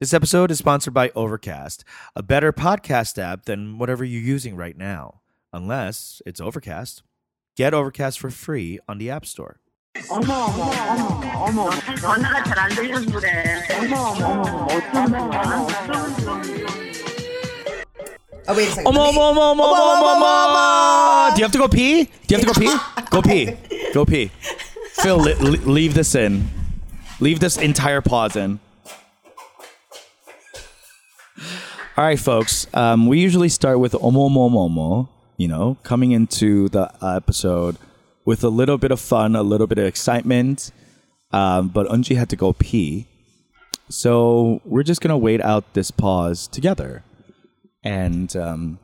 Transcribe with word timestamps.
This 0.00 0.13
episode 0.15 0.49
is 0.49 0.57
sponsored 0.57 0.95
by 0.95 1.11
Overcast, 1.15 1.83
a 2.15 2.23
better 2.23 2.51
podcast 2.51 3.21
app 3.21 3.45
than 3.45 3.77
whatever 3.77 4.03
you're 4.03 4.19
using 4.21 4.55
right 4.55 4.75
now, 4.75 5.21
unless 5.53 6.23
it's 6.25 6.41
Overcast. 6.41 7.03
Get 7.55 7.73
Overcast 7.75 8.19
for 8.19 8.31
free 8.31 8.79
on 8.89 8.97
the 8.97 9.11
App 9.11 9.25
Store. 9.25 9.57
어머 10.09 10.33
어머 10.33 10.71
어머 10.71 11.69
어머 11.69 11.69
전화가 11.99 12.43
잘 12.45 12.57
안 12.57 12.69
들려서 12.73 13.11
그래. 13.11 13.61
어머 13.77 13.95
어머 14.15 14.41
어머 14.41 14.67
어떤 14.71 15.13
Oh 18.47 18.55
wait 18.55 18.69
a 18.69 18.71
second. 18.71 18.87
Omo, 18.87 19.03
Let 19.03 19.13
me- 19.13 19.19
omo, 19.19 19.31
omo, 19.31 19.41
omo, 19.51 19.61
Omo, 19.61 19.75
omo, 19.75 19.93
omo, 19.93 20.15
omo. 20.15 20.25
omo. 20.25 21.35
Do 21.35 21.39
you 21.39 21.43
have 21.45 21.51
to 21.51 21.57
go 21.59 21.67
pee? 21.67 22.05
Do 22.05 22.09
you 22.29 22.37
have 22.37 22.47
to 22.47 22.53
go 22.53 22.53
pee? 22.59 22.75
Go 23.11 23.21
pee. 23.21 23.55
Go 23.93 24.05
pee. 24.05 24.31
Phil, 25.03 25.17
li- 25.19 25.35
li- 25.35 25.59
leave 25.65 25.93
this 25.93 26.15
in. 26.15 26.49
Leave 27.19 27.39
this 27.39 27.57
entire 27.57 28.01
pause 28.01 28.35
in. 28.35 28.59
All 31.97 32.05
right, 32.05 32.19
folks. 32.19 32.67
Um, 32.73 33.07
we 33.07 33.19
usually 33.19 33.49
start 33.49 33.79
with 33.79 33.93
omo 33.93 34.29
omo 34.29 34.49
omo, 34.49 34.69
omo, 34.69 35.09
you 35.37 35.47
know, 35.47 35.77
coming 35.83 36.11
into 36.11 36.69
the 36.69 36.89
episode 37.01 37.77
with 38.25 38.43
a 38.43 38.49
little 38.49 38.77
bit 38.77 38.91
of 38.91 38.99
fun, 38.99 39.35
a 39.35 39.43
little 39.43 39.67
bit 39.67 39.77
of 39.77 39.85
excitement. 39.85 40.71
Um, 41.31 41.67
but 41.67 41.87
Unji 41.87 42.15
had 42.15 42.29
to 42.29 42.35
go 42.35 42.53
pee. 42.53 43.07
So 43.89 44.61
we're 44.63 44.83
just 44.83 45.01
going 45.01 45.09
to 45.09 45.17
wait 45.17 45.41
out 45.41 45.73
this 45.73 45.91
pause 45.91 46.47
together. 46.47 47.03
And 47.83 48.33
um, 48.37 48.79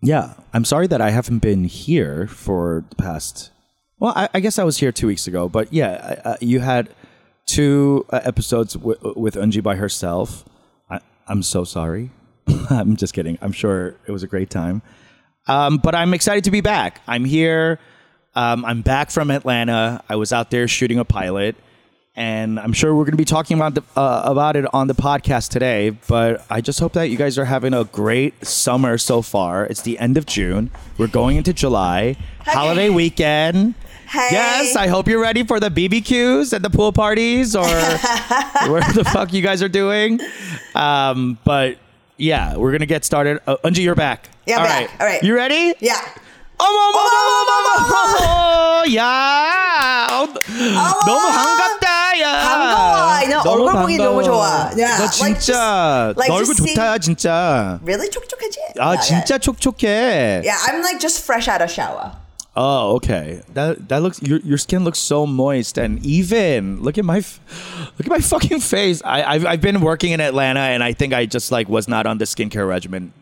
yeah, 0.00 0.34
I'm 0.52 0.64
sorry 0.64 0.86
that 0.86 1.00
I 1.00 1.10
haven't 1.10 1.40
been 1.40 1.64
here 1.64 2.28
for 2.28 2.84
the 2.90 2.96
past. 2.96 3.50
Well, 3.98 4.12
I, 4.14 4.28
I 4.34 4.40
guess 4.40 4.58
I 4.58 4.64
was 4.64 4.78
here 4.78 4.92
two 4.92 5.08
weeks 5.08 5.26
ago, 5.26 5.48
but 5.48 5.72
yeah, 5.72 6.36
you 6.40 6.60
had 6.60 6.90
two 7.46 8.06
uh, 8.10 8.20
episodes 8.22 8.74
w- 8.74 8.98
with 9.16 9.34
Unji 9.34 9.62
by 9.62 9.76
herself. 9.76 10.44
I'm 11.26 11.42
so 11.42 11.64
sorry. 11.64 12.10
I'm 12.70 12.96
just 12.96 13.14
kidding. 13.14 13.38
I'm 13.40 13.52
sure 13.52 13.96
it 14.06 14.12
was 14.12 14.22
a 14.22 14.26
great 14.26 14.50
time. 14.50 14.82
Um, 15.46 15.78
but 15.78 15.94
I'm 15.94 16.14
excited 16.14 16.44
to 16.44 16.50
be 16.50 16.60
back. 16.60 17.00
I'm 17.06 17.24
here. 17.24 17.78
Um, 18.34 18.64
I'm 18.64 18.82
back 18.82 19.10
from 19.10 19.30
Atlanta. 19.30 20.02
I 20.08 20.16
was 20.16 20.32
out 20.32 20.50
there 20.50 20.66
shooting 20.66 20.98
a 20.98 21.04
pilot, 21.04 21.54
and 22.16 22.58
I'm 22.58 22.72
sure 22.72 22.94
we're 22.94 23.04
going 23.04 23.12
to 23.12 23.18
be 23.18 23.24
talking 23.24 23.56
about 23.56 23.74
the, 23.74 23.82
uh, 23.96 24.22
about 24.24 24.56
it 24.56 24.64
on 24.74 24.88
the 24.88 24.94
podcast 24.94 25.50
today. 25.50 25.90
But 25.90 26.44
I 26.50 26.60
just 26.60 26.80
hope 26.80 26.94
that 26.94 27.10
you 27.10 27.16
guys 27.16 27.38
are 27.38 27.44
having 27.44 27.74
a 27.74 27.84
great 27.84 28.44
summer 28.44 28.98
so 28.98 29.22
far. 29.22 29.66
It's 29.66 29.82
the 29.82 29.98
end 29.98 30.16
of 30.16 30.26
June. 30.26 30.70
We're 30.98 31.06
going 31.06 31.36
into 31.36 31.52
July, 31.52 32.16
holiday 32.40 32.90
weekend. 32.90 33.74
Hey. 34.13 34.29
Yes, 34.31 34.75
I 34.75 34.87
hope 34.87 35.07
you're 35.07 35.21
ready 35.21 35.43
for 35.43 35.59
the 35.59 35.69
BBQs 35.69 36.53
and 36.53 36.65
the 36.65 36.69
pool 36.71 36.91
parties 36.91 37.55
or 37.55 37.63
where 38.67 38.81
the 38.97 39.05
fuck 39.13 39.31
you 39.33 39.41
guys 39.43 39.61
are 39.61 39.69
doing. 39.69 40.19
Um, 40.73 41.37
but 41.43 41.77
yeah, 42.17 42.57
we're 42.57 42.71
gonna 42.71 42.87
get 42.87 43.05
started. 43.05 43.39
Uh, 43.45 43.57
Unji, 43.63 43.83
you're 43.83 43.93
back. 43.95 44.29
Yeah, 44.47 44.55
I'm 44.57 44.61
All 44.61 44.67
back. 44.67 44.79
right. 44.89 45.01
All 45.01 45.07
right. 45.07 45.23
You 45.23 45.35
ready? 45.35 45.75
Yeah. 45.79 46.01
어머 46.57 46.67
어머 46.67 46.99
어머 46.99 47.55
어머 47.55 48.25
어머 48.83 48.95
야 48.95 50.07
어, 50.11 50.27
너무 50.27 51.31
반갑다 51.31 52.19
야 52.19 52.31
반가워. 52.43 53.07
I 53.15 53.25
know. 53.27 53.43
너무 53.43 53.63
얼굴 53.69 53.81
보기 53.81 53.97
너무 53.97 54.23
좋아. 54.23 54.73
Yeah, 54.75 54.97
너 54.97 55.05
like 55.05 55.11
진짜 55.39 56.11
just- 56.11 56.17
like 56.17 56.29
너 56.29 56.35
얼굴 56.35 56.55
just 56.55 56.63
see- 56.63 56.75
좋다 56.75 56.97
진짜 56.99 57.79
Really 57.85 58.09
촉촉하지? 58.09 58.59
아 58.79 58.91
Yeah, 58.91 59.01
진짜 59.01 59.37
촉촉해 59.39 60.41
Yeah. 60.43 60.43
yeah, 60.43 60.57
I'm 60.67 60.81
like 60.81 60.99
just 60.99 61.23
fresh 61.23 61.47
out 61.47 61.61
of 61.61 61.69
shower. 61.71 62.11
Oh, 62.56 62.96
okay. 62.96 63.42
That 63.54 63.88
that 63.88 64.02
looks 64.02 64.22
your 64.22 64.38
your 64.40 64.58
skin 64.58 64.84
looks 64.84 64.98
so 65.00 65.26
moist 65.26 65.76
and 65.76 66.04
even. 66.06 66.80
Look 66.82 66.98
at 66.98 67.04
my 67.04 67.16
look 67.16 68.00
at 68.00 68.08
my 68.08 68.18
fucking 68.20 68.60
face. 68.60 69.02
I 69.04 69.22
I've 69.24 69.46
I've 69.46 69.60
been 69.60 69.80
working 69.80 70.12
in 70.12 70.20
Atlanta 70.20 70.60
and 70.60 70.82
I 70.82 70.92
think 70.92 71.12
I 71.12 71.26
just 71.26 71.50
like 71.50 71.68
was 71.68 71.88
not 71.88 72.06
on 72.06 72.18
the 72.18 72.26
skincare 72.26 72.68
regimen 72.68 73.12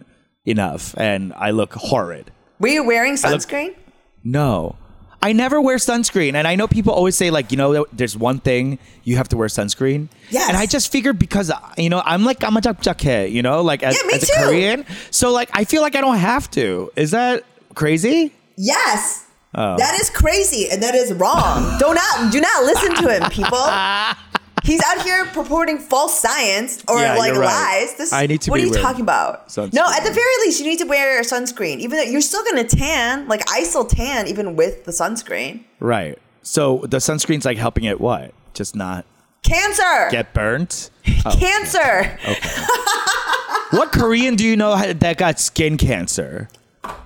enough 0.44 0.94
and 0.98 1.32
I 1.34 1.50
look 1.50 1.72
horrid. 1.72 2.30
Were 2.58 2.68
you 2.68 2.84
wearing 2.84 3.12
look- 3.12 3.20
sunscreen? 3.20 3.74
No. 4.22 4.76
I 5.24 5.32
never 5.32 5.60
wear 5.60 5.76
sunscreen 5.76 6.34
and 6.34 6.48
I 6.48 6.56
know 6.56 6.66
people 6.66 6.92
always 6.92 7.16
say 7.16 7.30
like, 7.30 7.52
you 7.52 7.56
know, 7.56 7.86
there's 7.92 8.16
one 8.16 8.40
thing 8.40 8.80
you 9.04 9.16
have 9.18 9.28
to 9.28 9.36
wear 9.36 9.46
sunscreen. 9.46 10.08
Yes. 10.30 10.48
And 10.48 10.56
I 10.56 10.66
just 10.66 10.90
figured 10.90 11.16
because 11.16 11.50
you 11.78 11.88
know, 11.88 12.02
I'm 12.04 12.24
like 12.24 12.42
I'm 12.42 12.56
a 12.56 13.26
you 13.28 13.40
know, 13.40 13.62
like 13.62 13.84
as, 13.84 13.96
Yeah, 13.96 14.16
as 14.16 14.28
a. 14.28 14.32
Korean. 14.44 14.84
So 15.12 15.30
like 15.30 15.48
I 15.52 15.64
feel 15.64 15.80
like 15.80 15.94
I 15.94 16.00
don't 16.00 16.16
have 16.16 16.50
to. 16.52 16.90
Is 16.96 17.12
that 17.12 17.44
crazy? 17.76 18.32
Yes. 18.56 19.26
Oh. 19.54 19.76
That 19.76 19.98
is 20.00 20.08
crazy 20.10 20.70
and 20.70 20.82
that 20.82 20.94
is 20.94 21.12
wrong. 21.12 21.76
do 21.78 21.92
not 21.92 22.32
do 22.32 22.40
not 22.40 22.64
listen 22.64 22.94
to 22.96 23.08
him, 23.14 23.30
people. 23.30 23.58
He's 24.64 24.80
out 24.86 25.02
here 25.02 25.24
purporting 25.26 25.78
false 25.78 26.20
science 26.20 26.84
or 26.88 27.00
Yeah, 27.00 27.16
like 27.16 27.32
right. 27.32 27.80
lies. 27.82 27.96
This 27.96 28.12
I 28.12 28.26
need 28.26 28.40
to 28.42 28.50
What 28.50 28.60
are 28.60 28.64
you 28.64 28.72
talking 28.72 29.00
about? 29.00 29.48
sunscreen. 29.48 29.72
No, 29.74 29.84
at 29.90 30.04
the 30.04 30.12
very 30.12 30.36
least, 30.46 30.60
you 30.60 30.66
need 30.66 30.78
to 30.78 30.84
wear 30.86 31.20
sunscreen. 31.22 31.78
Even 31.78 31.98
though 31.98 32.04
you're 32.04 32.20
still 32.20 32.44
gonna 32.44 32.62
tan. 32.64 33.26
Like 33.28 33.42
I 33.50 33.64
still 33.64 33.84
tan 33.84 34.28
even 34.28 34.54
with 34.54 34.84
the 34.84 34.92
sunscreen. 34.92 35.64
Right. 35.80 36.16
So 36.42 36.78
the 36.88 36.98
sunscreen's 36.98 37.44
like 37.44 37.58
helping 37.58 37.84
it 37.84 38.00
what? 38.00 38.32
Just 38.54 38.76
not 38.76 39.04
Cancer. 39.42 40.08
get 40.10 40.32
burnt? 40.32 40.90
Oh. 41.24 41.36
Cancer. 41.38 42.18
what 43.76 43.92
Korean 43.92 44.34
do 44.36 44.44
you 44.44 44.56
know 44.56 44.76
that 44.92 45.18
got 45.18 45.38
skin 45.38 45.76
cancer? 45.76 46.48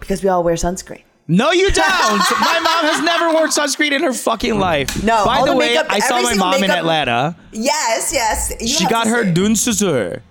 Because 0.00 0.22
we 0.22 0.28
all 0.30 0.42
wear 0.42 0.54
sunscreen. 0.54 1.02
No, 1.28 1.50
you 1.50 1.70
don't. 1.70 2.18
my 2.40 2.60
mom 2.62 2.84
has 2.84 3.02
never 3.04 3.32
worn 3.32 3.50
sunscreen 3.50 3.92
in 3.92 4.02
her 4.02 4.12
fucking 4.12 4.58
life. 4.58 5.02
No. 5.02 5.24
By 5.24 5.40
the, 5.40 5.46
the 5.46 5.56
way, 5.56 5.74
makeup, 5.74 5.86
I 5.90 5.98
saw 5.98 6.22
my 6.22 6.34
mom 6.34 6.60
makeup. 6.60 6.64
in 6.64 6.70
Atlanta. 6.70 7.36
Yes, 7.52 8.12
yes. 8.12 8.52
She 8.64 8.86
got 8.86 9.08
her 9.08 9.24
dunsuzur 9.24 10.22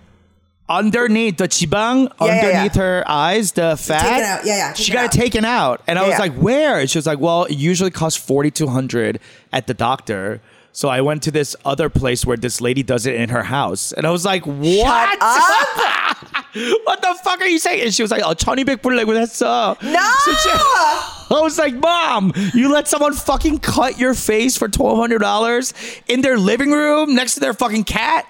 underneath 0.68 1.38
the 1.38 1.48
chibang, 1.48 2.04
yeah, 2.20 2.26
underneath 2.26 2.54
yeah, 2.54 2.64
yeah. 2.64 2.82
her 2.82 3.04
eyes, 3.08 3.52
the 3.52 3.78
fat. 3.78 4.20
Yeah, 4.20 4.42
yeah. 4.46 4.74
She 4.74 4.92
got 4.92 5.06
it 5.06 5.12
taken 5.12 5.46
out, 5.46 5.82
and 5.88 6.00
I 6.00 6.08
was 6.08 6.20
like, 6.20 6.34
"Where?" 6.34 6.86
She 6.88 6.98
was 6.98 7.06
like, 7.06 7.20
"Well, 7.20 7.46
it 7.46 7.56
usually 7.56 7.92
costs 7.92 8.20
forty 8.22 8.52
two 8.52 8.68
hundred 8.68 9.20
at 9.52 9.68
the 9.68 9.74
doctor." 9.74 10.42
So 10.75 10.89
I 10.89 11.01
went 11.01 11.23
to 11.25 11.33
this 11.33 11.57
other 11.65 11.89
place 11.89 12.25
where 12.25 12.37
this 12.37 12.61
lady 12.61 12.85
does 12.85 13.05
it 13.05 13.17
in 13.17 13.31
her 13.31 13.43
house, 13.43 13.91
and 13.93 14.07
I 14.07 14.11
was 14.11 14.25
like, 14.25 14.47
"What? 14.47 15.19
what 16.85 17.03
the 17.03 17.15
fuck 17.25 17.41
are 17.41 17.47
you 17.49 17.59
saying?" 17.59 17.83
And 17.83 17.95
she 17.95 18.03
was 18.03 18.11
like, 18.13 18.23
"Oh, 18.25 18.35
천이백불 18.35 18.95
내고 18.95 19.15
했어." 19.19 19.75
No! 19.83 20.11
So 20.25 20.33
she- 20.33 21.35
I 21.35 21.41
was 21.43 21.59
like, 21.59 21.75
"Mom, 21.75 22.33
you 22.55 22.71
let 22.73 22.87
someone 22.87 23.15
fucking 23.15 23.59
cut 23.61 23.99
your 23.99 24.15
face 24.15 24.57
for 24.57 24.69
twelve 24.69 24.99
hundred 24.99 25.19
dollars 25.19 25.75
in 26.07 26.23
their 26.23 26.39
living 26.39 26.71
room 26.71 27.15
next 27.17 27.35
to 27.35 27.41
their 27.41 27.53
fucking 27.55 27.83
cat? 27.85 28.25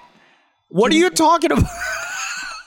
What 0.69 0.91
are 0.91 0.95
you 0.97 1.09
talking 1.11 1.51
about?" 1.51 1.69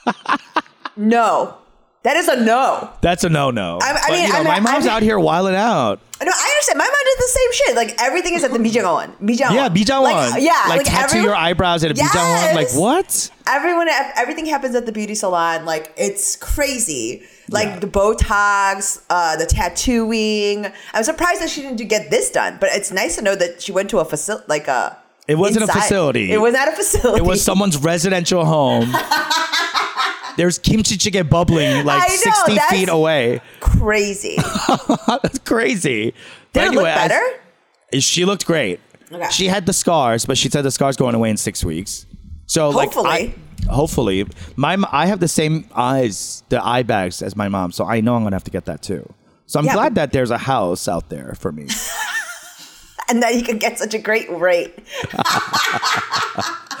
No. 0.95 1.57
That 2.02 2.16
is 2.16 2.28
a 2.28 2.42
no. 2.42 2.88
That's 3.02 3.24
a 3.24 3.28
no-no. 3.28 3.78
I- 3.82 3.90
I 3.90 3.92
But, 3.92 4.10
mean, 4.10 4.22
you 4.22 4.28
know, 4.32 4.38
I'm 4.38 4.44
my 4.44 4.54
not- 4.58 4.62
mom's 4.72 4.86
I'm- 4.86 4.96
out 4.96 5.02
here 5.02 5.18
wilding 5.18 5.54
out. 5.54 5.98
No, 6.22 6.30
I 6.34 6.48
understand. 6.50 6.78
My 6.78 6.84
mom 6.84 6.94
did 7.04 7.18
the 7.18 7.28
same 7.28 7.52
shit. 7.52 7.76
Like 7.76 8.02
everything 8.02 8.34
is 8.34 8.44
at 8.44 8.52
the 8.52 8.58
Mijawan. 8.66 9.10
Mijawan. 9.22 9.52
Yeah, 9.54 9.68
Bijawan. 9.68 10.30
Like, 10.30 10.42
yeah, 10.42 10.64
like, 10.68 10.84
tattoo 10.84 11.18
every- 11.18 11.22
your 11.22 11.34
eyebrows 11.36 11.84
at 11.84 11.90
a 11.90 11.94
Bijawan. 11.94 12.54
Like 12.54 12.70
what? 12.72 13.30
Everyone, 13.46 13.88
everything 14.16 14.46
happens 14.46 14.74
at 14.74 14.86
the 14.86 14.92
beauty 14.92 15.14
salon. 15.14 15.66
Like 15.66 15.92
it's 15.96 16.36
crazy. 16.36 17.22
Like 17.50 17.68
Yeah. 17.68 17.78
the 17.80 17.86
Botox, 17.86 19.00
uh, 19.10 19.36
the 19.36 19.44
tattooing. 19.46 20.66
I'm 20.94 21.04
surprised 21.04 21.42
that 21.42 21.50
she 21.50 21.60
didn't 21.62 21.76
do 21.76 21.84
get 21.84 22.10
this 22.10 22.30
done, 22.30 22.56
but 22.60 22.70
it's 22.72 22.90
nice 22.90 23.16
to 23.16 23.22
know 23.22 23.34
that 23.34 23.60
she 23.60 23.72
went 23.72 23.90
to 23.90 23.98
a 23.98 24.04
facility, 24.06 24.44
like 24.48 24.68
a. 24.68 24.96
It 25.28 25.36
wasn't 25.36 25.68
a 25.68 25.72
facility. 25.72 26.32
It 26.32 26.38
was 26.40 26.54
not 26.54 26.66
a 26.68 26.72
facility. 26.72 27.18
It 27.18 27.24
was 27.26 27.42
someone's 27.44 27.76
residential 27.78 28.44
home. 28.44 28.94
There's 30.40 30.58
kimchi 30.58 30.96
chicken 30.96 31.26
bubbling 31.28 31.84
like 31.84 32.08
know, 32.08 32.16
60 32.16 32.58
feet 32.70 32.88
away. 32.88 33.42
crazy. 33.60 34.36
That's 35.06 35.38
crazy. 35.40 36.04
Did 36.04 36.14
But 36.54 36.62
it 36.62 36.66
look 36.72 36.86
anyway, 36.86 36.90
I- 36.92 37.08
better? 37.08 38.00
she 38.00 38.24
looked 38.24 38.46
great. 38.46 38.80
Okay. 39.12 39.28
She 39.28 39.48
had 39.48 39.66
the 39.66 39.74
scars, 39.74 40.24
but 40.24 40.38
she 40.38 40.48
said 40.48 40.62
the 40.62 40.70
scars 40.70 40.96
going 40.96 41.14
away 41.14 41.28
in 41.28 41.36
six 41.36 41.62
weeks. 41.62 42.06
So 42.46 42.70
like, 42.70 42.94
Hopefully. 42.94 43.34
I, 43.68 43.70
hopefully, 43.70 44.26
my 44.56 44.78
I 44.90 45.04
have 45.06 45.20
the 45.20 45.28
same 45.28 45.66
eyes, 45.74 46.42
the 46.48 46.64
eye 46.64 46.84
bags 46.84 47.20
as 47.20 47.36
my 47.36 47.48
mom, 47.48 47.70
so 47.70 47.84
I 47.84 48.00
know 48.00 48.14
I'm 48.16 48.22
gonna 48.22 48.34
have 48.36 48.44
to 48.44 48.50
get 48.50 48.64
that 48.64 48.80
too. 48.80 49.12
So 49.44 49.58
I'm 49.58 49.66
Yeah, 49.66 49.74
glad 49.74 49.90
but- 49.90 49.94
that 49.96 50.12
there's 50.12 50.30
a 50.30 50.38
house 50.38 50.88
out 50.88 51.10
there 51.10 51.34
for 51.38 51.52
me. 51.52 51.66
and 53.10 53.22
that 53.22 53.34
you 53.34 53.42
can 53.42 53.58
get 53.58 53.78
such 53.78 53.92
a 53.92 53.98
great 53.98 54.30
rate. 54.30 54.72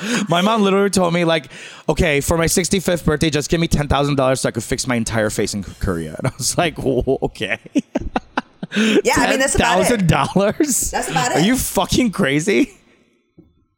my 0.28 0.40
mom 0.42 0.62
literally 0.62 0.90
told 0.90 1.12
me 1.14 1.24
like, 1.24 1.46
okay, 1.88 2.20
for 2.20 2.36
my 2.38 2.46
65th 2.46 3.04
birthday, 3.04 3.30
just 3.30 3.50
give 3.50 3.60
me 3.60 3.68
ten 3.68 3.88
thousand 3.88 4.16
dollars 4.16 4.40
so 4.40 4.48
I 4.48 4.52
could 4.52 4.64
fix 4.64 4.86
my 4.86 4.94
entire 4.96 5.30
face 5.30 5.54
in 5.54 5.62
Korea. 5.64 6.14
And 6.18 6.26
I 6.26 6.32
was 6.36 6.56
like, 6.58 6.78
"Whoa, 6.78 7.18
okay, 7.22 7.58
Yeah, 9.04 9.14
I 9.16 9.30
mean 9.30 9.40
that's 9.40 9.54
about 9.56 9.78
thousand 9.78 10.02
it. 10.02 10.06
dollars. 10.08 10.90
That's 10.90 11.10
about 11.10 11.32
it. 11.32 11.38
Are 11.38 11.40
you 11.40 11.56
fucking 11.56 12.12
crazy? 12.12 12.72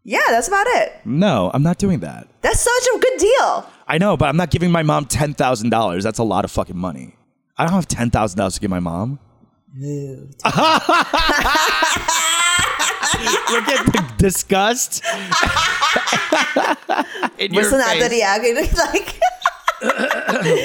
Yeah, 0.04 0.20
that's 0.28 0.48
about 0.48 0.66
it. 0.66 0.92
No, 1.04 1.50
I'm 1.54 1.62
not 1.62 1.78
doing 1.78 2.00
that. 2.00 2.26
That's 2.40 2.60
such 2.60 2.94
a 2.94 2.98
good 2.98 3.18
deal. 3.18 3.70
I 3.86 3.98
know, 3.98 4.16
but 4.16 4.28
I'm 4.28 4.36
not 4.36 4.50
giving 4.50 4.70
my 4.70 4.82
mom 4.82 5.06
ten 5.06 5.32
thousand 5.32 5.70
dollars. 5.70 6.04
That's 6.04 6.18
a 6.18 6.25
lot 6.25 6.44
of 6.44 6.50
fucking 6.50 6.76
money. 6.76 7.14
I 7.56 7.64
don't 7.64 7.75
have 7.75 7.88
ten 7.88 8.10
thousand 8.10 8.38
dollars 8.38 8.54
to 8.54 8.60
give 8.60 8.70
my 8.70 8.80
mom. 8.80 9.18
Look 13.50 13.69
at 13.69 13.87
the 13.87 14.14
disgust. 14.19 15.02
Listen, 17.38 17.81
at 17.81 17.99
the 17.99 18.22
like. 18.93 19.20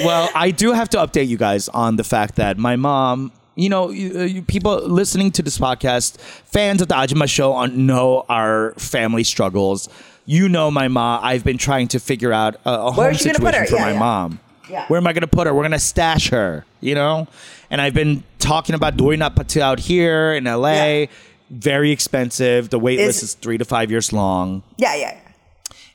well, 0.04 0.30
I 0.34 0.50
do 0.50 0.72
have 0.72 0.88
to 0.90 0.98
update 0.98 1.28
you 1.28 1.36
guys 1.36 1.68
on 1.68 1.96
the 1.96 2.04
fact 2.04 2.36
that 2.36 2.56
my 2.56 2.76
mom 2.76 3.32
you 3.58 3.68
know, 3.68 3.90
you, 3.90 4.20
uh, 4.20 4.22
you, 4.22 4.42
people 4.42 4.76
listening 4.86 5.32
to 5.32 5.42
this 5.42 5.58
podcast, 5.58 6.16
fans 6.20 6.80
of 6.80 6.86
the 6.86 6.94
Ajumma 6.94 7.28
Show, 7.28 7.52
on, 7.54 7.86
know 7.86 8.24
our 8.28 8.72
family 8.74 9.24
struggles. 9.24 9.88
You 10.26 10.48
know, 10.48 10.70
my 10.70 10.86
mom. 10.86 11.24
I've 11.24 11.42
been 11.42 11.58
trying 11.58 11.88
to 11.88 11.98
figure 11.98 12.32
out 12.32 12.54
a, 12.64 12.70
a 12.72 12.92
home 12.92 13.14
situation 13.14 13.66
for 13.66 13.74
yeah, 13.74 13.82
my 13.82 13.92
yeah. 13.92 13.98
mom. 13.98 14.40
Yeah. 14.70 14.86
Where 14.86 14.98
am 14.98 15.08
I 15.08 15.12
going 15.12 15.22
to 15.22 15.26
put 15.26 15.48
her? 15.48 15.54
We're 15.54 15.62
going 15.62 15.72
to 15.72 15.80
stash 15.80 16.28
her, 16.28 16.64
you 16.80 16.94
know. 16.94 17.26
And 17.68 17.80
I've 17.80 17.94
been 17.94 18.22
talking 18.38 18.76
about 18.76 18.96
doing 18.96 19.22
up 19.22 19.44
to 19.44 19.60
out 19.60 19.80
here 19.80 20.34
in 20.34 20.44
LA 20.44 21.06
Yeah. 21.49 21.57
Very 21.59 21.91
expensive. 21.91 22.69
The 22.69 22.79
wait 22.79 22.99
Is- 22.99 23.07
list 23.07 23.23
is 23.23 23.33
three 23.35 23.57
to 23.57 23.65
five 23.65 23.91
years 23.91 24.11
long. 24.13 24.63
yeah, 24.77 24.95
yeah. 24.95 25.13
yeah. 25.13 25.19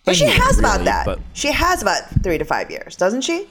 But 0.05 0.17
she 0.17 0.25
Anyway, 0.25 0.39
has 0.41 0.59
about 0.59 0.73
really, 0.81 0.85
that. 0.87 1.05
but- 1.07 1.19
She 1.35 1.53
has 1.53 1.83
about 1.83 2.03
three 2.23 2.39
to 2.39 2.45
five 2.45 2.71
years, 2.71 2.97
doesn't 2.97 3.23
she? 3.23 3.47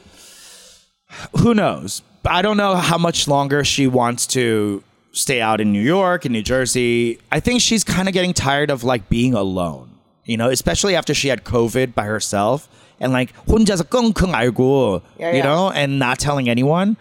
who 1.39 1.53
knows? 1.53 2.01
I 2.25 2.41
don't 2.41 2.57
know 2.57 2.75
how 2.75 2.97
much 2.97 3.27
longer 3.27 3.63
she 3.63 3.87
wants 3.87 4.27
to 4.27 4.83
stay 5.13 5.39
out 5.41 5.61
in 5.61 5.71
New 5.71 5.81
York 5.81 6.25
and 6.25 6.33
New 6.33 6.41
Jersey. 6.43 7.19
I 7.31 7.39
think 7.39 7.61
she's 7.61 7.83
kind 7.83 8.07
of 8.07 8.13
getting 8.13 8.33
tired 8.33 8.69
of 8.69 8.83
like 8.83 9.07
being 9.09 9.33
alone, 9.33 9.89
you 10.25 10.35
know, 10.37 10.49
especially 10.49 10.95
after 10.95 11.13
she 11.13 11.29
had 11.29 11.43
COVID 11.45 11.95
by 11.95 12.03
herself 12.03 12.67
and 12.99 13.13
like 13.13 13.33
혼자서 13.47 13.83
끙끙 13.83 14.33
앓고, 14.33 15.01
Yeah, 15.17 15.31
you 15.31 15.37
yeah. 15.37 15.43
know, 15.43 15.71
and 15.71 15.99
not 15.99 16.19
telling 16.19 16.49
anyone. 16.49 16.97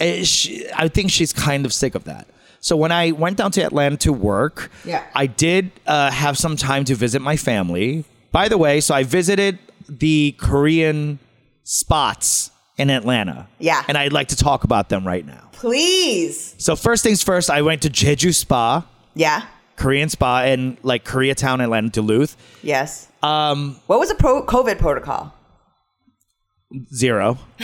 Eh, 0.00 0.24
she, 0.24 0.66
I 0.74 0.88
think 0.88 1.10
she's 1.12 1.32
kind 1.32 1.64
of 1.64 1.72
sick 1.72 1.94
of 1.94 2.04
that. 2.04 2.26
So 2.61 2.75
when 2.75 2.91
I 2.91 3.11
went 3.11 3.37
down 3.37 3.51
to 3.51 3.61
Atlanta 3.61 3.97
to 3.97 4.13
work, 4.13 4.69
Yeah. 4.85 5.03
I 5.15 5.27
did 5.27 5.71
uh, 5.87 6.11
have 6.11 6.37
some 6.37 6.55
time 6.57 6.83
to 6.85 6.95
visit 6.95 7.21
my 7.21 7.37
family. 7.37 8.05
By 8.31 8.47
the 8.49 8.57
way, 8.57 8.81
so 8.81 8.93
I 8.93 9.03
visited 9.03 9.57
the 9.87 10.35
Korean 10.37 11.19
spots 11.63 12.51
in 12.77 12.89
Atlanta. 12.89 13.47
Yeah. 13.59 13.83
And 13.87 13.97
I'd 13.97 14.13
like 14.13 14.27
to 14.29 14.35
talk 14.35 14.63
about 14.63 14.89
them 14.89 15.05
right 15.07 15.25
now. 15.25 15.49
Please. 15.53 16.55
So 16.57 16.75
first 16.75 17.03
things 17.03 17.23
first, 17.23 17.49
I 17.49 17.61
went 17.61 17.81
to 17.83 17.89
Jeju 17.89 18.33
Spa, 18.33 18.85
Yeah. 19.15 19.43
Korean 19.75 20.09
spa 20.09 20.43
in 20.43 20.77
like 20.83 21.05
Koreatown, 21.05 21.63
Atlanta, 21.63 21.89
Duluth. 21.89 22.35
Yes. 22.61 23.07
Um. 23.23 23.79
What 23.87 23.99
was 23.99 24.09
the 24.09 24.15
pro- 24.15 24.45
COVID 24.45 24.77
protocol? 24.77 25.33
Zero. 26.93 27.37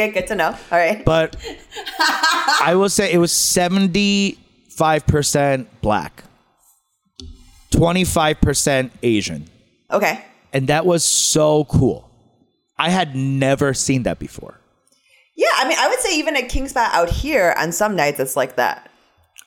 Yeah, 0.00 0.08
good 0.08 0.26
to 0.28 0.34
know. 0.34 0.48
All 0.48 0.56
right. 0.78 1.04
But 1.04 1.36
I 2.62 2.74
will 2.74 2.88
say 2.88 3.12
it 3.12 3.18
was 3.18 3.32
75% 3.32 5.66
black, 5.82 6.24
25% 7.70 8.90
Asian. 9.02 9.46
Okay. 9.90 10.24
And 10.54 10.68
that 10.68 10.86
was 10.86 11.04
so 11.04 11.64
cool. 11.64 12.10
I 12.78 12.88
had 12.88 13.14
never 13.14 13.74
seen 13.74 14.04
that 14.04 14.18
before. 14.18 14.58
Yeah, 15.36 15.48
I 15.56 15.68
mean, 15.68 15.76
I 15.78 15.88
would 15.88 16.00
say 16.00 16.18
even 16.18 16.34
at 16.34 16.48
King 16.48 16.66
Spa 16.66 16.88
out 16.94 17.10
here, 17.10 17.54
on 17.58 17.72
some 17.72 17.94
nights 17.94 18.20
it's 18.20 18.36
like 18.36 18.56
that. 18.56 18.90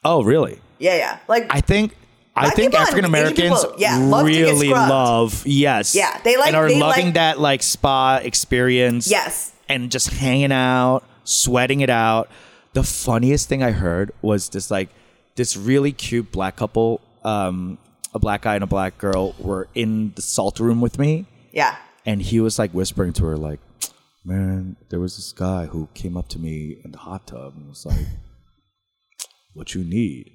Oh, 0.06 0.24
really? 0.24 0.60
Yeah, 0.78 0.96
yeah. 0.98 1.18
Like, 1.28 1.48
I 1.50 1.62
think 1.62 1.96
I 2.36 2.52
think 2.52 2.76
African 2.76 3.06
Americans 3.06 3.66
yeah, 3.80 3.98
love 3.98 4.28
really 4.28 4.70
love 4.70 5.42
yes. 5.48 5.96
Yeah, 5.96 6.20
they 6.24 6.38
like- 6.38 6.48
and 6.48 6.56
are 6.56 6.70
loving 6.70 7.06
like- 7.08 7.14
that 7.16 7.40
like 7.40 7.64
spa 7.64 8.18
experience. 8.18 9.10
Yes. 9.10 9.53
And 9.70 9.92
just 9.92 10.10
hanging 10.10 10.52
out, 10.52 11.04
sweating 11.24 11.82
it 11.82 11.90
out. 11.90 12.30
The 12.74 12.84
funniest 12.84 13.50
thing 13.50 13.64
I 13.64 13.72
heard 13.72 14.12
was 14.22 14.50
this 14.50 14.70
like 14.70 14.90
this 15.36 15.56
really 15.56 15.92
cute 15.92 16.32
black 16.32 16.56
couple, 16.56 17.02
um, 17.24 17.78
a 18.14 18.20
black 18.20 18.42
guy 18.42 18.56
and 18.56 18.64
a 18.64 18.68
black 18.68 18.98
girl 18.98 19.36
were 19.40 19.68
in 19.74 20.14
the 20.16 20.22
salt 20.22 20.60
room 20.60 20.82
with 20.82 21.00
me 21.00 21.26
yeah. 21.52 21.76
and 22.06 22.22
he 22.22 22.40
was 22.40 22.60
like 22.60 22.72
whispering 22.72 23.14
to 23.14 23.26
her 23.26 23.38
like 23.38 23.60
man 24.24 24.76
there 24.90 25.00
was 25.00 25.16
this 25.16 25.32
guy 25.32 25.66
who 25.66 25.90
came 25.94 26.16
up 26.16 26.28
to 26.30 26.40
me 26.40 26.78
in 26.84 26.92
the 26.92 26.98
hot 26.98 27.28
tub 27.28 27.56
and 27.56 27.68
was 27.68 27.86
like 27.86 28.06
what 29.54 29.74
you 29.74 29.84
need 29.84 30.32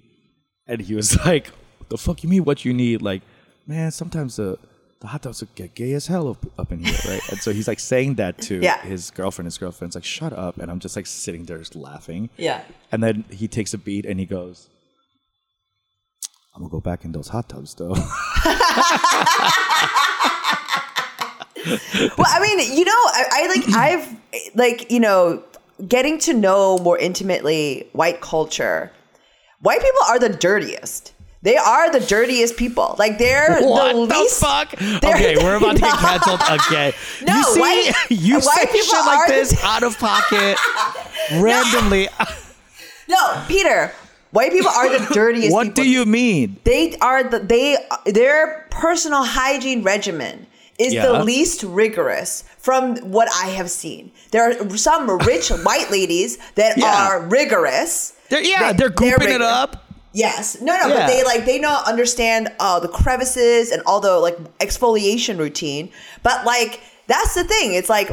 and 0.67 0.83
he 0.83 0.95
was 0.95 1.17
like 1.25 1.51
the 1.89 1.97
fuck 1.97 2.23
you 2.23 2.29
mean 2.29 2.45
what 2.45 2.65
you 2.65 2.75
need 2.75 3.01
like 3.01 3.23
man 3.67 3.91
sometimes 3.91 4.37
the 4.37 4.59
the 5.01 5.07
hot 5.07 5.23
tubs 5.23 5.43
get 5.55 5.75
gay 5.75 5.93
as 5.93 6.07
hell 6.09 6.29
up, 6.29 6.45
up 6.59 6.73
in 6.73 6.83
here 6.83 6.97
right 7.07 7.21
and 7.31 7.39
so 7.41 7.53
he's 7.53 7.69
like 7.69 7.79
saying 7.81 8.15
that 8.17 8.39
to 8.43 8.61
Yeah. 8.63 8.81
his 8.83 9.11
girlfriend 9.11 9.47
his 9.47 9.57
girlfriend's 9.59 9.95
like 9.95 10.05
shut 10.05 10.33
up 10.33 10.59
and 10.59 10.71
i'm 10.71 10.81
just 10.81 10.97
like 10.97 11.07
sitting 11.07 11.45
there 11.45 11.59
just 11.59 11.77
laughing 11.77 12.31
Yeah. 12.37 12.63
and 12.93 13.03
then 13.03 13.25
he 13.31 13.47
takes 13.49 13.73
a 13.75 13.79
beat 13.79 14.05
and 14.07 14.19
he 14.19 14.27
goes 14.27 14.69
i'm 16.55 16.63
gonna 16.63 16.71
go 16.71 16.81
back 16.81 17.05
in 17.05 17.13
those 17.13 17.29
hot 17.29 17.49
tubs 17.49 17.75
though 17.75 17.95
Well, 22.17 22.27
I 22.31 22.41
mean, 22.41 22.79
you 22.79 22.85
know, 22.85 22.93
I, 22.93 23.25
I 23.33 23.47
like 23.55 23.77
I've 23.77 24.55
like 24.55 24.91
you 24.91 25.01
know 25.01 25.43
getting 25.87 26.19
to 26.21 26.33
know 26.33 26.79
more 26.79 26.97
intimately 26.97 27.89
white 27.93 28.21
culture. 28.21 28.91
White 29.61 29.81
people 29.81 30.01
are 30.09 30.19
the 30.19 30.29
dirtiest. 30.31 31.13
They 31.43 31.57
are 31.57 31.91
the 31.93 32.01
dirtiest 32.01 32.57
people. 32.57 32.97
Like 32.99 33.19
they're 33.19 33.61
What 33.63 33.95
the 33.95 34.07
the, 34.15 34.21
least. 34.21 34.41
fuck? 34.41 34.71
they're- 34.79 35.15
Okay, 35.15 35.37
we're 35.37 35.57
about 35.57 35.77
to 35.77 35.83
get 35.83 35.95
canceled 35.99 36.41
again. 36.49 36.93
No, 37.25 37.37
you 37.37 37.45
see, 37.45 37.61
white- 37.61 37.93
you 38.11 38.35
white 38.35 38.43
say 38.43 38.67
people 38.67 38.81
shit 38.87 39.07
like 39.07 39.19
are 39.19 39.29
this 39.29 39.51
the- 39.61 39.67
out 39.67 39.83
of 39.85 39.99
pocket, 39.99 40.59
randomly. 41.33 42.09
No, 43.09 43.45
Peter. 43.49 43.93
White 44.31 44.53
people 44.53 44.69
are 44.71 44.99
the 44.99 45.15
dirtiest. 45.15 45.53
what 45.53 45.69
people. 45.69 45.85
do 45.85 45.89
you 45.91 46.05
mean? 46.05 46.59
They 46.65 46.97
are 47.01 47.25
the 47.25 47.39
they 47.39 47.79
their 48.05 48.67
personal 48.71 49.25
hygiene 49.25 49.83
regimen 49.83 50.47
is 50.79 50.93
Yeah. 50.93 51.07
the 51.07 51.25
least 51.25 51.63
rigorous 51.63 52.45
from 52.59 52.97
what 52.99 53.29
I 53.43 53.49
have 53.49 53.71
seen. 53.71 54.13
There 54.31 54.43
are 54.51 54.77
some 54.77 55.09
rich 55.21 55.49
white 55.49 55.91
ladies 55.91 56.37
that 56.57 56.77
Yeah. 56.77 57.09
are 57.09 57.21
rigorous. 57.23 58.13
They're, 58.29 58.43
yeah, 58.43 58.73
They- 58.73 58.79
they're 58.79 58.91
gooping 58.91 59.35
it 59.35 59.41
up. 59.43 59.85
Yes. 60.13 60.61
No, 60.61 60.77
no, 60.79 60.89
Yeah. 60.89 60.95
but 61.01 61.07
they 61.09 61.23
like 61.25 61.45
they 61.45 61.59
don't 61.61 61.87
understand 61.87 62.51
uh 62.61 62.81
the 62.81 62.89
crevices 62.89 63.71
and 63.71 63.83
all 63.87 64.01
the 64.01 64.19
like 64.19 64.37
exfoliation 64.59 65.39
routine. 65.39 65.91
But 66.23 66.45
like 66.47 66.81
that's 67.07 67.35
the 67.35 67.45
thing. 67.45 67.75
It's 67.75 67.89
like 67.91 68.11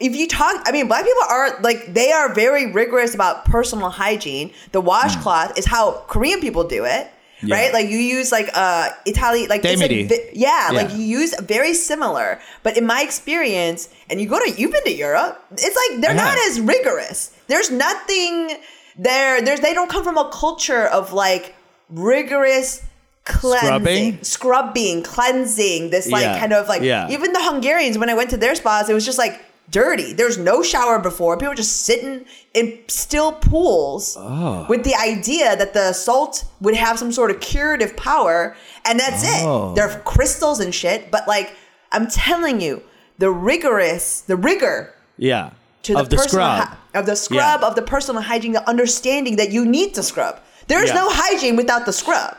if 0.00 0.14
you 0.16 0.26
talk 0.28 0.62
I 0.66 0.72
mean 0.72 0.88
black 0.88 1.04
people 1.04 1.22
are 1.28 1.60
like 1.60 1.92
they 1.92 2.12
are 2.12 2.32
very 2.34 2.72
rigorous 2.72 3.14
about 3.14 3.44
personal 3.44 3.90
hygiene. 3.90 4.52
The 4.72 4.80
washcloth 4.80 5.58
is 5.58 5.66
how 5.66 6.04
Korean 6.08 6.40
people 6.40 6.64
do 6.64 6.84
it. 6.84 7.10
Yeah. 7.40 7.54
Right? 7.54 7.72
Like 7.72 7.88
you 7.88 7.98
use 7.98 8.32
like 8.32 8.48
uh 8.54 8.88
Italian 9.06 9.48
like 9.48 9.62
like 9.62 9.78
vi- 9.78 10.30
yeah, 10.32 10.70
like 10.72 10.90
you 10.92 11.02
use 11.20 11.38
very 11.40 11.72
similar. 11.74 12.40
But 12.64 12.76
in 12.76 12.84
my 12.84 13.02
experience, 13.02 13.88
and 14.10 14.20
you 14.20 14.28
go 14.28 14.40
to 14.44 14.50
you've 14.50 14.72
been 14.72 14.82
to 14.84 14.92
Europe, 14.92 15.44
it's 15.52 15.76
like 15.82 16.00
they're 16.00 16.14
not 16.16 16.36
as 16.48 16.58
rigorous. 16.60 17.30
There's 17.46 17.70
nothing 17.70 18.56
there. 18.98 19.40
There's 19.40 19.60
they 19.60 19.74
don't 19.74 19.88
come 19.90 20.04
from 20.04 20.18
a 20.18 20.28
culture 20.30 20.86
of 20.86 21.12
like 21.12 21.54
rigorous 21.88 22.82
cleansing, 23.24 23.68
Scrubbing? 23.68 24.18
scrubbing, 24.22 25.02
cleansing. 25.02 25.90
This 25.90 26.08
like 26.08 26.22
Yeah. 26.22 26.38
kind 26.38 26.52
of 26.52 26.66
like 26.68 26.82
Yeah. 26.82 27.08
even 27.10 27.32
the 27.32 27.42
Hungarians 27.42 27.98
when 27.98 28.08
I 28.10 28.14
went 28.14 28.30
to 28.30 28.36
their 28.36 28.54
spas, 28.54 28.88
it 28.88 28.94
was 28.94 29.04
just 29.04 29.18
like 29.18 29.44
dirty. 29.70 30.14
There's 30.14 30.38
no 30.38 30.62
shower 30.62 30.98
before. 30.98 31.36
People 31.36 31.50
were 31.50 31.54
just 31.54 31.82
sitting 31.84 32.24
in 32.54 32.78
still 32.88 33.32
pools 33.32 34.16
Oh. 34.18 34.64
with 34.68 34.82
the 34.82 34.94
idea 34.94 35.54
that 35.56 35.74
the 35.74 35.92
salt 35.92 36.44
would 36.62 36.74
have 36.74 36.98
some 36.98 37.12
sort 37.12 37.30
of 37.30 37.40
curative 37.40 37.94
power, 37.94 38.56
and 38.86 38.98
that's 38.98 39.22
Oh. 39.42 39.72
it. 39.72 39.74
They're 39.74 40.00
crystals 40.06 40.58
and 40.60 40.74
shit. 40.74 41.10
But 41.10 41.28
like 41.28 41.52
I'm 41.92 42.06
telling 42.08 42.60
you, 42.62 42.82
the 43.18 43.30
rigorous, 43.30 44.20
the 44.26 44.36
rigor 44.36 44.94
Yeah, 45.18 45.50
to 45.82 45.92
the, 45.94 45.98
of 45.98 46.08
the 46.08 46.16
personal 46.16 46.46
scrub. 46.46 46.68
hy- 46.68 46.76
of 46.98 47.06
the 47.06 47.16
scrub 47.16 47.60
Yeah. 47.60 47.66
of 47.68 47.74
the 47.74 47.82
personal 47.82 48.22
hygiene, 48.22 48.52
the 48.52 48.68
understanding 48.68 49.36
that 49.36 49.50
you 49.50 49.64
need 49.64 49.94
to 49.94 50.02
scrub. 50.02 50.40
There's 50.66 50.88
Yeah. 50.90 50.96
no 50.96 51.08
hygiene 51.10 51.56
without 51.56 51.86
the 51.86 51.92
scrub. 51.92 52.36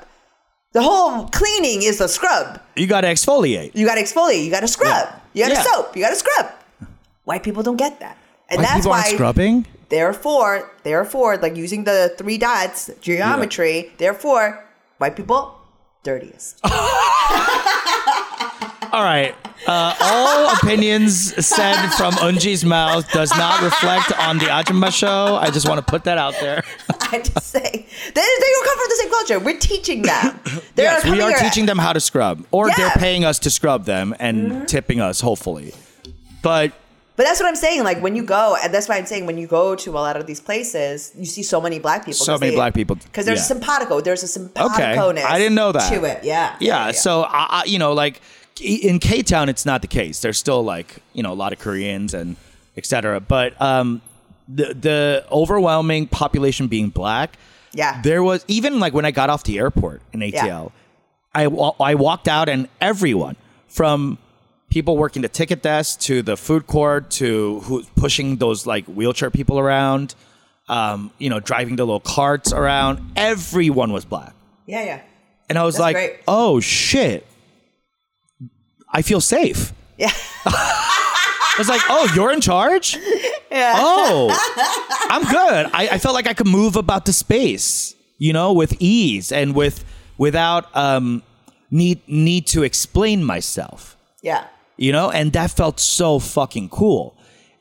The 0.74 0.84
whole 0.84 1.26
cleaning 1.30 1.82
is 1.82 1.98
the 1.98 2.08
scrub. 2.08 2.60
you 2.76 2.86
got 2.88 3.02
to 3.02 3.08
exfoliate. 3.08 3.72
You 3.74 3.86
got 3.88 3.96
to 3.96 4.04
exfoliate. 4.04 4.44
You 4.46 4.52
got 4.52 4.60
to 4.62 4.68
scrub. 4.68 5.08
Yeah. 5.34 5.48
You 5.48 5.54
got 5.56 5.64
to 5.64 5.70
soap. 5.70 5.96
You 5.98 6.04
got 6.04 6.10
to 6.10 6.16
scrub. 6.16 6.52
White 7.26 7.42
people 7.44 7.64
don't 7.64 7.78
get 7.78 8.00
that, 8.00 8.18
and 8.50 8.60
White 8.62 8.68
that's 8.68 8.86
why. 8.86 9.04
scrubbing. 9.14 9.66
Therefore, 9.90 10.70
therefore, 10.84 11.38
like 11.38 11.56
using 11.56 11.84
the 11.86 12.14
three 12.18 12.38
dots 12.38 12.90
geometry. 13.02 13.92
Therefore, 13.98 14.64
white 15.00 15.16
people 15.16 15.56
dirtiest. 16.04 16.60
All 18.92 19.04
right. 19.04 19.36
Uh, 19.68 19.94
all 20.02 20.56
opinions 20.56 21.46
said 21.46 21.90
from 21.92 22.14
Unji's 22.14 22.64
mouth 22.64 23.10
does 23.12 23.30
not 23.38 23.62
reflect 23.62 24.12
on 24.20 24.38
the 24.38 24.46
Ajumma 24.46 24.92
show. 24.92 25.36
I 25.36 25.50
just 25.52 25.68
want 25.68 25.86
to 25.86 25.92
put 25.92 26.06
that 26.06 26.18
out 26.18 26.34
there. 26.40 26.64
I 27.12 27.20
just 27.20 27.48
say 27.48 27.62
they, 27.62 28.12
they 28.14 28.22
don't 28.22 28.66
come 28.66 28.78
from 28.78 28.88
the 28.90 28.96
same 29.02 29.10
culture. 29.12 29.40
We're 29.40 29.60
teaching 29.60 30.02
them. 30.04 30.40
They're 30.76 30.86
yes, 30.86 31.04
we 31.06 31.22
are 31.22 31.34
teaching 31.38 31.66
them 31.66 31.78
how 31.78 31.92
to 31.94 32.00
scrub, 32.00 32.46
or 32.52 32.68
they're 32.76 32.90
Mm-hmm. 32.90 33.00
paying 33.00 33.26
us 33.26 33.38
to 33.40 33.50
scrub 33.50 33.86
them 33.86 34.16
and 34.20 34.68
tipping 34.68 35.02
us, 35.02 35.20
hopefully. 35.22 35.74
But 36.42 36.72
But 37.18 37.24
that's 37.26 37.40
what 37.42 37.50
I'm 37.50 37.56
saying. 37.58 37.84
Like 37.84 38.02
when 38.02 38.16
you 38.16 38.24
go, 38.24 38.56
and 38.64 38.74
that's 38.74 38.88
why 38.88 38.98
I'm 38.98 39.06
saying 39.06 39.26
when 39.26 39.38
you 39.38 39.46
go 39.48 39.76
to 39.76 39.92
a 39.92 40.00
lot 40.00 40.16
of 40.16 40.26
these 40.26 40.40
places, 40.40 41.12
you 41.18 41.26
see 41.26 41.44
so 41.44 41.60
many 41.60 41.78
black 41.80 42.02
people. 42.06 42.14
So 42.14 42.38
many 42.38 42.56
black 42.56 42.74
people. 42.74 42.96
Because 42.96 43.26
there's 43.26 43.40
Yeah. 43.40 43.44
simpatico. 43.60 44.00
There's 44.02 44.24
a 44.24 44.26
Okay, 44.40 44.56
simpatico-ness 44.56 45.26
I 45.26 45.38
didn't 45.38 45.56
know 45.56 45.74
that. 45.74 45.92
to 45.94 46.04
it. 46.06 46.24
Yeah. 46.24 46.56
Yeah, 46.62 46.92
so 46.92 47.24
I, 47.24 47.48
I, 47.50 47.64
you 47.66 47.78
know, 47.78 47.92
like 47.94 48.22
in 48.62 49.00
K 49.00 49.22
Town, 49.22 49.50
it's 49.50 49.66
not 49.66 49.82
the 49.82 49.88
case. 49.88 50.22
There's 50.22 50.38
still 50.38 50.64
like 50.64 51.02
you 51.14 51.24
know 51.24 51.32
a 51.32 51.36
lot 51.36 51.54
of 51.54 51.60
Koreans 51.60 52.14
and 52.14 52.36
etc. 52.78 53.20
But 53.20 53.60
um, 53.62 54.02
the 54.48 54.74
the 54.74 55.26
overwhelming 55.32 56.08
population 56.08 56.68
being 56.68 56.90
black. 56.90 57.38
Yeah. 57.72 58.02
There 58.02 58.24
was 58.24 58.44
even 58.48 58.80
like 58.80 58.94
when 58.94 59.06
I 59.06 59.12
got 59.12 59.30
off 59.30 59.44
the 59.44 59.60
airport 59.60 60.02
in 60.12 60.22
ATL, 60.22 60.72
I 61.36 61.46
I 61.46 61.96
walked 61.96 62.28
out 62.28 62.50
and 62.50 62.68
everyone 62.82 63.36
from 63.68 64.18
people 64.70 64.98
working 64.98 65.22
the 65.22 65.30
ticket 65.30 65.62
desk 65.62 66.00
to 66.02 66.22
the 66.22 66.36
food 66.36 66.68
court 66.68 67.10
to 67.12 67.60
who 67.62 67.84
pushing 67.96 68.38
those 68.38 68.66
like 68.66 68.86
wheelchair 68.86 69.30
people 69.30 69.60
around, 69.60 70.16
um, 70.68 71.12
you 71.20 71.30
know, 71.30 71.40
driving 71.40 71.76
the 71.76 71.86
little 71.86 72.00
carts 72.00 72.52
around. 72.54 73.12
Everyone 73.16 73.92
was 73.92 74.06
black. 74.06 74.34
yeah, 74.66 74.84
yeah, 74.84 75.02
And 75.48 75.58
I 75.58 75.64
was 75.64 75.76
That's 75.76 75.82
like, 75.82 75.96
great. 75.96 76.20
oh 76.28 76.60
shit. 76.60 77.26
I 78.92 79.02
feel 79.02 79.22
safe. 79.22 79.74
yeah. 79.98 80.12
I 80.46 81.56
was 81.58 81.68
like, 81.70 81.82
oh, 81.90 82.10
you're 82.16 82.32
in 82.32 82.40
charge? 82.40 82.98
Yeah. 83.52 83.74
Oh, 83.76 84.30
I'm 85.10 85.24
good. 85.24 85.70
I, 85.74 85.90
I 85.94 85.98
felt 85.98 86.14
like 86.14 86.28
I 86.28 86.34
could 86.34 86.48
move 86.48 86.76
about 86.78 87.06
the 87.06 87.12
space, 87.12 87.96
you 88.18 88.32
know, 88.32 88.54
with 88.54 88.76
ease 88.80 89.32
and 89.32 89.54
with 89.54 89.84
without 90.18 90.74
um 90.76 91.22
need 91.72 92.02
need 92.08 92.48
to 92.48 92.64
explain 92.64 93.24
myself. 93.24 93.98
Yeah. 94.22 94.46
You 94.78 94.94
know, 94.94 95.12
and 95.12 95.34
that 95.34 95.52
felt 95.52 95.80
so 95.82 96.20
fucking 96.20 96.70
cool. 96.70 97.18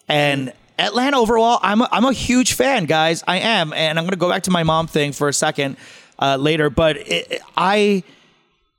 And 0.06 0.52
Atlanta 0.78 1.18
overall, 1.18 1.58
I'm 1.62 1.80
a, 1.82 1.88
I'm 1.90 2.04
a 2.04 2.12
huge 2.12 2.52
fan, 2.52 2.84
guys. 2.84 3.24
I 3.26 3.38
am, 3.38 3.72
and 3.72 3.98
I'm 3.98 4.04
gonna 4.04 4.16
go 4.16 4.30
back 4.30 4.44
to 4.44 4.52
my 4.52 4.62
mom 4.62 4.86
thing 4.86 5.10
for 5.12 5.28
a 5.28 5.32
second 5.32 5.76
uh, 6.20 6.36
later. 6.36 6.70
But 6.70 6.96
it, 6.98 7.42
I, 7.56 8.04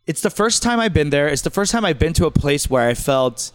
it's 0.10 0.22
the 0.22 0.30
first 0.42 0.64
time 0.64 0.80
I've 0.80 0.94
been 0.94 1.12
there. 1.12 1.28
It's 1.28 1.44
the 1.44 1.50
first 1.60 1.72
time 1.72 1.86
I've 1.86 2.00
been 2.00 2.14
to 2.14 2.26
a 2.26 2.32
place 2.32 2.70
where 2.70 2.88
I 2.90 2.96
felt 2.96 3.52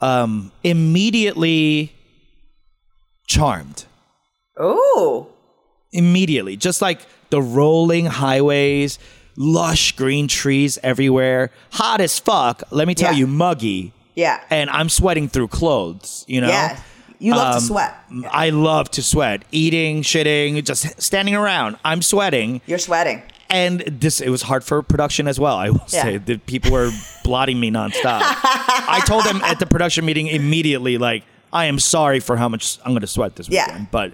um, 0.00 0.50
immediately 0.64 1.92
charmed. 3.26 3.84
Oh. 4.58 5.28
Immediately, 5.92 6.56
just 6.56 6.80
like 6.80 7.00
the 7.30 7.42
rolling 7.42 8.06
highways, 8.06 8.98
lush 9.36 9.92
green 9.92 10.28
trees 10.28 10.78
everywhere, 10.82 11.50
hot 11.72 12.00
as 12.00 12.18
fuck. 12.18 12.62
Let 12.70 12.88
me 12.88 12.94
tell 12.94 13.12
Yeah. 13.12 13.18
you, 13.18 13.26
muggy. 13.26 13.92
Yeah. 14.14 14.40
And 14.48 14.70
I'm 14.70 14.88
sweating 14.88 15.28
through 15.28 15.48
clothes. 15.48 16.24
You 16.26 16.40
know. 16.40 16.48
Yeah. 16.48 16.80
You 17.18 17.32
love 17.36 17.54
Um, 17.54 17.60
to 17.60 17.66
sweat. 17.66 17.94
I 18.30 18.50
love 18.50 18.90
to 18.92 19.02
sweat. 19.02 19.42
Eating, 19.52 20.02
shitting, 20.02 20.64
just 20.64 21.00
standing 21.00 21.34
around. 21.36 21.76
I'm 21.84 22.02
sweating. 22.02 22.60
You're 22.66 22.78
sweating. 22.78 23.22
And 23.52 23.80
this 23.80 24.20
it 24.20 24.30
was 24.30 24.42
hard 24.42 24.64
for 24.64 24.82
production 24.82 25.28
as 25.28 25.38
well. 25.38 25.56
I 25.56 25.68
will 25.70 25.84
Yeah. 25.90 26.02
say 26.02 26.16
that 26.16 26.46
people 26.46 26.70
were 26.72 26.90
blotting 27.22 27.60
me 27.60 27.70
nonstop. 27.70 28.22
I 28.24 29.02
told 29.06 29.24
them 29.24 29.42
at 29.42 29.58
the 29.58 29.66
production 29.66 30.04
meeting 30.06 30.26
immediately, 30.26 30.96
like, 30.98 31.22
I 31.52 31.66
am 31.66 31.78
sorry 31.78 32.18
for 32.18 32.36
how 32.38 32.48
much 32.48 32.78
I'm 32.84 32.92
going 32.92 33.02
to 33.02 33.06
sweat 33.06 33.36
this 33.36 33.48
Yeah. 33.50 33.66
weekend, 33.66 33.88
but 33.90 34.12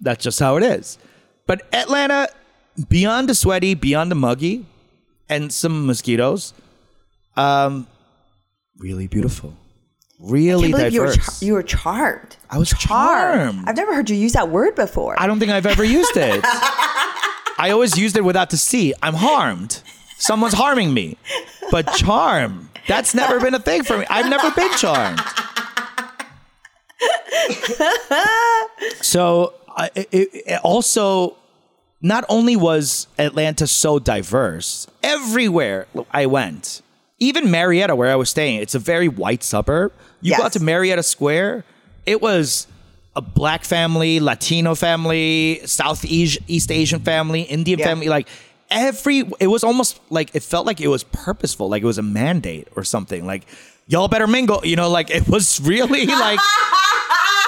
that's 0.00 0.24
just 0.24 0.40
how 0.40 0.56
it 0.56 0.64
is. 0.64 0.98
But 1.46 1.62
Atlanta, 1.72 2.28
beyond 2.88 3.28
the 3.28 3.34
sweaty, 3.36 3.74
beyond 3.74 4.10
the 4.10 4.16
muggy, 4.16 4.66
and 5.28 5.52
some 5.52 5.86
mosquitoes, 5.86 6.52
um, 7.36 7.86
really 8.78 9.06
beautiful, 9.06 9.54
really 10.18 10.72
believe 10.72 10.92
you 10.92 11.00
were, 11.02 11.06
diverse. 11.14 11.38
char- 11.40 11.46
you 11.46 11.52
were 11.54 11.62
charmed. 11.62 12.36
I 12.50 12.58
was 12.58 12.70
charmed. 12.70 13.62
I've 13.68 13.76
never 13.76 13.94
heard 13.94 14.10
you 14.10 14.16
use 14.16 14.32
that 14.32 14.48
word 14.48 14.74
before. 14.74 15.14
I 15.22 15.28
don't 15.28 15.38
think 15.38 15.52
I've 15.52 15.66
ever 15.66 15.84
used 15.84 16.16
it. 16.16 16.44
I 17.58 17.70
always 17.70 17.98
used 17.98 18.16
it 18.16 18.24
without 18.24 18.50
the 18.50 18.56
C. 18.56 18.94
I'm 19.02 19.14
harmed. 19.14 19.82
Someone's 20.18 20.54
harming 20.54 20.94
me. 20.94 21.16
But 21.70 21.92
charm, 21.94 22.70
that's 22.86 23.14
never 23.14 23.40
been 23.40 23.54
a 23.54 23.58
thing 23.58 23.82
for 23.84 23.98
me. 23.98 24.06
I've 24.08 24.28
never 24.28 24.50
been 24.50 24.70
charmed. 24.76 25.20
so 29.00 29.54
I 29.68 29.90
it, 29.94 30.08
it 30.12 30.60
also, 30.62 31.36
not 32.00 32.24
only 32.28 32.56
was 32.56 33.06
Atlanta 33.18 33.66
so 33.66 33.98
diverse, 33.98 34.86
everywhere 35.02 35.86
I 36.10 36.26
went, 36.26 36.82
even 37.18 37.50
Marietta, 37.50 37.94
where 37.94 38.10
I 38.10 38.16
was 38.16 38.30
staying, 38.30 38.60
it's 38.60 38.74
a 38.74 38.78
very 38.78 39.08
white 39.08 39.42
suburb. 39.42 39.92
You 40.20 40.36
go 40.36 40.44
out 40.44 40.52
to 40.52 40.60
Marietta 40.60 41.02
Square, 41.02 41.64
it 42.06 42.20
was 42.20 42.66
a 43.14 43.20
black 43.20 43.64
family, 43.64 44.20
Latino 44.20 44.74
family, 44.74 45.60
South 45.66 46.04
East, 46.04 46.70
Asian 46.70 47.00
family, 47.00 47.42
Indian 47.42 47.78
Yeah. 47.78 47.86
family, 47.86 48.08
like 48.08 48.28
every 48.70 49.22
it 49.38 49.48
was 49.48 49.62
almost 49.64 50.00
like 50.10 50.34
it 50.34 50.42
felt 50.42 50.66
like 50.66 50.80
it 50.80 50.88
was 50.88 51.04
purposeful, 51.04 51.68
like 51.68 51.82
it 51.82 51.86
was 51.86 51.98
a 51.98 52.02
mandate 52.02 52.68
or 52.76 52.84
something. 52.84 53.26
Like 53.26 53.44
y'all 53.86 54.08
better 54.08 54.26
mingle, 54.26 54.60
you 54.64 54.76
know, 54.76 54.88
like 54.88 55.10
it 55.10 55.28
was 55.28 55.60
really 55.60 56.06
like 56.26 56.40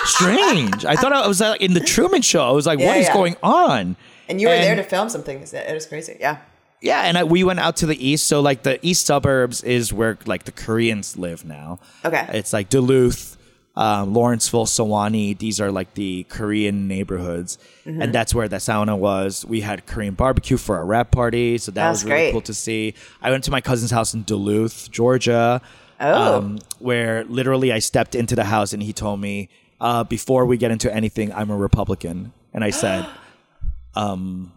strange. 0.04 0.84
I 0.84 0.96
thought 0.96 1.12
I 1.12 1.26
was 1.26 1.40
like 1.40 1.60
in 1.60 1.74
the 1.74 1.80
Truman 1.80 2.22
Show. 2.22 2.42
I 2.46 2.50
was 2.52 2.66
like, 2.66 2.78
Yeah, 2.78 2.86
what 2.88 2.96
is 2.98 3.06
yeah. 3.06 3.12
going 3.14 3.36
on? 3.42 3.96
and 4.28 4.40
you 4.40 4.48
were 4.48 4.54
there 4.54 4.76
to 4.76 4.82
film 4.82 5.08
some 5.10 5.22
things. 5.22 5.52
It 5.52 5.72
was 5.74 5.86
crazy. 5.86 6.16
Yeah. 6.18 6.38
Yeah, 6.80 7.02
and 7.02 7.16
I, 7.16 7.24
we 7.24 7.44
went 7.44 7.60
out 7.60 7.76
to 7.78 7.86
the 7.86 8.06
east. 8.08 8.26
So 8.26 8.40
like 8.40 8.62
the 8.62 8.78
east 8.86 9.06
suburbs 9.06 9.62
is 9.62 9.92
where 9.92 10.18
like 10.26 10.44
the 10.44 10.52
Koreans 10.52 11.16
live 11.16 11.44
now. 11.44 11.78
Okay. 12.04 12.26
it's 12.34 12.52
like 12.52 12.68
Duluth, 12.68 13.36
um, 13.76 14.14
Lawrenceville, 14.14 14.66
Suwanee. 14.66 15.36
These 15.38 15.60
are 15.60 15.70
like 15.72 15.94
the 15.94 16.24
Korean 16.28 16.86
neighborhoods, 16.88 17.58
Mm-hmm. 17.84 18.00
and 18.00 18.14
that's 18.14 18.34
where 18.34 18.48
the 18.48 18.56
sauna 18.56 18.96
was. 18.96 19.44
We 19.44 19.60
had 19.60 19.84
Korean 19.86 20.14
barbecue 20.14 20.56
for 20.56 20.76
our 20.78 20.86
wrap 20.86 21.10
party, 21.10 21.58
so 21.58 21.70
that 21.72 21.74
That's 21.88 22.02
was 22.02 22.10
really 22.10 22.22
great. 22.24 22.32
cool 22.32 22.40
to 22.42 22.54
see. 22.54 22.94
I 23.20 23.30
went 23.30 23.44
to 23.44 23.50
my 23.50 23.60
cousin's 23.60 23.90
house 23.90 24.14
in 24.14 24.22
Duluth, 24.22 24.90
Georgia. 24.90 25.60
Oh. 26.00 26.38
um, 26.38 26.58
where 26.80 27.24
literally 27.24 27.72
I 27.72 27.78
stepped 27.78 28.14
into 28.16 28.34
the 28.34 28.44
house 28.44 28.72
and 28.72 28.82
he 28.82 28.92
told 28.92 29.20
me, 29.20 29.48
uh, 29.80 30.02
before 30.02 30.44
we 30.44 30.56
get 30.56 30.72
into 30.72 30.92
anything, 30.92 31.32
I'm 31.32 31.50
a 31.50 31.56
Republican. 31.56 32.32
And 32.52 32.64
I 32.64 32.70
said, 32.70 33.06
um, 33.94 34.52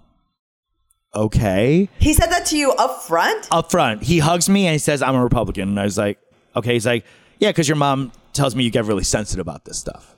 okay. 1.15 1.89
He 1.99 2.13
said 2.13 2.27
that 2.31 2.45
to 2.47 2.57
you 2.57 2.71
up 2.73 3.03
front? 3.03 3.47
Up 3.51 3.71
front, 3.71 4.03
he 4.03 4.19
hugs 4.19 4.49
me 4.49 4.65
and 4.67 4.73
he 4.73 4.79
says, 4.79 5.01
I'm 5.01 5.15
a 5.15 5.23
Republican. 5.23 5.69
And 5.69 5.79
I 5.79 5.83
was 5.83 5.97
like, 5.97 6.17
okay. 6.55 6.73
He's 6.73 6.85
like, 6.85 7.05
yeah, 7.39 7.49
because 7.49 7.67
your 7.67 7.77
mom 7.77 8.11
tells 8.37 8.55
me 8.55 8.63
you 8.63 8.71
get 8.71 8.85
really 8.85 9.03
sensitive 9.03 9.41
about 9.41 9.65
this 9.65 9.77
stuff. 9.77 10.15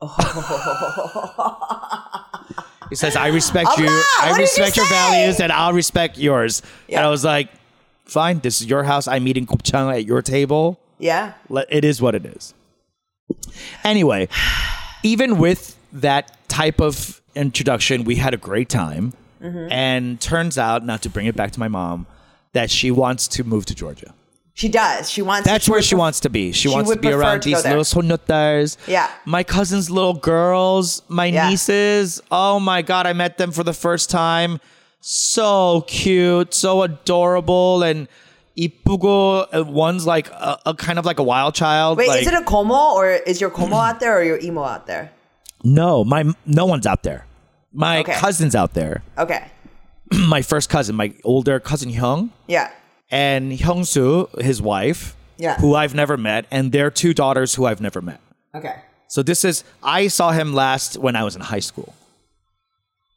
he 2.90 2.94
says, 2.94 3.16
I 3.16 3.28
respect 3.28 3.70
you. 3.78 3.86
Allah, 3.86 4.04
I 4.20 4.30
what 4.30 4.36
did 4.36 4.38
you 4.38 4.42
respect 4.42 4.76
your 4.76 4.86
say? 4.86 4.94
values 4.94 5.40
and 5.40 5.50
I'll 5.50 5.72
respect 5.72 6.18
yours. 6.18 6.62
And 6.88 7.00
I 7.00 7.08
was 7.08 7.24
like, 7.24 7.48
fine, 8.04 8.40
this 8.40 8.60
is 8.60 8.66
your 8.66 8.84
house. 8.84 9.08
I'm 9.08 9.26
eating 9.26 9.46
gopchang 9.46 9.92
at 9.92 10.04
your 10.04 10.22
table. 10.22 10.78
Yeah. 10.98 11.32
It 11.68 11.84
is 11.84 12.00
what 12.00 12.14
it 12.14 12.24
is. 12.24 12.54
Anyway, 13.82 14.28
even 15.02 15.38
with 15.38 15.76
that 15.92 16.36
type 16.48 16.80
of 16.80 17.20
introduction, 17.34 18.04
we 18.04 18.16
had 18.16 18.34
a 18.34 18.38
great 18.38 18.68
time. 18.68 19.14
Mm-hmm. 19.42 19.70
And 19.70 20.20
turns 20.20 20.56
out, 20.56 20.84
not 20.84 21.02
to 21.02 21.10
bring 21.10 21.26
it 21.26 21.36
back 21.36 21.52
to 21.52 21.60
my 21.60 21.68
mom, 21.68 22.06
that 22.52 22.70
she 22.70 22.90
wants 22.90 23.28
to 23.28 23.44
move 23.44 23.66
to 23.66 23.74
Georgia. 23.74 24.14
She 24.56 24.68
does. 24.68 25.10
She 25.10 25.20
wants 25.20 25.44
to 25.44 25.48
be. 25.50 25.52
That's 25.52 25.68
where 25.68 25.82
she 25.82 25.94
wants 25.94 26.20
to 26.20 26.30
be. 26.30 26.50
She, 26.52 26.68
She 26.68 26.74
wants 26.74 26.90
to 26.90 26.96
be 26.96 27.12
around 27.12 27.42
to 27.42 27.50
these 27.50 27.62
little 27.64 27.84
sonotars. 27.84 28.78
Yeah. 28.88 29.10
My 29.26 29.42
cousin's 29.44 29.90
little 29.90 30.14
girls, 30.14 31.02
my 31.08 31.26
Yeah. 31.26 31.50
nieces. 31.50 32.22
Oh 32.30 32.58
my 32.58 32.80
God, 32.80 33.06
I 33.06 33.12
met 33.12 33.36
them 33.36 33.52
for 33.52 33.62
the 33.62 33.74
first 33.74 34.08
time. 34.08 34.58
So 35.02 35.84
cute, 35.86 36.54
so 36.54 36.82
adorable, 36.82 37.82
and 37.82 38.08
ipugo. 38.58 39.46
uh, 39.54 39.62
One's 39.64 40.06
like 40.06 40.28
a, 40.30 40.58
a 40.66 40.74
kind 40.74 40.98
of 40.98 41.04
like 41.04 41.18
a 41.18 41.22
wild 41.22 41.54
child. 41.54 41.98
Wait, 41.98 42.08
like, 42.08 42.22
is 42.22 42.26
it 42.26 42.34
a 42.34 42.42
como 42.42 42.94
or 42.94 43.10
is 43.10 43.40
your 43.40 43.50
como 43.50 43.76
out 43.76 44.00
there 44.00 44.18
or 44.18 44.22
your 44.24 44.38
emo 44.40 44.62
out 44.64 44.86
there? 44.86 45.12
No, 45.64 46.04
my 46.04 46.22
no 46.44 46.64
one's 46.64 46.86
out 46.86 47.02
there. 47.02 47.26
My 47.72 47.98
Okay. 48.00 48.14
cousin's 48.14 48.54
out 48.54 48.74
there. 48.74 49.02
Okay. 49.18 49.44
my 50.28 50.40
first 50.40 50.70
cousin, 50.70 50.94
my 50.96 51.12
older 51.24 51.58
cousin 51.60 51.90
Hyung, 51.92 52.30
Yeah. 52.46 52.70
And 53.10 53.52
Hyungsu, 53.52 54.28
his 54.42 54.60
wife, 54.62 55.14
Yeah. 55.38 55.56
who 55.58 55.74
I've 55.74 55.94
never 55.94 56.16
met, 56.16 56.46
and 56.50 56.72
their 56.72 56.90
two 56.90 57.12
daughters 57.14 57.54
who 57.54 57.66
I've 57.66 57.80
never 57.80 58.00
met. 58.00 58.20
Okay. 58.54 58.74
So 59.08 59.22
this 59.22 59.44
is 59.44 59.62
I 59.82 60.08
saw 60.08 60.32
him 60.32 60.54
last 60.54 60.96
when 60.98 61.14
I 61.16 61.22
was 61.24 61.36
in 61.36 61.42
high 61.42 61.60
school. 61.60 61.94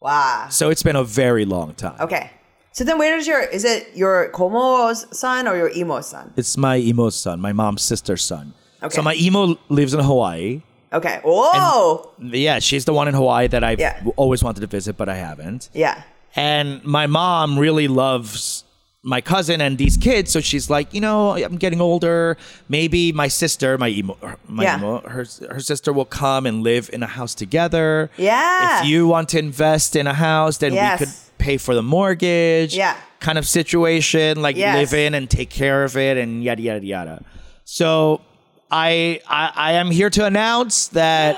Wow. 0.01 0.47
So 0.49 0.69
it's 0.69 0.83
been 0.83 0.95
a 0.95 1.03
very 1.03 1.45
long 1.45 1.73
time. 1.73 1.99
Okay. 1.99 2.31
So 2.71 2.83
then 2.83 2.97
where 2.97 3.17
does 3.17 3.27
your 3.27 3.41
is 3.41 3.65
it 3.65 3.89
your 3.95 4.29
Komo's 4.29 5.05
son 5.17 5.47
or 5.47 5.55
your 5.57 5.71
emo 5.71 6.01
son? 6.01 6.33
It's 6.37 6.55
my 6.57 6.77
emo 6.77 7.09
son, 7.09 7.41
my 7.41 7.51
mom's 7.51 7.81
sister's 7.81 8.23
son. 8.23 8.53
Okay. 8.81 8.95
So 8.95 9.01
my 9.01 9.15
emo 9.15 9.57
lives 9.67 9.93
in 9.93 9.99
Hawaii. 9.99 10.61
Okay. 10.93 11.19
Whoa. 11.23 12.11
Yeah, 12.19 12.59
she's 12.59 12.85
the 12.85 12.93
one 12.93 13.07
in 13.07 13.13
Hawaii 13.13 13.47
that 13.47 13.63
I've 13.63 13.79
Yeah. 13.79 14.01
always 14.15 14.43
wanted 14.43 14.61
to 14.61 14.67
visit, 14.67 14.95
but 14.97 15.09
I 15.09 15.15
haven't. 15.15 15.69
yeah. 15.73 16.03
And 16.35 16.83
my 16.83 17.07
mom 17.07 17.57
really 17.57 17.87
loves 17.87 18.63
my 19.03 19.21
cousin 19.21 19.61
and 19.61 19.77
these 19.77 19.95
kids. 19.95 20.31
So 20.31 20.41
she's 20.41 20.69
like, 20.69 20.93
you 20.93 20.99
know, 20.99 21.33
I'm 21.35 21.55
getting 21.57 21.79
older. 21.79 22.35
Maybe 22.67 23.11
my 23.13 23.29
sister, 23.29 23.77
my 23.77 23.87
emo, 23.89 24.17
my 24.47 24.63
Yeah. 24.63 24.77
emo, 24.77 24.99
her 25.07 25.25
her 25.49 25.59
sister 25.61 25.93
will 25.93 26.05
come 26.05 26.45
and 26.45 26.63
live 26.63 26.89
in 26.91 27.01
a 27.03 27.07
house 27.07 27.33
together. 27.33 28.09
Yeah. 28.17 28.81
If 28.81 28.87
you 28.87 29.07
want 29.07 29.29
to 29.29 29.39
invest 29.39 29.95
in 29.95 30.05
a 30.07 30.13
house, 30.13 30.57
then 30.57 30.73
Yes. 30.73 30.99
we 30.99 31.05
could 31.05 31.15
pay 31.37 31.57
for 31.57 31.73
the 31.75 31.81
mortgage. 31.83 32.75
Yeah. 32.75 32.95
Kind 33.21 33.37
of 33.37 33.47
situation, 33.47 34.41
like 34.41 34.57
Yes. 34.57 34.75
live 34.75 34.93
in 34.93 35.13
and 35.13 35.29
take 35.29 35.49
care 35.49 35.83
of 35.85 35.95
it, 35.95 36.17
and 36.17 36.43
yada 36.43 36.61
yada 36.61 36.85
yada. 36.85 37.23
So 37.63 38.19
I 38.69 39.21
I, 39.29 39.51
I 39.55 39.71
am 39.73 39.91
here 39.91 40.09
to 40.09 40.25
announce 40.25 40.89
that 40.89 41.37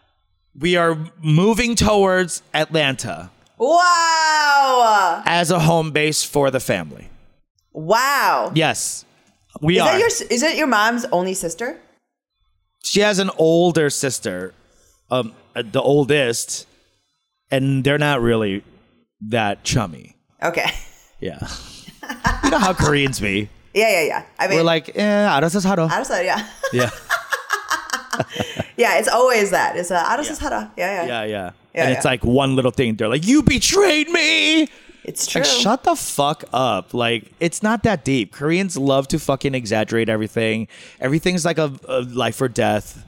we 0.58 0.76
are 0.76 0.98
moving 1.22 1.74
towards 1.74 2.42
Atlanta 2.52 3.30
Wow. 3.57 5.23
as 5.25 5.51
a 5.51 5.59
home 5.59 5.91
base 5.91 6.23
for 6.23 6.51
the 6.51 6.59
family. 6.59 7.09
Wow. 7.71 8.51
Yes, 8.53 9.05
we 9.61 9.75
Is 9.77 9.81
are. 9.81 9.85
that 9.93 9.99
your 9.99 10.07
is 10.07 10.43
it 10.43 10.57
your 10.57 10.67
mom's 10.67 11.05
only 11.11 11.33
sister? 11.33 11.79
she 12.83 12.99
has 12.99 13.17
an 13.17 13.31
older 13.37 13.89
sister, 13.89 14.53
um, 15.09 15.33
uh, 15.55 15.63
the 15.63 15.81
oldest, 15.81 16.67
and 17.49 17.83
they're 17.83 17.97
not 17.97 18.21
really 18.21 18.61
that 19.21 19.63
chummy. 19.63 20.15
Okay. 20.43 20.69
Yeah, 21.19 21.39
you 22.43 22.49
know 22.51 22.59
how 22.59 22.73
Koreans 22.73 23.19
be. 23.21 23.47
Yeah, 23.73 23.89
yeah, 23.89 24.01
yeah. 24.03 24.23
I 24.37 24.47
mean, 24.49 24.57
We're 24.57 24.63
like, 24.67 24.91
eh, 24.93 25.25
알아서 25.25 25.61
살아. 25.63 25.89
I 25.89 25.97
just 25.99 26.11
said, 26.11 26.25
yeah. 26.25 26.45
Yeah, 26.73 26.89
yeah, 28.77 28.99
it's 28.99 29.07
always 29.07 29.51
that. 29.51 29.77
It's 29.77 29.89
a 29.89 29.95
알아서 30.03 30.35
살아. 30.37 30.71
Yeah, 30.75 31.05
yeah. 31.05 31.07
yeah, 31.07 31.23
yeah. 31.23 31.49
Yeah, 31.78 31.84
and 31.84 31.92
it's 31.92 32.04
yeah. 32.04 32.10
like 32.10 32.24
one 32.24 32.56
little 32.56 32.70
thing. 32.70 32.96
They're 32.96 33.08
like, 33.08 33.26
you 33.26 33.42
betrayed 33.42 34.08
me. 34.10 34.68
It's 35.04 35.26
true. 35.26 35.40
Like, 35.42 35.50
shut 35.50 35.84
the 35.84 35.94
fuck 35.96 36.44
up. 36.52 36.92
Like, 36.92 37.32
it's 37.40 37.62
not 37.62 37.82
that 37.84 38.04
deep. 38.04 38.32
Koreans 38.32 38.76
love 38.76 39.08
to 39.08 39.18
fucking 39.18 39.54
exaggerate 39.54 40.08
everything. 40.08 40.68
Everything's 41.00 41.44
like 41.44 41.56
a, 41.58 41.72
a 41.88 42.00
life 42.02 42.40
or 42.42 42.48
death. 42.48 43.04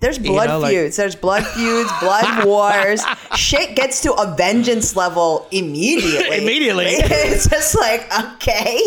There's 0.00 0.18
blood 0.18 0.48
know, 0.48 0.58
like- 0.58 0.74
feuds. 0.74 0.96
There's 0.96 1.14
blood 1.14 1.46
feuds, 1.46 1.90
blood 2.00 2.44
wars. 2.46 3.02
Shit 3.36 3.76
gets 3.76 4.02
to 4.02 4.12
a 4.14 4.34
vengeance 4.36 4.96
level 4.96 5.46
immediately. 5.52 6.38
Immediately. 6.42 6.84
it's 6.88 7.48
just 7.48 7.78
like, 7.78 8.06
okay. 8.34 8.78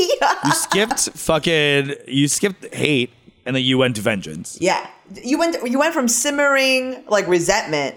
You 0.45 0.51
skipped 0.51 1.09
fucking, 1.17 1.93
you 2.07 2.27
skipped 2.27 2.73
hate, 2.73 3.11
and 3.45 3.55
then 3.55 3.63
you 3.63 3.77
went 3.77 3.95
to 3.95 4.01
vengeance. 4.01 4.57
yeah. 4.59 4.87
You 5.23 5.39
went 5.39 5.67
you 5.67 5.79
went 5.79 5.95
from 5.95 6.07
simmering 6.07 7.03
like 7.07 7.27
resentment 7.27 7.95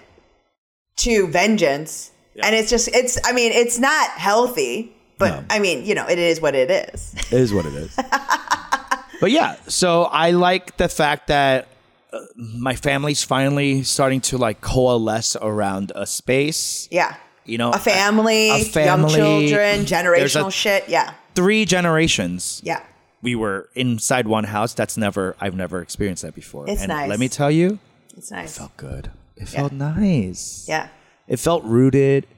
to 0.97 1.27
vengeance. 1.29 2.11
And 2.43 2.55
it's 2.55 2.71
just 2.71 2.89
it's 2.89 3.19
I 3.25 3.33
mean, 3.33 3.53
it's 3.53 3.79
not 3.79 4.11
healthy, 4.11 4.93
but 5.19 5.29
No. 5.31 5.45
I 5.51 5.59
mean, 5.59 5.85
you 5.85 5.95
know, 5.95 6.07
it 6.09 6.19
is 6.19 6.41
what 6.41 6.55
it 6.55 6.71
is. 6.71 7.15
It 7.17 7.33
is 7.33 7.53
what 7.53 7.67
it 7.67 7.75
is. 7.75 7.95
but 9.21 9.31
yeah, 9.31 9.57
so 9.69 10.05
I 10.05 10.31
like 10.31 10.77
the 10.79 10.89
fact 10.89 11.29
that 11.29 11.69
uh, 12.13 12.21
my 12.37 12.75
family's 12.75 13.23
finally 13.23 13.83
starting 13.83 14.21
to 14.23 14.39
like 14.39 14.61
coalesce 14.61 15.37
around 15.41 15.93
a 15.95 16.07
space. 16.07 16.89
Yeah. 16.91 17.17
You 17.45 17.59
know, 17.59 17.71
A 17.73 17.79
family, 17.79 18.51
a 18.51 18.59
young 18.59 18.65
family. 18.67 19.15
children, 19.15 19.85
generational 19.85 20.49
a- 20.49 20.51
shit. 20.53 20.89
Yeah. 20.89 21.15
three 21.35 21.65
generations. 21.65 22.61
Yeah. 22.65 22.83
We 23.21 23.35
were 23.35 23.69
inside 23.75 24.27
one 24.27 24.45
house. 24.45 24.75
That's 24.75 24.97
never 24.97 25.37
I've 25.41 25.55
never 25.55 25.81
experienced 25.83 26.23
that 26.23 26.35
before. 26.35 26.69
It's 26.69 26.81
and 26.83 26.89
nice. 26.89 27.09
let 27.09 27.19
me 27.21 27.29
tell 27.29 27.51
you, 27.51 27.79
It's 28.17 28.31
nice. 28.31 28.57
It 28.57 28.59
felt 28.59 28.77
good. 28.77 29.11
It 29.37 29.49
felt 29.49 29.73
nice. 29.73 30.67
Yeah. 30.69 30.89
It 31.29 31.39
felt 31.39 31.65
rooted. 31.65 32.25
It 32.25 32.29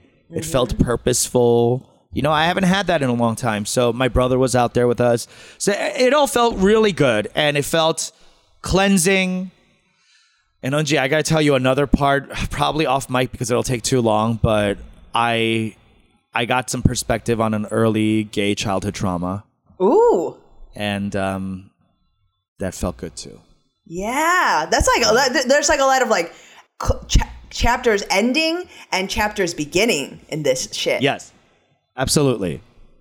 Mm-hmm. 0.40 0.50
felt 0.50 0.78
purposeful. 0.78 1.90
You 2.12 2.22
know, 2.22 2.32
I 2.32 2.46
haven't 2.46 2.64
had 2.64 2.86
that 2.86 3.02
in 3.02 3.08
a 3.10 3.14
long 3.14 3.36
time. 3.36 3.66
So 3.66 3.92
my 3.92 4.08
brother 4.08 4.38
was 4.38 4.56
out 4.56 4.72
there 4.74 4.86
with 4.88 5.00
us. 5.00 5.28
So 5.58 5.72
it 5.76 6.12
all 6.14 6.26
felt 6.26 6.56
really 6.56 6.92
good 6.92 7.28
and 7.34 7.56
it 7.56 7.64
felt 7.64 8.10
cleansing. 8.62 9.50
And 10.62 10.74
Unji, 10.74 10.98
I 10.98 11.08
got 11.08 11.18
to 11.18 11.22
tell 11.22 11.42
you 11.42 11.54
another 11.54 11.86
part, 11.86 12.30
probably 12.50 12.86
off 12.86 13.10
mic 13.10 13.30
because 13.32 13.50
it'll 13.50 13.62
take 13.62 13.82
too 13.82 14.00
long, 14.00 14.38
but 14.42 14.78
I 15.14 15.76
I 16.32 16.46
got 16.46 16.70
some 16.70 16.82
perspective 16.82 17.40
on 17.40 17.52
an 17.54 17.66
early 17.66 18.24
gay 18.24 18.54
childhood 18.54 18.94
trauma 18.94 19.44
Ooh. 19.80 20.36
and 20.74 21.14
um 21.14 21.70
that 22.58 22.74
felt 22.74 22.96
good 22.96 23.14
too. 23.14 23.38
Yeah, 23.84 24.66
that's 24.70 24.88
like 24.88 25.02
a 25.06 25.46
there's 25.48 25.68
like 25.68 25.80
a 25.80 25.84
lot 25.84 26.02
of 26.02 26.08
like 26.08 26.32
cha- 27.08 27.32
chapters 27.50 28.02
ending 28.10 28.64
and 28.92 29.08
chapters 29.08 29.54
beginning 29.54 30.20
in 30.28 30.42
this 30.42 30.72
shit. 30.72 31.02
Yes. 31.02 31.32
Absolutely. 31.96 32.60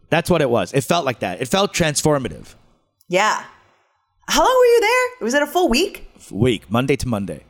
That's 0.09 0.29
what 0.29 0.41
it 0.41 0.49
was. 0.49 0.73
It 0.73 0.83
felt 0.83 1.05
like 1.05 1.19
that. 1.19 1.41
It 1.41 1.47
felt 1.47 1.73
transformative. 1.73 2.53
Yeah. 3.07 3.43
How 4.27 4.41
long 4.43 4.55
were 4.55 4.65
you 4.65 4.79
there? 4.81 5.25
Was 5.25 5.33
it 5.33 5.41
a 5.43 5.47
full 5.47 5.69
week? 5.69 6.07
Week, 6.31 6.69
Monday 6.69 6.95
to 6.97 7.07
Monday. 7.07 7.43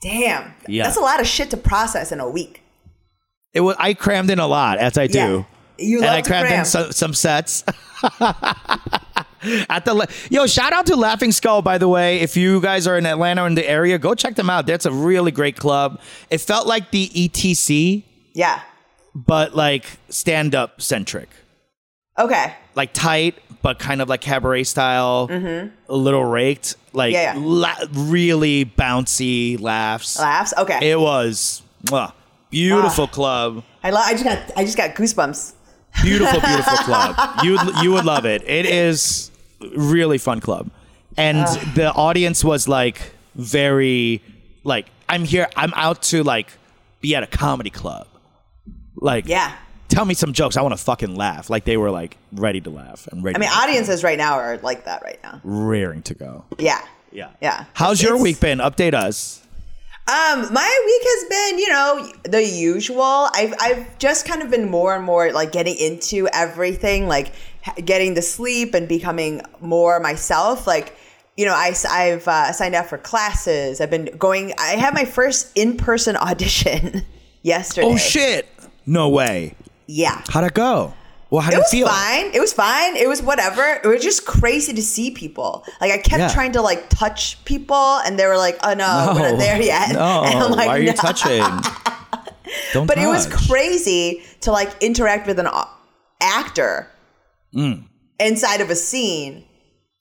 Damn. 0.00 0.54
Yeah. 0.66 0.84
That's 0.84 0.96
a 0.96 1.00
lot 1.00 1.20
of 1.20 1.26
shit 1.26 1.50
to 1.50 1.56
process 1.56 2.12
in 2.12 2.20
a 2.20 2.28
week. 2.28 2.62
It 3.52 3.60
was. 3.60 3.76
I 3.78 3.94
crammed 3.94 4.30
in 4.30 4.38
a 4.38 4.46
lot, 4.46 4.78
as 4.78 4.96
I 4.96 5.06
do. 5.06 5.18
Yeah. 5.18 5.44
You 5.78 5.98
and 5.98 6.06
I 6.06 6.22
crammed 6.22 6.46
cram. 6.46 6.60
in 6.60 6.64
some, 6.64 6.92
some 6.92 7.14
sets. 7.14 7.64
At 9.70 9.84
the 9.84 9.94
la- 9.94 10.06
yo, 10.30 10.46
shout 10.46 10.72
out 10.72 10.86
to 10.86 10.96
Laughing 10.96 11.32
Skull, 11.32 11.62
by 11.62 11.78
the 11.78 11.88
way. 11.88 12.20
If 12.20 12.36
you 12.36 12.60
guys 12.60 12.86
are 12.86 12.96
in 12.96 13.06
Atlanta 13.06 13.42
or 13.42 13.46
in 13.46 13.54
the 13.54 13.68
area, 13.68 13.98
go 13.98 14.14
check 14.14 14.34
them 14.36 14.48
out. 14.50 14.66
That's 14.66 14.86
a 14.86 14.92
really 14.92 15.30
great 15.32 15.56
club. 15.56 16.00
It 16.30 16.38
felt 16.40 16.66
like 16.66 16.90
the 16.90 17.08
ETC, 17.08 18.04
Yeah. 18.34 18.60
but 19.14 19.54
like 19.54 19.84
stand 20.08 20.54
up 20.54 20.80
centric, 20.80 21.28
Okay. 22.18 22.54
like 22.74 22.92
tight, 22.92 23.34
but 23.62 23.78
kind 23.78 24.00
of 24.00 24.08
like 24.08 24.20
cabaret 24.20 24.64
style, 24.64 25.28
a 25.30 25.70
little 25.96 26.24
raked, 26.24 26.76
like 26.92 27.14
Mm-hmm. 27.14 27.22
Yeah, 27.22 27.34
yeah. 27.34 27.40
La- 27.44 27.86
really 28.10 28.64
bouncy 28.64 29.60
laughs. 29.60 30.18
Laughs. 30.18 30.54
Okay. 30.56 30.90
It 30.92 31.00
was 31.00 31.62
mwah, 31.86 32.12
beautiful 32.50 33.08
club. 33.08 33.64
I 33.82 33.90
lo- 33.90 33.98
I 34.00 34.12
just 34.12 34.24
got 34.24 34.38
I 34.56 34.64
just 34.64 34.76
got 34.76 34.94
goosebumps. 34.94 35.54
beautiful, 36.02 36.40
beautiful 36.40 36.76
club. 36.84 37.16
You 37.42 37.58
you 37.82 37.92
would 37.92 38.04
love 38.04 38.24
it. 38.24 38.42
It 38.48 38.66
is 38.66 39.30
really 39.76 40.18
fun 40.18 40.40
club, 40.40 40.70
and 41.16 41.46
the 41.74 41.92
audience 41.94 42.44
was 42.44 42.68
like 42.68 43.12
very 43.34 44.22
like 44.64 44.86
I'm 45.08 45.24
here. 45.24 45.48
I'm 45.56 45.72
out 45.74 46.02
to 46.04 46.22
like 46.22 46.48
be 47.00 47.14
at 47.14 47.22
a 47.22 47.26
comedy 47.26 47.70
club. 47.70 48.06
Like 48.96 49.26
Yeah. 49.26 49.52
tell 49.88 50.04
me 50.04 50.14
some 50.14 50.32
jokes. 50.32 50.56
I 50.56 50.62
want 50.62 50.76
to 50.76 50.82
fucking 50.82 51.16
laugh. 51.16 51.50
Like 51.50 51.64
they 51.64 51.76
were 51.76 51.90
like 51.90 52.16
ready 52.32 52.60
to 52.60 52.70
laugh 52.70 53.08
and 53.10 53.24
ready. 53.24 53.36
I 53.36 53.38
mean, 53.40 53.50
audiences 53.50 54.04
right 54.04 54.18
now 54.18 54.34
are 54.34 54.58
like 54.58 54.84
that 54.84 55.02
right 55.02 55.18
now. 55.22 55.40
Rearing 55.44 56.02
to 56.02 56.14
go. 56.14 56.44
Yeah. 56.58 56.80
Yeah, 57.10 57.28
Yeah. 57.42 57.64
How's 57.74 58.00
It's- 58.00 58.08
your 58.08 58.22
week 58.22 58.40
been? 58.40 58.58
Update 58.58 58.94
us. 58.94 59.40
Um, 60.08 60.52
my 60.52 60.82
week 60.86 61.02
has 61.04 61.28
been, 61.28 61.58
you 61.60 61.68
know, 61.68 62.12
the 62.24 62.42
usual. 62.44 63.28
I've 63.34 63.54
I've 63.60 63.98
just 63.98 64.26
kind 64.26 64.42
of 64.42 64.50
been 64.50 64.68
more 64.70 64.96
and 64.96 65.04
more 65.04 65.30
like 65.32 65.52
getting 65.52 65.76
into 65.76 66.26
everything, 66.32 67.06
like 67.06 67.32
getting 67.84 68.14
the 68.14 68.22
sleep 68.22 68.74
and 68.74 68.88
becoming 68.88 69.42
more 69.60 70.00
myself. 70.00 70.66
Like, 70.66 70.96
you 71.36 71.44
know, 71.46 71.54
I 71.54 71.74
i've 71.90 72.26
uh, 72.28 72.52
signed 72.52 72.74
up 72.74 72.86
for 72.86 72.98
classes. 72.98 73.80
I've 73.80 73.90
been 73.90 74.06
going. 74.18 74.52
I 74.58 74.70
had 74.76 74.94
my 74.94 75.04
first 75.04 75.50
in 75.56 75.76
person 75.76 76.16
audition 76.28 77.04
yesterday. 77.42 77.86
Oh 77.88 77.96
shit! 77.96 78.48
No 78.86 79.08
way. 79.08 79.54
Yeah. 79.86 80.22
How'd 80.28 80.44
it 80.44 80.54
go? 80.54 80.94
Well, 81.30 81.40
how 81.40 81.48
It 81.48 81.52
did 81.52 81.56
it 81.56 81.60
was 81.60 81.70
feel? 81.70 81.88
fine. 81.88 82.26
It 82.34 82.40
was 82.40 82.52
fine. 82.52 82.94
It 82.96 83.08
was 83.08 83.22
whatever. 83.22 83.80
It 83.82 83.86
was 83.86 84.02
just 84.02 84.26
crazy 84.26 84.74
to 84.74 84.82
see 84.82 85.10
people. 85.10 85.64
Like 85.80 85.90
I 85.90 85.96
kept 85.96 86.20
Yeah. 86.20 86.28
trying 86.28 86.52
to 86.52 86.60
like 86.60 86.90
touch 86.90 87.42
people, 87.46 87.98
and 88.04 88.18
they 88.18 88.26
were 88.26 88.36
like, 88.36 88.58
"Oh 88.62 88.74
no, 88.74 89.12
we're 89.14 89.30
not 89.30 89.38
there 89.38 89.60
yet." 89.62 89.92
No, 89.92 90.22
And 90.26 90.38
I'm 90.38 90.50
like, 90.50 90.66
why 90.68 90.76
are 90.76 90.80
you 90.80 90.86
"No." 90.88 90.92
touching? 90.94 91.42
Don't 92.74 92.86
But 92.86 92.98
it 92.98 93.06
was 93.06 93.26
crazy 93.48 94.22
to 94.42 94.52
like 94.52 94.70
interact 94.82 95.26
with 95.26 95.38
an 95.38 95.48
actor 96.20 96.86
Mm. 97.54 97.84
inside 98.20 98.60
of 98.60 98.70
a 98.70 98.74
scene 98.76 99.44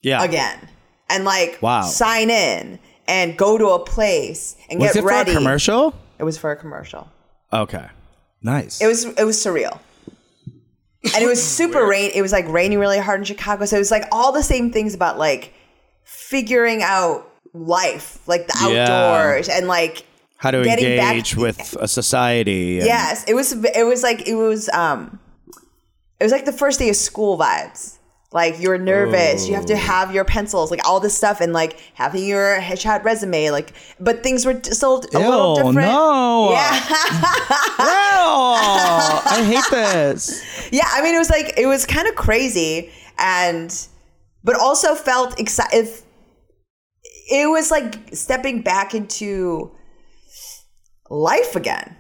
Yeah. 0.02 0.24
again, 0.24 0.58
and 1.10 1.26
like 1.26 1.58
Wow. 1.62 1.82
sign 1.84 2.30
in 2.30 2.80
and 3.08 3.38
go 3.38 3.58
to 3.58 3.68
a 3.70 3.80
place 3.80 4.56
and 4.70 4.80
Was 4.80 4.90
get 4.94 4.98
it 4.98 5.02
for 5.02 5.08
ready. 5.10 5.32
a 5.32 5.36
commercial? 5.36 5.94
It 6.20 6.24
was 6.24 6.38
for 6.38 6.52
a 6.52 6.56
commercial. 6.56 7.10
Okay. 7.52 7.86
Nice. 8.42 8.80
It 8.82 8.88
was 8.88 9.06
it 9.06 9.24
was 9.26 9.38
surreal. 9.38 9.80
And 11.04 11.24
it 11.24 11.28
was 11.28 11.44
super 11.44 11.86
rain. 11.88 12.12
It 12.14 12.22
was 12.22 12.32
like 12.32 12.48
raining 12.48 12.78
really 12.80 13.00
hard 13.00 13.20
in 13.20 13.26
Chicago. 13.26 13.66
So 13.66 13.76
it 13.76 13.80
was 13.80 13.92
like 13.92 14.06
all 14.12 14.32
the 14.32 14.44
same 14.44 14.72
things 14.72 14.94
about 14.94 15.18
like 15.18 15.52
figuring 16.06 16.84
out 16.84 17.28
life, 17.54 18.20
like 18.28 18.48
the 18.48 18.54
Yeah. 18.72 18.84
outdoors 18.84 19.50
and 19.50 19.68
like 19.68 20.06
how 20.38 20.52
to 20.52 20.64
getting 20.64 20.98
back- 20.98 21.12
engage 21.12 21.36
with 21.36 21.76
a 21.80 21.88
society. 21.88 22.78
and- 22.80 22.86
yes, 22.88 23.24
it 23.28 23.34
was 23.34 23.52
it 23.54 23.86
was 23.86 24.04
like 24.04 24.28
it 24.28 24.36
was 24.36 24.70
um 24.70 25.20
it 26.22 26.24
was 26.24 26.32
like 26.32 26.46
the 26.46 26.54
first 26.54 26.78
day 26.80 26.90
of 26.90 26.96
school 26.96 27.38
vibes. 27.38 27.98
Like 28.34 28.62
you're 28.62 28.78
nervous, 28.78 29.50
you 29.50 29.56
have 29.56 29.66
to 29.66 29.74
Oh. 29.74 29.78
have 29.94 30.14
your 30.16 30.24
pencils, 30.24 30.72
like 30.72 30.80
all 30.88 31.02
this 31.02 31.18
stuff, 31.18 31.42
and 31.42 31.52
like 31.52 31.78
having 31.96 32.24
your 32.26 32.62
headshot 32.62 33.04
resume, 33.04 33.50
like. 33.52 33.74
But 34.00 34.24
things 34.24 34.46
were 34.46 34.58
still 34.64 35.00
a 35.14 35.20
little 35.20 35.56
different. 35.56 35.76
no. 35.90 36.52
Yeah. 36.52 36.80
Oh, 38.24 39.22
I 39.26 39.44
hate 39.44 39.64
this. 39.72 40.70
yeah 40.72 40.88
i 40.94 41.02
mean 41.02 41.16
it 41.16 41.18
was 41.18 41.30
like 41.30 41.54
it 41.58 41.66
was 41.66 41.86
kind 41.86 42.08
of 42.08 42.16
crazy 42.16 42.92
and 43.18 43.88
but 44.44 44.56
also 44.60 44.94
felt 44.96 45.40
excited 45.40 45.90
it 47.32 47.50
was 47.50 47.72
like 47.72 47.96
stepping 48.14 48.62
back 48.62 48.94
into 48.94 49.72
life 51.10 51.56
again 51.56 51.96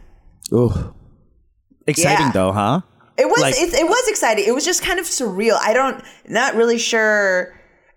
Ooh. 0.53 0.93
Exciting 1.88 2.27
Yeah. 2.27 2.31
though, 2.34 2.51
huh? 2.51 2.81
It 3.17 3.28
was 3.28 3.41
Like- 3.41 3.56
it, 3.56 3.74
it 3.74 3.88
was 3.88 4.08
exciting. 4.08 4.45
It 4.47 4.54
was 4.54 4.65
just 4.65 4.82
kind 4.84 5.00
of 5.00 5.06
surreal. 5.06 5.58
I 5.62 5.74
don't 5.74 6.04
not 6.28 6.56
really 6.56 6.78
sure. 6.80 7.54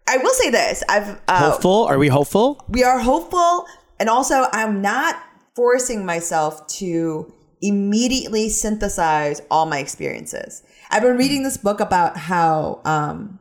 I 0.08 0.18
will 0.18 0.34
say 0.34 0.50
this. 0.50 0.82
I've 0.88 1.20
uh, 1.28 1.50
Hopeful? 1.52 1.84
Are 1.84 1.98
we 1.98 2.08
hopeful? 2.08 2.64
we 2.68 2.84
are 2.84 2.98
hopeful. 2.98 3.66
And 4.00 4.08
also 4.08 4.46
i'm 4.52 4.82
not 4.82 5.16
forcing 5.56 6.04
myself 6.04 6.66
to 6.66 7.32
immediately 7.62 8.48
synthesize 8.50 9.40
all 9.50 9.66
my 9.66 9.78
experiences. 9.78 10.62
I've 10.90 11.02
been 11.02 11.16
reading 11.16 11.42
this 11.44 11.56
book 11.56 11.80
about 11.80 12.16
how 12.18 12.82
um, 12.84 13.38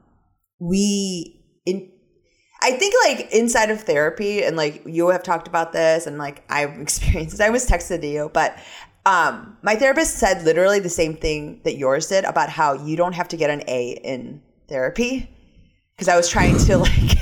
we 0.60 1.42
in 1.66 1.90
i 2.62 2.72
think 2.72 2.94
like 3.04 3.34
inside 3.34 3.70
of 3.70 3.82
therapy 3.82 4.44
and 4.44 4.56
like 4.56 4.84
you 4.86 5.10
have 5.10 5.24
talked 5.24 5.48
about 5.48 5.74
this 5.74 6.08
and 6.08 6.18
like 6.18 6.44
i've 6.50 6.80
experienced 6.86 7.32
this. 7.38 7.46
I 7.46 7.50
was 7.50 7.68
texted 7.68 8.02
to 8.02 8.08
you 8.08 8.30
but 8.34 8.58
um, 9.06 9.58
my 9.62 9.76
therapist 9.76 10.16
said 10.16 10.44
literally 10.44 10.80
the 10.80 10.90
same 10.90 11.16
thing 11.16 11.62
that 11.64 11.78
yours 11.78 12.08
did 12.08 12.24
about 12.26 12.50
how 12.50 12.74
you 12.74 12.96
don't 12.96 13.14
have 13.14 13.28
to 13.30 13.38
get 13.38 13.50
an 13.50 13.62
a 13.68 13.92
in 14.04 14.42
therapy 14.70 15.30
because 15.96 16.08
i 16.08 16.16
was 16.16 16.30
trying 16.30 16.58
to 16.58 16.78
like 16.78 17.18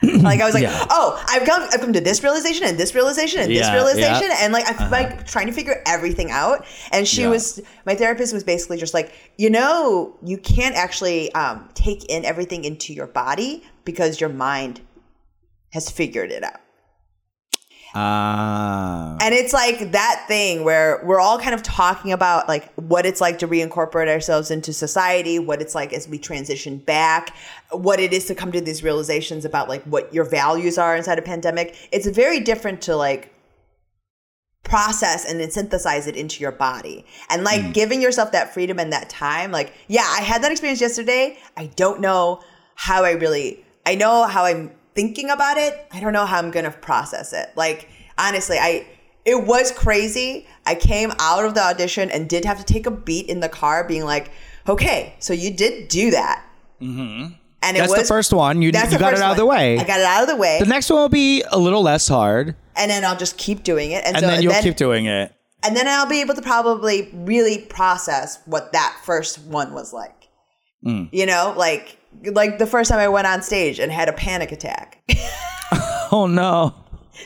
like 0.02 0.40
I 0.40 0.46
was 0.46 0.54
like, 0.54 0.62
Yeah. 0.62 0.86
oh, 0.88 1.22
I've 1.28 1.46
come, 1.46 1.62
I've 1.62 1.80
come 1.80 1.92
to 1.92 2.00
this 2.00 2.22
realization 2.22 2.66
and 2.66 2.78
this 2.78 2.94
realization 2.94 3.40
and 3.40 3.50
this 3.50 3.70
realization, 3.70 4.28
yeah. 4.30 4.38
and 4.40 4.52
like 4.52 4.64
I'm 4.66 4.90
like 4.90 5.26
trying 5.26 5.46
to 5.46 5.52
figure 5.52 5.82
everything 5.86 6.30
out. 6.30 6.64
And 6.90 7.06
she 7.06 7.22
Yeah. 7.22 7.28
was, 7.28 7.60
my 7.84 7.94
therapist 7.94 8.32
was 8.32 8.42
basically 8.42 8.78
just 8.78 8.94
like, 8.94 9.12
you 9.36 9.50
know, 9.50 10.16
you 10.24 10.38
can't 10.38 10.74
actually 10.74 11.30
um, 11.34 11.68
take 11.74 12.06
in 12.06 12.24
everything 12.24 12.64
into 12.64 12.94
your 12.94 13.08
body 13.08 13.62
because 13.84 14.20
your 14.20 14.30
mind 14.30 14.80
has 15.72 15.90
figured 15.90 16.30
it 16.30 16.42
out. 16.44 16.60
Ah. 17.94 19.16
And 19.20 19.34
it's 19.34 19.52
like 19.52 19.92
that 19.92 20.24
thing 20.28 20.64
where 20.64 21.00
we're 21.04 21.20
all 21.20 21.38
kind 21.38 21.54
of 21.54 21.62
talking 21.62 22.12
about 22.12 22.48
like 22.48 22.72
what 22.74 23.04
it's 23.04 23.20
like 23.20 23.38
to 23.40 23.48
reincorporate 23.48 24.08
ourselves 24.08 24.50
into 24.50 24.72
society, 24.72 25.38
what 25.38 25.60
it's 25.60 25.74
like 25.74 25.92
as 25.92 26.08
we 26.08 26.18
transition 26.18 26.78
back, 26.78 27.34
what 27.72 27.98
it 27.98 28.12
is 28.12 28.26
to 28.26 28.34
come 28.34 28.52
to 28.52 28.60
these 28.60 28.82
realizations 28.82 29.44
about 29.44 29.68
like 29.68 29.82
what 29.84 30.12
your 30.14 30.24
values 30.24 30.78
are 30.78 30.96
inside 30.96 31.18
a 31.18 31.22
pandemic. 31.22 31.76
It's 31.90 32.06
very 32.06 32.40
different 32.40 32.80
to 32.82 32.96
like 32.96 33.32
process 34.62 35.28
and 35.28 35.40
then 35.40 35.50
synthesize 35.50 36.06
it 36.06 36.16
into 36.16 36.40
your 36.40 36.52
body. 36.52 37.04
And 37.28 37.42
like 37.42 37.72
giving 37.72 38.00
yourself 38.00 38.30
that 38.32 38.54
freedom 38.54 38.78
and 38.78 38.92
that 38.92 39.08
time, 39.08 39.50
like, 39.50 39.72
yeah, 39.88 40.06
I 40.06 40.20
had 40.20 40.42
that 40.44 40.52
experience 40.52 40.80
yesterday. 40.80 41.38
I 41.56 41.66
don't 41.66 42.00
know 42.00 42.40
how 42.76 43.04
I 43.04 43.12
really 43.12 43.64
I 43.84 43.94
know 43.94 44.24
how 44.24 44.44
I'm 44.44 44.70
thinking 44.94 45.30
about 45.30 45.56
it. 45.56 45.86
I 45.92 46.00
don't 46.00 46.12
know 46.12 46.26
how 46.26 46.38
I'm 46.38 46.50
gonna 46.50 46.70
process 46.70 47.32
it. 47.32 47.50
Like, 47.56 47.88
honestly, 48.18 48.58
I 48.58 48.86
it 49.24 49.46
was 49.46 49.70
crazy. 49.70 50.46
I 50.66 50.74
came 50.74 51.12
out 51.18 51.44
of 51.44 51.54
the 51.54 51.62
audition 51.62 52.10
and 52.10 52.28
did 52.28 52.44
have 52.44 52.58
to 52.58 52.64
take 52.64 52.86
a 52.86 52.90
beat 52.90 53.26
in 53.28 53.40
the 53.40 53.48
car, 53.48 53.86
being 53.86 54.04
like, 54.04 54.30
okay, 54.68 55.14
so 55.18 55.32
you 55.32 55.50
did 55.52 55.88
do 55.88 56.10
that. 56.12 56.44
Mm-hmm. 56.80 57.34
And 57.62 57.76
it 57.76 57.80
That's 57.80 57.92
was 57.92 58.00
the 58.00 58.06
first 58.06 58.32
one. 58.32 58.62
You, 58.62 58.68
you 58.68 58.72
got 58.72 58.90
it 58.90 59.20
out 59.20 59.32
of 59.32 59.36
the 59.36 59.44
way. 59.44 59.78
I 59.78 59.84
got 59.84 60.00
it 60.00 60.06
out 60.06 60.22
of 60.22 60.28
the 60.28 60.36
way. 60.36 60.58
the 60.60 60.66
next 60.66 60.88
one 60.88 61.00
will 61.00 61.10
be 61.10 61.42
a 61.50 61.58
little 61.58 61.82
less 61.82 62.08
hard, 62.08 62.56
and 62.74 62.90
then 62.90 63.04
I'll 63.04 63.18
just 63.18 63.36
keep 63.36 63.62
doing 63.62 63.90
it. 63.90 64.04
And, 64.06 64.16
and 64.16 64.24
so 64.24 64.30
then 64.30 64.42
you'll 64.42 64.62
keep 64.62 64.76
doing 64.76 65.06
it. 65.06 65.34
and 65.62 65.76
then 65.76 65.86
I'll 65.86 66.08
be 66.08 66.22
able 66.22 66.34
to 66.34 66.42
probably 66.42 67.10
really 67.12 67.58
process 67.58 68.38
what 68.46 68.72
that 68.72 68.98
first 69.04 69.40
one 69.40 69.74
was 69.74 69.92
like. 69.92 70.28
Mm. 70.84 71.10
You 71.12 71.26
know, 71.26 71.52
like 71.54 71.98
like 72.32 72.58
the 72.58 72.66
first 72.66 72.90
time 72.90 72.98
I 73.00 73.08
went 73.08 73.26
on 73.26 73.42
stage 73.42 73.78
and 73.78 73.90
had 73.92 74.08
a 74.08 74.12
panic 74.12 74.52
attack. 74.52 74.98
Oh 76.12 76.26
no. 76.26 76.74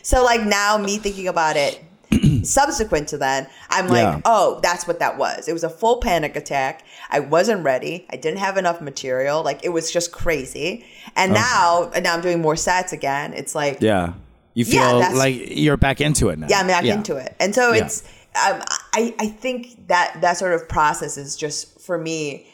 so 0.03 0.23
like 0.23 0.43
now 0.43 0.77
me 0.77 0.99
thinking 0.99 1.27
about 1.27 1.57
it 1.57 1.83
subsequent 2.47 3.09
to 3.09 3.17
then, 3.19 3.47
I'm 3.71 3.89
like, 3.89 4.03
Yeah. 4.03 4.21
oh, 4.27 4.61
that's 4.63 4.87
what 4.87 4.99
that 4.99 5.17
was. 5.17 5.49
It 5.49 5.55
was 5.55 5.65
a 5.65 5.71
full 5.71 5.97
panic 6.01 6.37
attack. 6.37 6.85
I 7.09 7.21
wasn't 7.21 7.65
ready. 7.65 8.07
I 8.11 8.17
didn't 8.17 8.41
have 8.41 8.59
enough 8.59 8.83
material. 8.83 9.43
Like 9.43 9.65
it 9.65 9.71
was 9.71 9.91
just 9.91 10.13
crazy. 10.13 10.85
And 11.17 11.33
now 11.33 11.91
and 11.95 12.05
now 12.05 12.15
I'm 12.15 12.21
doing 12.21 12.43
more 12.43 12.57
sets 12.57 12.93
again. 12.93 13.33
It's 13.33 13.55
like 13.55 13.79
Yeah. 13.81 14.13
You 14.53 14.67
feel 14.67 14.99
that's- 15.01 15.17
like 15.17 15.35
you're 15.57 15.79
back 15.79 16.03
into 16.03 16.29
it 16.29 16.39
now. 16.39 16.47
yeah, 16.51 16.59
I'm 16.61 16.67
back 16.67 16.85
into 16.85 17.17
it. 17.17 17.35
And 17.41 17.55
so 17.55 17.73
Yeah. 17.73 17.87
it's 17.87 18.03
um, 18.37 18.61
I 18.93 19.15
I 19.19 19.29
think 19.29 19.87
that 19.89 20.19
that 20.21 20.37
sort 20.37 20.53
of 20.53 20.69
process 20.69 21.17
is 21.17 21.37
just 21.37 21.81
for 21.81 21.97
me 21.97 22.47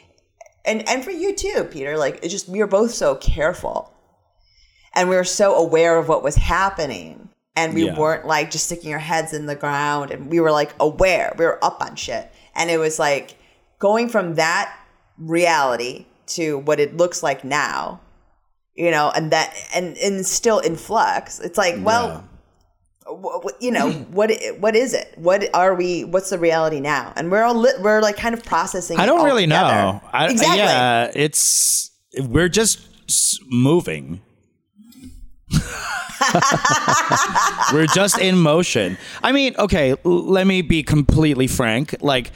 and 0.65 0.87
and 0.87 1.03
for 1.03 1.11
you 1.11 1.35
too, 1.35 1.67
Peter. 1.71 1.97
Like 1.97 2.19
it's 2.23 2.31
just 2.33 2.47
we 2.49 2.59
were 2.59 2.67
both 2.67 2.91
so 2.91 3.15
careful, 3.15 3.93
and 4.95 5.09
we 5.09 5.15
were 5.15 5.23
so 5.23 5.55
aware 5.55 5.97
of 5.97 6.07
what 6.07 6.23
was 6.23 6.35
happening, 6.35 7.29
and 7.55 7.73
we 7.73 7.85
Yeah. 7.85 7.97
weren't 7.97 8.25
like 8.25 8.51
just 8.51 8.65
sticking 8.65 8.93
our 8.93 8.99
heads 8.99 9.33
in 9.33 9.45
the 9.45 9.55
ground, 9.55 10.11
and 10.11 10.29
we 10.29 10.39
were 10.39 10.51
like 10.51 10.73
aware. 10.79 11.33
We 11.37 11.45
were 11.45 11.63
up 11.63 11.81
on 11.81 11.95
shit, 11.95 12.29
and 12.55 12.69
it 12.69 12.77
was 12.77 12.99
like 12.99 13.35
going 13.79 14.09
from 14.09 14.35
that 14.35 14.73
reality 15.17 16.05
to 16.27 16.59
what 16.59 16.79
it 16.79 16.95
looks 16.97 17.23
like 17.23 17.43
now. 17.43 17.99
You 18.75 18.89
know, 18.89 19.11
and 19.13 19.31
that 19.31 19.53
and 19.75 19.97
and 19.97 20.25
still 20.25 20.59
in 20.59 20.75
flux. 20.77 21.39
It's 21.39 21.57
like, 21.57 21.75
well, 21.79 22.19
wh- 22.19 22.30
you 23.59 23.71
know 23.71 23.91
what 24.11 24.31
what 24.59 24.75
is 24.75 24.93
it 24.93 25.13
what 25.17 25.43
are 25.55 25.73
we 25.75 26.03
what's 26.03 26.29
the 26.29 26.37
reality 26.37 26.79
now 26.79 27.11
and 27.15 27.31
we're 27.31 27.43
all 27.43 27.55
li- 27.55 27.73
we're 27.79 28.01
like 28.01 28.15
kind 28.15 28.33
of 28.33 28.43
processing 28.45 28.99
I 28.99 29.05
don't 29.05 29.19
all 29.19 29.25
really 29.25 29.43
together. 29.43 29.73
know. 29.73 30.01
I, 30.13 30.29
exactly 30.29 30.57
Yeah, 30.57 31.11
it's 31.13 31.91
we're 32.19 32.49
just 32.49 32.79
moving. 33.49 34.21
we're 37.73 37.87
just 37.87 38.17
in 38.19 38.37
motion. 38.37 38.97
I 39.23 39.31
mean, 39.31 39.55
okay, 39.57 39.95
let 40.03 40.47
me 40.47 40.61
be 40.61 40.83
completely 40.83 41.47
frank. 41.47 41.95
Like, 42.01 42.31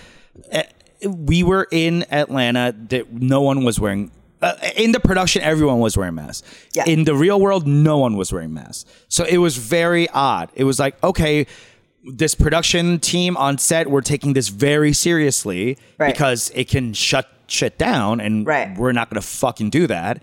eh, 0.51 0.63
we 1.07 1.43
were 1.43 1.67
in 1.71 2.05
Atlanta. 2.11 2.73
That 2.89 3.11
no 3.11 3.41
one 3.41 3.63
was 3.63 3.79
wearing. 3.79 4.11
Uh, 4.41 4.53
in 4.75 4.91
the 4.91 4.99
production, 4.99 5.41
everyone 5.41 5.79
was 5.79 5.97
wearing 5.97 6.15
masks. 6.15 6.47
Yeah. 6.73 6.83
In 6.87 7.05
the 7.05 7.15
real 7.15 7.39
world, 7.39 7.65
no 7.67 7.97
one 7.97 8.15
was 8.17 8.31
wearing 8.33 8.53
masks. 8.53 8.85
So 9.07 9.23
it 9.23 9.37
was 9.37 9.57
very 9.57 10.09
odd. 10.09 10.49
It 10.55 10.65
was 10.65 10.79
like, 10.79 11.01
okay, 11.03 11.47
this 12.03 12.35
production 12.35 12.99
team 12.99 13.35
on 13.37 13.57
set, 13.57 13.89
we're 13.89 14.01
taking 14.01 14.33
this 14.33 14.49
very 14.49 14.93
seriously 14.93 15.77
Right. 15.97 16.13
because 16.13 16.51
it 16.53 16.69
can 16.69 16.93
shut 16.93 17.27
shit 17.47 17.77
down, 17.77 18.19
and 18.19 18.45
Right. 18.45 18.77
we're 18.77 18.91
not 18.91 19.09
going 19.09 19.21
to 19.21 19.27
fucking 19.27 19.69
do 19.69 19.87
that. 19.87 20.21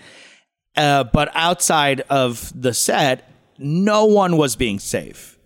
Uh, 0.77 1.05
but 1.05 1.31
outside 1.35 2.03
of 2.09 2.53
the 2.61 2.73
set, 2.75 3.29
no 3.59 4.05
one 4.05 4.37
was 4.37 4.57
being 4.57 4.79
safe. 4.79 5.37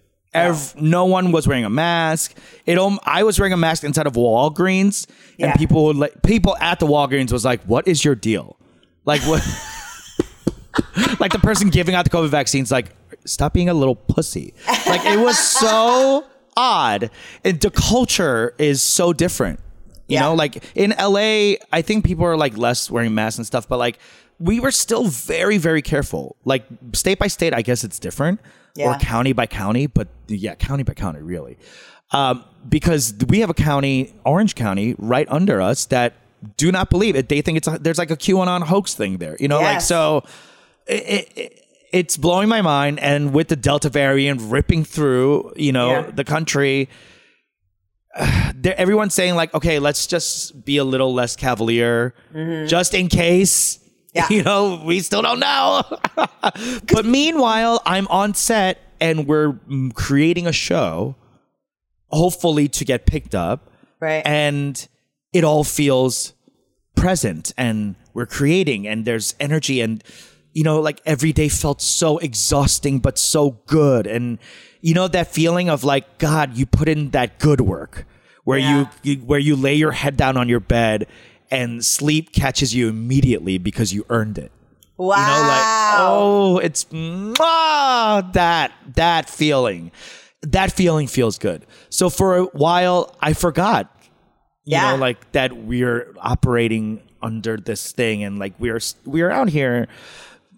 No 0.80 1.04
one 1.06 1.32
was 1.32 1.46
wearing 1.48 1.64
a 1.64 1.70
mask. 1.70 2.34
It. 2.66 2.78
I 3.04 3.22
was 3.22 3.38
wearing 3.38 3.52
a 3.52 3.56
mask 3.56 3.84
inside 3.84 4.06
of 4.06 4.14
Walgreens, 4.14 5.06
and 5.38 5.52
people 5.54 5.84
would 5.86 5.96
like 5.96 6.22
people 6.22 6.56
at 6.60 6.78
the 6.80 6.86
Walgreens 6.86 7.32
was 7.32 7.44
like, 7.44 7.62
"What 7.64 7.86
is 7.88 8.04
your 8.04 8.14
deal?" 8.14 8.56
Like 9.04 9.22
what? 9.22 9.42
like 11.20 11.32
the 11.32 11.38
person 11.38 11.70
giving 11.70 11.94
out 11.94 12.04
the 12.04 12.10
COVID 12.10 12.28
vaccines, 12.28 12.70
like, 12.70 12.94
stop 13.24 13.52
being 13.52 13.68
a 13.68 13.74
little 13.74 13.94
pussy. 13.96 14.54
Like 14.86 15.04
it 15.04 15.18
was 15.18 15.38
so 15.38 16.24
odd. 16.56 17.10
And 17.44 17.60
the 17.60 17.70
culture 17.70 18.54
is 18.58 18.82
so 18.82 19.12
different. 19.12 19.60
You 20.08 20.14
Yeah. 20.14 20.20
know, 20.22 20.34
like 20.34 20.62
in 20.74 20.90
LA, 20.98 21.54
I 21.72 21.82
think 21.82 22.04
people 22.04 22.24
are 22.24 22.36
like 22.36 22.56
less 22.56 22.90
wearing 22.90 23.14
masks 23.14 23.38
and 23.38 23.46
stuff, 23.46 23.68
but 23.68 23.78
like 23.78 23.98
we 24.38 24.60
were 24.60 24.70
still 24.70 25.04
very, 25.04 25.58
very 25.58 25.82
careful. 25.82 26.36
Like 26.44 26.64
state 26.92 27.18
by 27.18 27.26
state, 27.28 27.54
I 27.54 27.62
guess 27.62 27.82
it's 27.84 27.98
different. 27.98 28.40
Or 28.84 28.94
county 28.98 29.32
by 29.32 29.46
county, 29.46 29.86
but 29.86 30.08
yeah, 30.28 30.54
county 30.54 30.82
by 30.82 30.94
county, 30.94 31.20
really. 31.20 31.56
Um, 32.12 32.44
because 32.68 33.14
we 33.28 33.40
have 33.40 33.50
a 33.50 33.54
county, 33.54 34.12
Orange 34.24 34.54
County, 34.54 34.94
right 34.98 35.26
under 35.30 35.60
us 35.60 35.86
that 35.86 36.14
do 36.56 36.70
not 36.70 36.90
believe 36.90 37.16
it. 37.16 37.28
They 37.28 37.40
think 37.42 37.58
it's 37.58 37.66
a, 37.68 37.78
there's 37.78 37.98
like 37.98 38.10
a 38.10 38.16
QAnon 38.16 38.62
hoax 38.62 38.94
thing 38.94 39.18
there. 39.18 39.36
You 39.40 39.48
know, 39.48 39.60
like 39.60 39.80
so 39.80 40.22
it, 40.86 41.02
it, 41.02 41.32
it- 41.36 41.62
it's 41.92 42.16
blowing 42.16 42.48
my 42.48 42.62
mind. 42.62 42.98
And 43.00 43.32
with 43.32 43.48
the 43.48 43.56
Delta 43.56 43.88
variant 43.88 44.40
ripping 44.42 44.84
through, 44.84 45.52
you 45.56 45.72
know, 45.72 45.90
Yeah. 45.90 46.10
the 46.10 46.24
country, 46.24 46.88
there, 48.54 48.74
everyone's 48.78 49.14
saying 49.14 49.34
like, 49.34 49.54
okay, 49.54 49.78
let's 49.78 50.06
just 50.06 50.64
be 50.64 50.76
a 50.78 50.84
little 50.84 51.14
less 51.14 51.36
cavalier, 51.36 52.14
just 52.66 52.92
in 52.94 53.08
case. 53.08 53.78
Yeah. 54.16 54.26
You 54.30 54.42
know, 54.42 54.82
we 54.84 55.00
still 55.00 55.22
don't 55.22 55.40
know. 55.40 55.82
but 56.92 57.04
meanwhile, 57.04 57.80
I'm 57.86 58.06
on 58.08 58.34
set 58.34 58.80
and 59.00 59.26
we're 59.28 59.52
mm, 59.52 59.92
creating 59.94 60.46
a 60.46 60.52
show, 60.52 61.14
hopefully 62.10 62.68
to 62.68 62.84
get 62.84 63.04
picked 63.06 63.34
up 63.34 63.70
right 64.00 64.22
and 64.26 64.88
it 65.32 65.42
all 65.44 65.64
feels 65.64 66.34
present 66.94 67.52
and 67.58 67.94
we're 68.14 68.26
creating 68.26 68.86
and 68.86 69.04
there's 69.04 69.34
energy 69.40 69.80
and 69.80 70.02
you 70.52 70.62
know 70.62 70.80
like 70.80 71.00
every 71.04 71.32
day 71.32 71.48
felt 71.48 71.82
so 71.82 72.18
exhausting 72.18 72.98
but 73.00 73.18
so 73.18 73.50
good 73.66 74.06
and 74.06 74.38
you 74.80 74.94
know 74.94 75.08
that 75.08 75.26
feeling 75.26 75.68
of 75.68 75.82
like 75.84 76.18
god 76.18 76.56
you 76.56 76.64
put 76.64 76.88
in 76.88 77.10
that 77.10 77.38
good 77.38 77.60
work 77.60 78.06
where 78.44 78.58
Yeah. 78.58 78.86
you, 79.02 79.12
you 79.16 79.16
where 79.26 79.40
you 79.40 79.56
lay 79.56 79.74
your 79.74 79.92
head 79.92 80.16
down 80.16 80.36
on 80.36 80.48
your 80.48 80.60
bed 80.60 81.06
and 81.50 81.84
sleep 81.84 82.32
catches 82.32 82.74
you 82.74 82.88
immediately 82.88 83.58
because 83.58 83.92
you 83.92 84.04
earned 84.10 84.38
it 84.38 84.50
Wow. 84.98 85.16
you 85.16 85.26
know 85.26 85.48
like 85.48 85.98
oh 86.00 86.58
it's 86.58 86.84
mwah, 86.86 88.32
that 88.32 88.72
that 88.94 89.28
feeling 89.28 89.90
that 90.42 90.72
feeling 90.72 91.06
feels 91.06 91.38
good 91.38 91.66
so 91.90 92.08
for 92.10 92.36
a 92.36 92.44
while 92.46 93.14
i 93.20 93.32
forgot 93.32 93.90
you 94.64 94.72
Yeah. 94.72 94.92
know 94.92 94.96
like 94.96 95.32
that 95.32 95.52
we're 95.56 96.14
operating 96.18 97.02
under 97.22 97.56
this 97.56 97.92
thing 97.92 98.22
and 98.24 98.38
like 98.38 98.54
we're 98.58 98.80
we're 99.04 99.30
out 99.30 99.48
here 99.48 99.86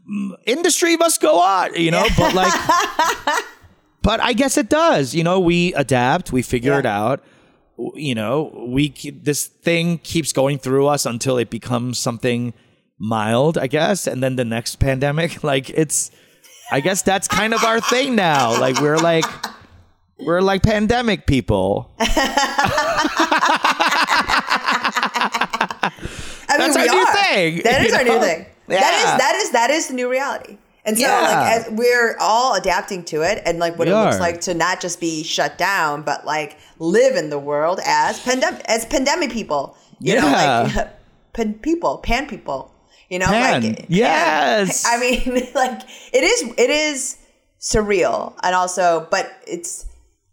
mm, 0.08 0.32
industry 0.46 0.96
must 0.96 1.20
go 1.20 1.40
on 1.40 1.74
you 1.74 1.90
know 1.90 2.06
but 2.16 2.34
like 2.34 2.52
but 4.02 4.20
i 4.20 4.32
guess 4.32 4.56
it 4.56 4.68
does 4.68 5.14
you 5.14 5.24
know 5.24 5.40
we 5.40 5.72
adapt 5.74 6.32
we 6.32 6.42
figure 6.42 6.72
Yeah. 6.72 6.78
it 6.80 6.86
out 6.86 7.24
you 7.94 8.14
know 8.14 8.50
we 8.68 8.88
this 9.22 9.46
thing 9.46 9.98
keeps 9.98 10.32
going 10.32 10.58
through 10.58 10.86
us 10.86 11.06
until 11.06 11.38
it 11.38 11.48
becomes 11.50 11.98
something 11.98 12.52
mild 12.98 13.56
i 13.56 13.66
guess 13.68 14.06
and 14.06 14.22
then 14.22 14.36
the 14.36 14.44
next 14.44 14.76
pandemic 14.76 15.42
like 15.52 15.70
it's 15.70 16.10
i 16.72 16.80
guess 16.80 17.02
that's 17.02 17.28
kind 17.28 17.54
of 17.54 17.62
our 17.64 17.80
thing 17.80 18.14
now 18.16 18.58
like 18.60 18.80
we're 18.80 18.98
like 18.98 19.24
we're 20.18 20.40
like 20.40 20.62
pandemic 20.62 21.26
people 21.26 21.92
I 26.50 26.56
mean, 26.58 26.72
That's 26.72 26.76
our 26.76 26.86
new 26.86 27.06
thing, 27.12 27.62
That 27.64 27.84
is 27.84 27.92
our 27.92 28.04
new 28.04 28.20
thing. 28.26 28.46
That 28.68 28.80
Yeah. 28.80 29.12
is 29.12 29.18
that 29.18 29.34
is 29.36 29.50
that 29.52 29.70
is 29.70 29.88
the 29.88 29.94
new 29.94 30.10
reality. 30.10 30.58
And 30.84 30.96
so, 30.96 31.06
Yeah. 31.06 31.20
like, 31.20 31.52
as 31.66 31.70
we're 31.72 32.16
all 32.18 32.54
adapting 32.54 33.04
to 33.06 33.22
it, 33.22 33.42
and 33.44 33.58
like 33.58 33.78
what 33.78 33.88
We 33.88 33.94
it 33.94 33.96
looks 33.96 34.20
like 34.20 34.40
to 34.42 34.54
not 34.54 34.80
just 34.80 35.00
be 35.00 35.22
shut 35.22 35.58
down, 35.58 36.02
but 36.02 36.24
like 36.24 36.56
live 36.78 37.16
in 37.16 37.30
the 37.30 37.38
world 37.38 37.80
as 37.84 38.18
pandemic 38.20 38.62
as 38.66 38.84
pandemic 38.86 39.30
people. 39.30 39.76
You 40.00 40.16
know, 40.20 40.26
like 40.26 40.88
pan 41.34 41.54
people, 41.54 41.98
pan 41.98 42.26
people. 42.26 42.72
You 43.10 43.18
know, 43.18 43.26
Pan. 43.26 43.62
like 43.62 43.86
Yes. 43.88 44.84
I 44.88 44.98
mean, 45.00 45.48
like 45.54 45.80
it 46.12 46.24
is 46.24 46.54
it 46.56 46.70
is 46.70 47.16
surreal, 47.60 48.34
and 48.42 48.54
also, 48.54 49.06
but 49.10 49.30
it's 49.46 49.86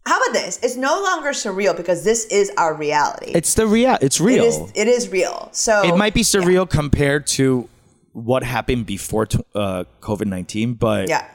how 0.06 0.20
about 0.22 0.34
this? 0.34 0.60
It's 0.62 0.76
no 0.76 1.02
longer 1.02 1.30
surreal 1.32 1.76
because 1.76 2.04
this 2.04 2.26
is 2.26 2.52
our 2.58 2.76
reality. 2.76 3.32
it's 3.34 3.56
the 3.56 3.66
real 3.66 3.98
it's 4.02 4.22
real 4.22 4.44
It 4.44 4.48
is 4.48 4.72
it 4.76 4.88
is 4.88 5.10
real. 5.10 5.50
So 5.52 5.84
it 5.84 5.98
might 5.98 6.14
be 6.14 6.22
surreal 6.22 6.70
compared 6.70 7.26
to 7.28 7.68
what 8.16 8.44
happened 8.44 8.86
before 8.86 9.26
t- 9.28 9.40
uh, 9.54 9.84
COVID 10.00 10.28
nineteen, 10.28 10.74
but 10.74 11.10
Yeah, 11.10 11.28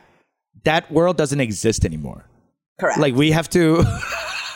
that 0.64 0.90
world 0.90 1.16
doesn't 1.16 1.40
exist 1.40 1.84
anymore. 1.84 2.24
correct. 2.80 2.98
Like 2.98 3.14
we 3.14 3.32
have 3.32 3.48
to, 3.50 3.84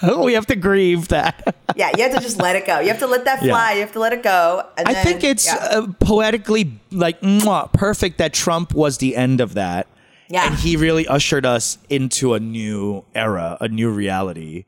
we 0.24 0.32
have 0.32 0.46
to 0.46 0.56
grieve 0.56 1.08
that. 1.08 1.54
Yeah, 1.76 1.90
you 1.96 2.04
have 2.04 2.14
to 2.14 2.20
just 2.20 2.38
let 2.38 2.54
it 2.54 2.66
go. 2.66 2.78
You 2.78 2.86
have 2.88 3.00
to 3.00 3.08
let 3.08 3.24
that 3.24 3.40
fly. 3.40 3.70
Yeah. 3.72 3.74
You 3.74 3.80
have 3.80 3.92
to 3.94 3.98
let 3.98 4.12
it 4.12 4.22
go. 4.22 4.64
And 4.78 4.86
I 4.86 4.92
then- 4.92 5.04
think 5.04 5.24
it's 5.24 5.44
yeah. 5.46 5.56
uh, 5.56 5.88
poetically 5.98 6.70
like 6.92 7.20
mwah, 7.20 7.72
perfect 7.72 8.18
that 8.18 8.32
Trump 8.32 8.72
was 8.74 8.98
the 8.98 9.16
end 9.16 9.40
of 9.40 9.54
that. 9.54 9.88
Yeah. 10.30 10.46
and 10.46 10.54
he 10.54 10.76
really 10.76 11.06
ushered 11.06 11.44
us 11.44 11.76
into 11.90 12.32
a 12.34 12.40
new 12.40 13.04
era, 13.14 13.58
a 13.60 13.66
new 13.68 13.90
reality 13.90 14.64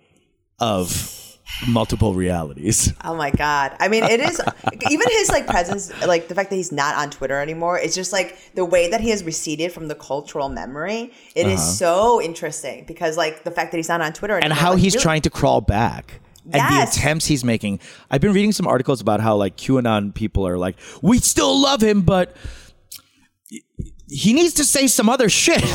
of 0.58 0.88
multiple 1.68 2.14
realities. 2.14 2.92
oh 3.04 3.14
my 3.14 3.30
god. 3.30 3.76
I 3.80 3.88
mean, 3.88 4.04
it 4.04 4.20
is 4.20 4.40
even 4.90 5.06
his 5.10 5.28
like 5.30 5.46
presence, 5.46 5.90
like 6.06 6.28
the 6.28 6.34
fact 6.34 6.50
that 6.50 6.56
he's 6.56 6.72
not 6.72 6.94
on 6.96 7.10
Twitter 7.10 7.40
anymore. 7.40 7.78
It's 7.78 7.94
just 7.94 8.12
like 8.12 8.36
the 8.54 8.64
way 8.64 8.90
that 8.90 9.00
he 9.00 9.10
has 9.10 9.24
receded 9.24 9.72
from 9.72 9.88
the 9.88 9.94
cultural 9.94 10.48
memory. 10.48 11.12
It 11.34 11.46
is 11.46 11.78
so 11.78 12.20
interesting 12.20 12.84
because 12.86 13.16
like 13.16 13.44
the 13.44 13.50
fact 13.50 13.70
that 13.72 13.76
he's 13.78 13.88
not 13.88 14.00
on 14.00 14.12
Twitter 14.12 14.34
Uh-huh. 14.34 14.44
and 14.44 14.52
how 14.52 14.72
like, 14.72 14.80
he's 14.80 14.94
really- 14.94 15.02
trying 15.02 15.22
to 15.22 15.30
crawl 15.30 15.60
back 15.60 16.20
and 16.52 16.62
the 16.76 16.82
attempts 16.82 17.26
he's 17.26 17.42
making. 17.42 17.80
I've 18.10 18.20
been 18.20 18.32
reading 18.32 18.52
some 18.52 18.66
articles 18.68 19.00
about 19.00 19.20
how 19.20 19.36
like 19.36 19.56
QAnon 19.56 20.14
people 20.14 20.46
are 20.46 20.56
like, 20.58 20.76
we 21.02 21.18
still 21.18 21.60
love 21.60 21.82
him, 21.82 22.02
but 22.02 22.36
he 24.08 24.32
needs 24.32 24.54
to 24.54 24.64
say 24.64 24.86
some 24.86 25.08
other 25.08 25.28
shit. 25.28 25.62
Wait, 25.62 25.72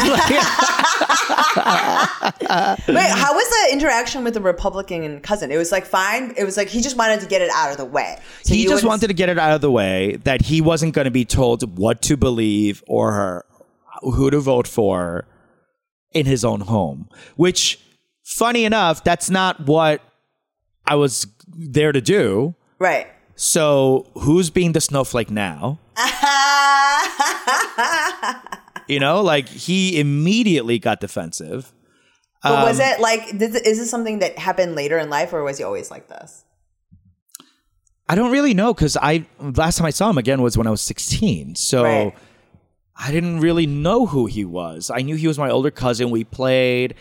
how 2.48 3.34
was 3.34 3.50
the 3.50 3.70
interaction 3.74 4.24
with 4.24 4.34
the 4.34 4.42
Republican 4.42 5.20
cousin? 5.22 5.52
It 5.52 5.58
was 5.58 5.72
like 5.72 5.86
fine. 5.86 6.34
It 6.38 6.46
was 6.46 6.56
like 6.58 6.70
he 6.70 6.82
just 6.82 6.98
wanted 6.98 7.20
to 7.22 7.28
get 7.28 7.42
it 7.42 7.50
out 7.54 7.72
of 7.72 7.78
the 7.78 7.86
way. 7.86 8.18
So 8.44 8.54
he 8.54 8.66
just 8.66 8.86
wanted 8.86 9.08
to 9.08 9.14
get 9.14 9.30
it 9.30 9.38
out 9.38 9.54
of 9.54 9.62
the 9.62 9.72
way 9.72 10.18
that 10.24 10.44
he 10.44 10.62
wasn't 10.62 10.94
going 10.94 11.06
to 11.06 11.12
be 11.12 11.26
told 11.26 11.78
what 11.78 12.02
to 12.04 12.16
believe 12.16 12.84
or 12.88 13.46
who 14.02 14.30
to 14.32 14.40
vote 14.40 14.68
for 14.68 15.28
in 16.12 16.26
his 16.26 16.46
own 16.46 16.62
home. 16.62 17.10
Which, 17.36 17.80
funny 18.24 18.66
enough, 18.66 19.04
that's 19.04 19.30
not 19.30 19.66
what 19.66 20.02
I 20.86 20.96
was 20.96 21.28
there 21.48 21.92
to 21.92 22.02
do. 22.02 22.56
right. 22.80 23.08
So, 23.36 24.08
who's 24.14 24.50
being 24.50 24.74
the 24.74 24.82
snowflake 24.82 25.30
now? 25.32 25.80
You 28.88 29.00
know, 29.00 29.22
like 29.22 29.48
he 29.48 30.00
immediately 30.00 30.78
got 30.78 31.00
defensive. 31.00 31.72
But 32.44 32.66
was 32.68 32.80
Um, 32.80 32.86
it 32.88 33.00
like 33.00 33.38
did, 33.38 33.56
is 33.56 33.78
this 33.80 33.90
something 33.90 34.20
that 34.20 34.38
happened 34.38 34.76
later 34.76 34.98
in 34.98 35.10
life, 35.10 35.32
or 35.32 35.44
was 35.44 35.58
he 35.60 35.64
always 35.64 35.90
like 35.90 36.10
this? 36.10 36.44
I 38.10 38.16
don't 38.16 38.32
really 38.32 38.54
know 38.54 38.74
because 38.74 38.98
I 38.98 39.26
last 39.40 39.78
time 39.78 39.86
I 39.86 39.92
saw 39.92 40.10
him 40.10 40.18
again 40.18 40.42
was 40.42 40.58
when 40.58 40.68
I 40.68 40.72
was 40.72 40.82
16. 40.82 41.56
So 41.56 41.84
Right. 41.84 42.14
I 42.98 43.12
didn't 43.12 43.40
really 43.40 43.66
know 43.66 44.08
who 44.08 44.26
he 44.26 44.44
was. 44.44 44.92
I 44.94 45.04
knew 45.04 45.16
he 45.16 45.28
was 45.28 45.40
my 45.40 45.50
older 45.50 45.72
cousin. 45.72 46.10
We 46.10 46.26
played, 46.26 46.96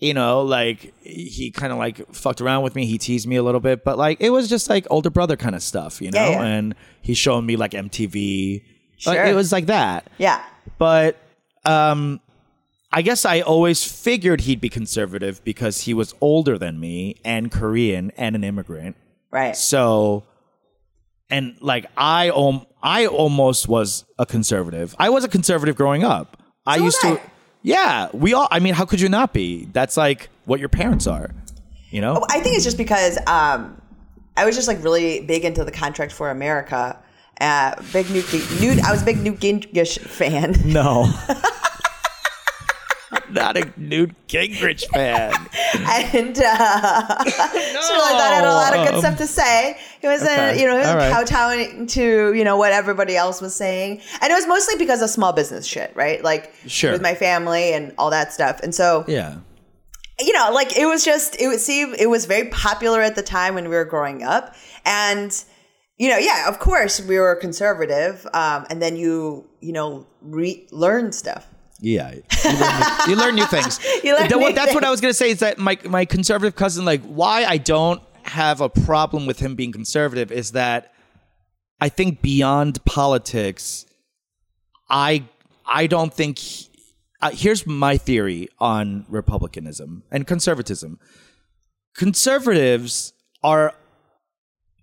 you 0.00 0.14
know, 0.14 0.42
like 0.42 0.94
he 1.02 1.50
kind 1.50 1.72
of 1.72 1.78
like 1.78 2.12
fucked 2.14 2.40
around 2.40 2.62
with 2.62 2.74
me. 2.74 2.86
He 2.86 2.96
teased 2.98 3.26
me 3.26 3.36
a 3.36 3.42
little 3.42 3.60
bit, 3.60 3.84
but 3.84 3.98
like 3.98 4.20
it 4.20 4.30
was 4.30 4.48
just 4.48 4.68
like 4.70 4.86
older 4.90 5.10
brother 5.10 5.36
kind 5.36 5.54
of 5.54 5.62
stuff, 5.62 6.00
you 6.00 6.10
know. 6.10 6.18
Yeah, 6.18 6.30
yeah. 6.30 6.44
And 6.44 6.74
he's 7.02 7.18
showing 7.18 7.44
me 7.46 7.56
like 7.56 7.72
MTV. 7.72 8.62
Like, 9.06 9.16
Sure. 9.16 9.24
it 9.26 9.34
was 9.34 9.52
like 9.52 9.66
that. 9.66 10.08
Yeah. 10.18 10.42
But 10.78 11.16
um, 11.64 12.20
I 12.92 13.02
guess 13.02 13.24
I 13.24 13.40
always 13.40 13.84
figured 13.84 14.42
he'd 14.42 14.60
be 14.60 14.68
conservative 14.68 15.42
because 15.44 15.82
he 15.82 15.94
was 15.94 16.14
older 16.20 16.58
than 16.58 16.78
me 16.80 17.16
and 17.24 17.50
Korean 17.50 18.10
and 18.16 18.34
an 18.36 18.44
immigrant. 18.44 18.96
Right. 19.30 19.56
So, 19.56 20.24
and 21.30 21.56
like 21.60 21.86
I, 21.96 22.30
om- 22.30 22.66
I 22.82 23.06
almost 23.06 23.68
was 23.68 24.04
a 24.18 24.26
conservative. 24.26 24.94
I 24.98 25.08
was 25.10 25.24
a 25.24 25.28
conservative 25.28 25.76
growing 25.76 26.04
up. 26.04 26.42
I 26.66 26.76
used 26.76 27.00
to. 27.02 27.20
Yeah, 27.62 28.08
we 28.12 28.32
all. 28.34 28.48
I 28.50 28.58
mean, 28.58 28.74
how 28.74 28.84
could 28.84 29.00
you 29.00 29.08
not 29.08 29.32
be? 29.32 29.68
That's 29.72 29.96
like 29.96 30.30
what 30.44 30.60
your 30.60 30.68
parents 30.68 31.06
are. 31.06 31.30
You 31.90 32.00
know. 32.00 32.24
I 32.30 32.40
think 32.40 32.56
it's 32.56 32.64
just 32.64 32.78
because 32.78 33.18
um, 33.26 33.80
I 34.36 34.44
was 34.46 34.54
just 34.54 34.68
like 34.68 34.82
really 34.82 35.20
big 35.20 35.44
into 35.44 35.64
the 35.64 35.72
Contract 35.72 36.12
for 36.12 36.30
America. 36.30 36.98
Uh, 37.40 37.74
big 37.92 38.10
Newt, 38.10 38.32
Newt. 38.60 38.84
I 38.84 38.92
was 38.92 39.02
a 39.02 39.04
big 39.04 39.18
Newt 39.22 39.40
Gingrich 39.40 39.98
fan. 40.00 40.54
no. 40.64 41.12
not 43.32 43.56
a 43.56 43.70
Newt 43.76 44.12
Gingrich 44.28 44.86
fan. 44.88 45.32
and 45.78 46.38
uh, 46.38 46.38
so 46.38 46.44
I 46.44 48.10
thought 48.12 48.30
I 48.30 48.34
had 48.34 48.44
a 48.44 48.52
lot 48.52 48.76
of 48.76 48.88
good 48.88 49.00
stuff 49.00 49.18
to 49.18 49.26
say. 49.26 49.76
He 50.00 50.06
was, 50.08 50.22
Okay. 50.22 50.60
you 50.60 50.66
know, 50.66 50.72
he 50.74 50.78
was 50.86 50.94
right. 50.94 51.12
kowtowing 51.12 51.86
to 51.88 52.32
you 52.32 52.44
know 52.44 52.56
what 52.56 52.72
everybody 52.72 53.16
else 53.16 53.40
was 53.40 53.54
saying, 53.54 54.00
and 54.20 54.30
it 54.30 54.34
was 54.34 54.46
mostly 54.46 54.76
because 54.76 55.02
of 55.02 55.10
small 55.10 55.32
business 55.32 55.66
shit, 55.66 55.92
right? 55.94 56.22
Like 56.24 56.52
Sure. 56.66 56.92
with 56.92 57.02
my 57.02 57.14
family 57.14 57.72
and 57.72 57.92
all 57.98 58.10
that 58.10 58.32
stuff. 58.32 58.60
And 58.62 58.74
so 58.74 59.04
Yeah. 59.06 59.36
you 60.18 60.32
know, 60.32 60.50
like 60.52 60.76
it 60.76 60.86
was 60.86 61.04
just 61.04 61.40
it 61.40 61.48
would 61.48 61.60
seem 61.60 61.94
it 61.98 62.08
was 62.08 62.24
very 62.26 62.48
popular 62.48 63.00
at 63.00 63.14
the 63.16 63.22
time 63.22 63.54
when 63.54 63.64
we 63.68 63.74
were 63.76 63.84
growing 63.84 64.22
up, 64.22 64.54
and 64.84 65.44
you 65.98 66.08
know, 66.08 66.16
yeah, 66.16 66.48
of 66.48 66.58
course 66.58 66.98
we 67.00 67.18
were 67.18 67.36
conservative, 67.36 68.26
um, 68.32 68.66
and 68.70 68.80
then 68.80 68.96
you 68.96 69.46
you 69.60 69.72
know 69.72 70.06
re- 70.22 70.66
learn 70.72 71.12
stuff. 71.12 71.46
Yeah, 71.82 72.12
you 72.14 72.50
learn 72.58 72.80
new, 72.80 73.10
you 73.12 73.16
learn 73.16 73.34
new 73.36 73.46
things. 73.46 73.80
Learn 74.04 74.28
That- 74.28 74.36
new 74.38 74.52
that's 74.52 74.74
what 74.74 74.84
I 74.84 74.90
was 74.90 75.00
gonna 75.00 75.14
say. 75.14 75.30
Is 75.30 75.38
that 75.40 75.58
my 75.58 75.78
my 75.84 76.04
conservative 76.04 76.54
cousin? 76.56 76.84
Like, 76.84 77.02
why 77.02 77.44
I 77.44 77.56
don't 77.56 78.02
have 78.24 78.60
a 78.60 78.68
problem 78.68 79.26
with 79.26 79.38
him 79.40 79.54
being 79.54 79.72
conservative 79.72 80.30
is 80.30 80.52
that 80.52 80.92
I 81.80 81.88
think 81.88 82.20
beyond 82.20 82.84
politics, 82.84 83.86
I 84.90 85.24
I 85.66 85.86
don't 85.86 86.12
think. 86.12 86.38
he- 86.38 86.66
uh, 87.22 87.30
here's 87.32 87.66
my 87.66 87.96
theory 87.98 88.48
on 88.58 89.04
republicanism 89.08 90.02
and 90.10 90.26
conservatism. 90.26 90.98
Conservatives 91.94 93.12
are 93.42 93.74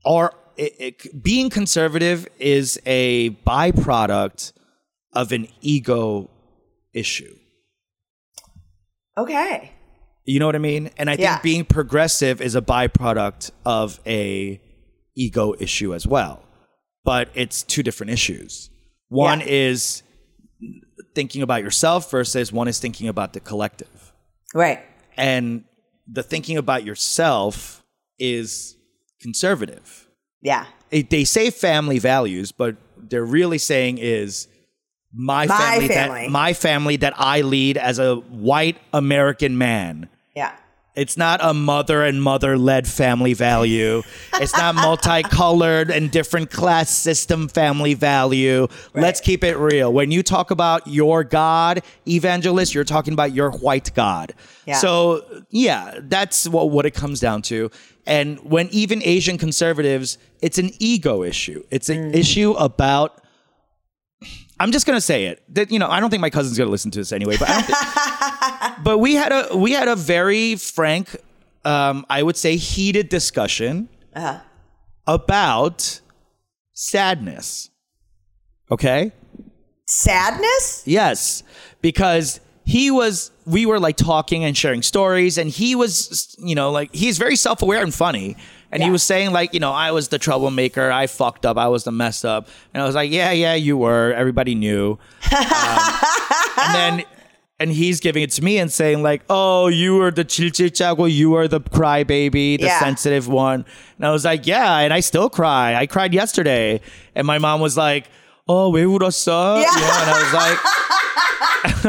are 0.05 0.33
it, 0.55 0.73
it- 0.79 1.23
being 1.23 1.49
conservative 1.49 2.27
is 2.39 2.79
a 2.85 3.31
byproduct 3.45 4.53
of 5.13 5.31
an 5.31 5.47
ego 5.61 6.29
issue. 6.97 7.35
Okay, 9.17 9.71
You 10.29 10.39
know 10.41 10.45
what 10.45 10.55
I 10.55 10.59
mean? 10.59 10.89
And 10.97 11.09
I 11.09 11.13
think 11.15 11.23
Yeah. 11.23 11.39
being 11.41 11.63
progressive 11.63 12.41
is 12.41 12.53
a 12.53 12.61
byproduct 12.61 13.51
of 13.65 14.01
a 14.05 14.59
ego 15.15 15.55
issue 15.59 15.93
as 15.95 16.05
well. 16.05 16.43
but 17.05 17.29
it's 17.35 17.63
two 17.63 17.81
different 17.81 18.11
issues. 18.11 18.69
One 19.07 19.39
Yeah. 19.39 19.45
is 19.47 20.03
thinking 21.15 21.41
about 21.41 21.63
yourself 21.63 22.11
versus 22.11 22.51
one 22.51 22.67
is 22.67 22.79
thinking 22.79 23.07
about 23.07 23.31
the 23.31 23.39
collective. 23.39 24.11
Right. 24.53 24.79
And 25.15 25.63
the 26.05 26.21
thinking 26.21 26.57
about 26.57 26.83
yourself 26.83 27.81
is 28.19 28.75
conservative. 29.21 30.09
Yeah. 30.41 30.65
It- 30.91 31.09
they 31.09 31.23
say 31.23 31.49
family 31.49 31.97
values, 31.97 32.51
but 32.51 32.75
they're 32.97 33.23
really 33.39 33.57
saying 33.57 33.99
is 33.99 34.49
my, 35.17 35.47
My 35.47 35.57
family, 35.57 35.87
family. 35.87 36.21
that 36.21 36.31
my 36.31 36.53
family 36.53 36.95
that 36.97 37.13
I 37.17 37.41
lead 37.41 37.77
as 37.77 37.99
a 37.99 38.15
white 38.15 38.77
American 38.93 39.57
man. 39.57 40.09
Yeah. 40.35 40.55
It's 40.95 41.15
not 41.15 41.39
a 41.43 41.53
mother 41.53 42.03
and 42.03 42.21
mother 42.21 42.57
led 42.57 42.87
family 42.87 43.33
value. 43.33 44.01
It's 44.33 44.53
not 44.57 44.73
multicolored 44.87 45.91
and 45.91 46.09
different 46.09 46.49
class 46.49 46.89
system 46.89 47.47
family 47.47 47.93
value. 47.93 48.67
Let's 48.95 49.21
keep 49.21 49.43
it 49.43 49.57
real. 49.57 49.93
When 49.93 50.09
you 50.09 50.23
talk 50.23 50.49
about 50.49 50.87
your 50.87 51.23
God, 51.23 51.83
evangelist, 52.07 52.73
you're 52.73 52.83
talking 52.83 53.13
about 53.13 53.31
your 53.31 53.51
white 53.51 53.93
God. 53.93 54.33
Yeah. 54.65 54.77
So, 54.77 55.43
yeah, 55.51 55.99
that's 56.01 56.49
what, 56.49 56.71
what 56.71 56.87
it 56.87 56.95
comes 56.95 57.19
down 57.19 57.43
to. 57.43 57.69
And 58.07 58.39
when 58.39 58.67
even 58.69 59.03
Asian 59.03 59.37
conservatives, 59.37 60.17
it's 60.41 60.57
an 60.57 60.71
ego 60.79 61.21
issue. 61.21 61.63
It's 61.69 61.89
an 61.89 62.11
mm. 62.11 62.15
issue 62.15 62.53
about 62.53 63.21
I'm 64.59 64.71
just 64.71 64.85
gonna 64.87 65.01
say 65.01 65.25
it. 65.25 65.43
That 65.55 65.71
you 65.71 65.79
know, 65.79 65.87
I 65.87 65.99
don't 65.99 66.09
think 66.09 66.21
my 66.21 66.29
cousin's 66.29 66.57
gonna 66.57 66.71
listen 66.71 66.91
to 66.91 66.99
this 66.99 67.11
anyway. 67.11 67.37
But 67.37 67.49
I 67.49 67.53
don't 67.53 67.65
think, 67.65 68.73
but 68.83 68.97
we 68.99 69.15
had 69.15 69.31
a 69.31 69.55
we 69.57 69.71
had 69.73 69.87
a 69.87 69.95
very 69.95 70.55
frank, 70.55 71.15
um, 71.65 72.05
I 72.09 72.23
would 72.23 72.37
say 72.37 72.55
heated 72.57 73.09
discussion 73.09 73.89
Uh-huh. 74.15 74.39
about 75.05 76.01
sadness. 76.73 77.69
Okay. 78.71 79.11
Sadness? 79.85 80.83
Yes, 80.85 81.43
because 81.81 82.39
he 82.65 82.91
was. 82.91 83.31
We 83.45 83.65
were 83.65 83.79
like 83.79 83.95
talking 83.95 84.43
and 84.43 84.57
sharing 84.57 84.81
stories, 84.81 85.37
and 85.37 85.49
he 85.49 85.75
was, 85.75 86.35
you 86.39 86.53
know, 86.55 86.71
like 86.71 86.93
he's 86.93 87.17
very 87.17 87.37
self 87.37 87.61
aware 87.61 87.81
and 87.81 87.93
funny. 87.93 88.35
And 88.70 88.82
he 88.82 88.88
Yeah. 88.88 88.92
was 88.92 89.02
saying 89.02 89.32
like, 89.32 89.52
you 89.52 89.60
know, 89.60 89.72
I 89.72 89.90
was 89.92 90.08
the 90.08 90.18
troublemaker. 90.18 90.90
I 90.90 91.06
fucked 91.06 91.44
up. 91.44 91.58
I 91.58 91.68
was 91.68 91.84
the 91.84 91.92
messed 91.92 92.24
up. 92.24 92.48
And 92.72 92.82
I 92.82 92.86
was 92.86 92.94
like, 92.94 93.10
yeah, 93.10 93.30
yeah, 93.32 93.54
you 93.54 93.76
were. 93.76 94.12
Everybody 94.14 94.54
knew. 94.54 94.98
Um, 95.30 95.38
and 96.58 96.74
then. 96.74 97.04
And 97.60 97.70
he's 97.70 98.00
giving 98.00 98.24
it 98.24 98.30
to 98.32 98.42
me 98.42 98.58
and 98.58 98.72
saying 98.72 99.04
like, 99.04 99.22
"Oh, 99.30 99.68
you 99.68 99.94
were 99.94 100.10
the 100.10 100.24
chilchilchago, 100.24 101.06
you 101.08 101.30
were 101.30 101.46
the 101.46 101.60
crybaby, 101.60 102.58
the 102.58 102.66
Yeah. 102.66 102.80
sensitive 102.80 103.28
one." 103.28 103.64
And 103.98 104.06
I 104.06 104.10
was 104.10 104.24
like, 104.24 104.48
"Yeah," 104.48 104.78
and 104.78 104.92
I 104.92 104.98
still 104.98 105.30
cry. 105.30 105.76
I 105.76 105.86
cried 105.86 106.12
yesterday, 106.12 106.80
and 107.14 107.24
my 107.24 107.38
mom 107.38 107.60
was 107.60 107.76
like, 107.76 108.10
"Oh, 108.48 108.72
왜 108.72 108.82
울었어?" 108.82 109.62
Yeah. 109.62 109.70
You 109.70 109.80
know, 109.80 110.00
and 110.02 110.10
I 110.10 110.18
was 110.18 110.32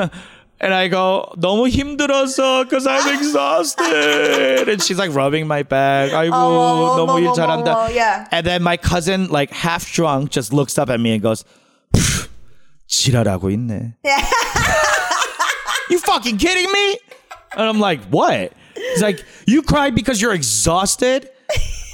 like, 0.06 0.12
and 0.60 0.73
I 0.73 0.88
go, 0.88 1.34
너무 1.38 1.67
힘들었어, 1.69 2.63
because 2.63 2.88
I'm 2.88 3.19
exhausted. 3.19 4.69
and 4.69 4.82
she's 4.82 4.97
like 4.97 5.13
rubbing 5.13 5.45
my 5.47 5.63
back. 5.63 6.12
아이고, 6.12 6.32
어머, 6.32 6.95
너무 6.95 7.19
일 7.19 7.28
어머, 7.28 7.36
잘한다. 7.36 7.76
어머, 7.76 7.93
yeah. 7.93 8.28
And 8.32 8.45
then 8.45 8.63
my 8.63 8.78
cousin, 8.78 9.28
like 9.28 9.52
half 9.52 9.91
drunk, 9.91 10.32
just 10.32 10.54
looks 10.54 10.78
up 10.78 10.89
at 10.89 10.99
me 10.99 11.12
and 11.13 11.21
goes, 11.21 11.43
"pff, 11.93 12.30
지랄하고 12.88 13.52
있네. 13.52 13.95
you 15.89 15.99
fucking 15.99 16.38
kidding 16.38 16.71
me? 16.71 16.97
And 17.58 17.67
I'm 17.67 17.80
like, 17.80 18.02
what? 18.06 18.54
He's 18.76 19.02
like, 19.02 19.23
you 19.45 19.62
cried 19.62 19.95
because 19.95 20.21
you're 20.21 20.34
exhausted? 20.34 21.30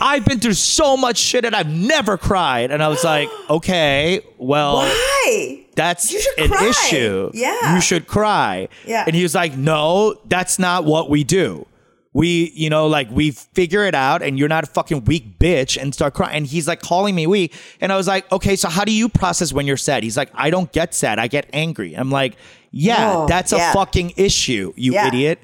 I've 0.02 0.24
been 0.26 0.40
through 0.40 0.54
so 0.54 0.96
much 0.96 1.18
shit 1.18 1.44
and 1.44 1.56
I've 1.56 1.68
never 1.70 2.18
cried. 2.18 2.72
And 2.72 2.82
I 2.82 2.88
was 2.88 3.04
like, 3.04 3.28
okay, 3.50 4.22
well, 4.38 4.78
Why? 4.78 5.63
That's 5.77 6.15
an 6.39 6.49
cry. 6.51 6.67
issue. 6.69 7.31
Yeah. 7.35 7.75
You 7.75 7.81
should 7.81 8.07
cry. 8.07 8.69
Yeah. 8.87 9.05
And 9.07 9.15
he 9.15 9.23
was 9.23 9.35
like, 9.35 9.57
no, 9.57 10.21
that's 10.27 10.59
not 10.59 10.85
what 10.85 11.11
we 11.11 11.25
do. 11.25 11.67
We, 12.13 12.53
you 12.55 12.71
know, 12.71 12.87
like 12.87 13.11
we 13.11 13.33
figure 13.33 13.85
it 13.85 13.95
out 13.95 14.23
and 14.23 14.39
you're 14.39 14.49
not 14.49 14.63
a 14.63 14.69
fucking 14.69 15.05
weak 15.05 15.39
bitch 15.41 15.77
and 15.81 15.93
start 15.93 16.15
crying. 16.15 16.37
And 16.37 16.47
he's 16.47 16.69
like 16.69 16.81
calling 16.81 17.13
me 17.15 17.27
weak. 17.27 17.53
And 17.81 17.93
I 17.93 17.97
was 17.97 18.07
like, 18.07 18.31
okay, 18.31 18.55
so 18.55 18.69
how 18.69 18.85
do 18.85 18.93
you 18.93 19.09
process 19.09 19.53
when 19.53 19.67
you're 19.67 19.77
sad? 19.77 20.05
He's 20.05 20.17
like, 20.17 20.31
I 20.33 20.51
don't 20.51 20.71
get 20.71 20.95
sad. 20.95 21.19
I 21.19 21.27
get 21.27 21.51
angry. 21.53 21.95
I'm 21.95 22.11
like, 22.13 22.37
yeah, 22.71 23.15
Oh, 23.17 23.27
that's 23.27 23.53
a 23.53 23.59
fucking 23.73 24.13
issue, 24.17 24.73
you 24.77 24.93
Yeah. 24.93 25.09
idiot. 25.09 25.41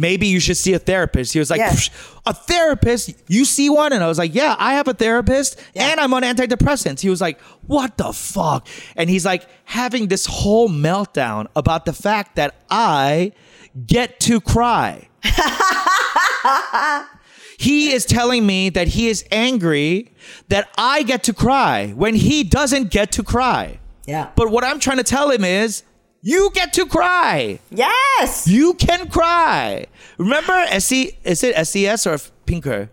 Maybe 0.00 0.28
you 0.28 0.38
should 0.38 0.56
see 0.56 0.74
a 0.74 0.78
therapist. 0.78 1.32
He 1.32 1.40
was 1.40 1.50
like. 1.50 1.60
"Psh, 1.60 1.90
a 2.24 2.32
therapist? 2.34 3.14
You 3.26 3.44
see 3.44 3.68
one? 3.70 3.92
And 3.92 4.04
I 4.04 4.06
was 4.06 4.18
like, 4.18 4.34
yeah, 4.34 4.54
I 4.58 4.74
have 4.74 4.86
a 4.86 4.92
therapist 4.94 5.58
Yeah. 5.74 5.88
and 5.88 5.98
I'm 5.98 6.12
on 6.14 6.22
antidepressants. 6.22 7.00
He 7.00 7.08
was 7.08 7.20
like, 7.22 7.40
what 7.66 7.96
the 7.96 8.12
fuck? 8.12 8.68
And 8.96 9.08
he's 9.10 9.24
like 9.24 9.46
having 9.64 10.08
this 10.08 10.26
whole 10.26 10.68
meltdown 10.68 11.46
about 11.56 11.86
the 11.86 11.92
fact 11.94 12.36
that 12.36 12.54
I 12.70 13.32
get 13.86 14.20
to 14.20 14.40
cry. 14.40 15.08
he 17.58 17.90
is 17.92 18.04
telling 18.04 18.46
me 18.46 18.68
that 18.70 18.88
he 18.88 19.08
is 19.08 19.24
angry 19.32 20.12
that 20.48 20.68
I 20.76 21.02
get 21.02 21.22
to 21.24 21.32
cry 21.32 21.88
when 21.96 22.14
he 22.14 22.44
doesn't 22.44 22.90
get 22.90 23.10
to 23.12 23.22
cry. 23.22 23.80
Yeah. 24.06 24.30
But 24.36 24.50
what 24.50 24.64
I'm 24.64 24.80
trying 24.80 24.98
to 24.98 25.02
tell 25.04 25.30
him 25.30 25.44
is, 25.44 25.82
you 26.20 26.50
get 26.52 26.72
to 26.74 26.86
cry. 26.86 27.60
Yes. 27.70 28.46
You 28.48 28.74
can 28.74 29.08
cry. 29.08 29.86
Remember, 30.18 30.66
SC, 30.78 31.14
is 31.24 31.42
it 31.44 31.54
SES 31.66 32.06
or 32.06 32.18
Pinker? 32.44 32.90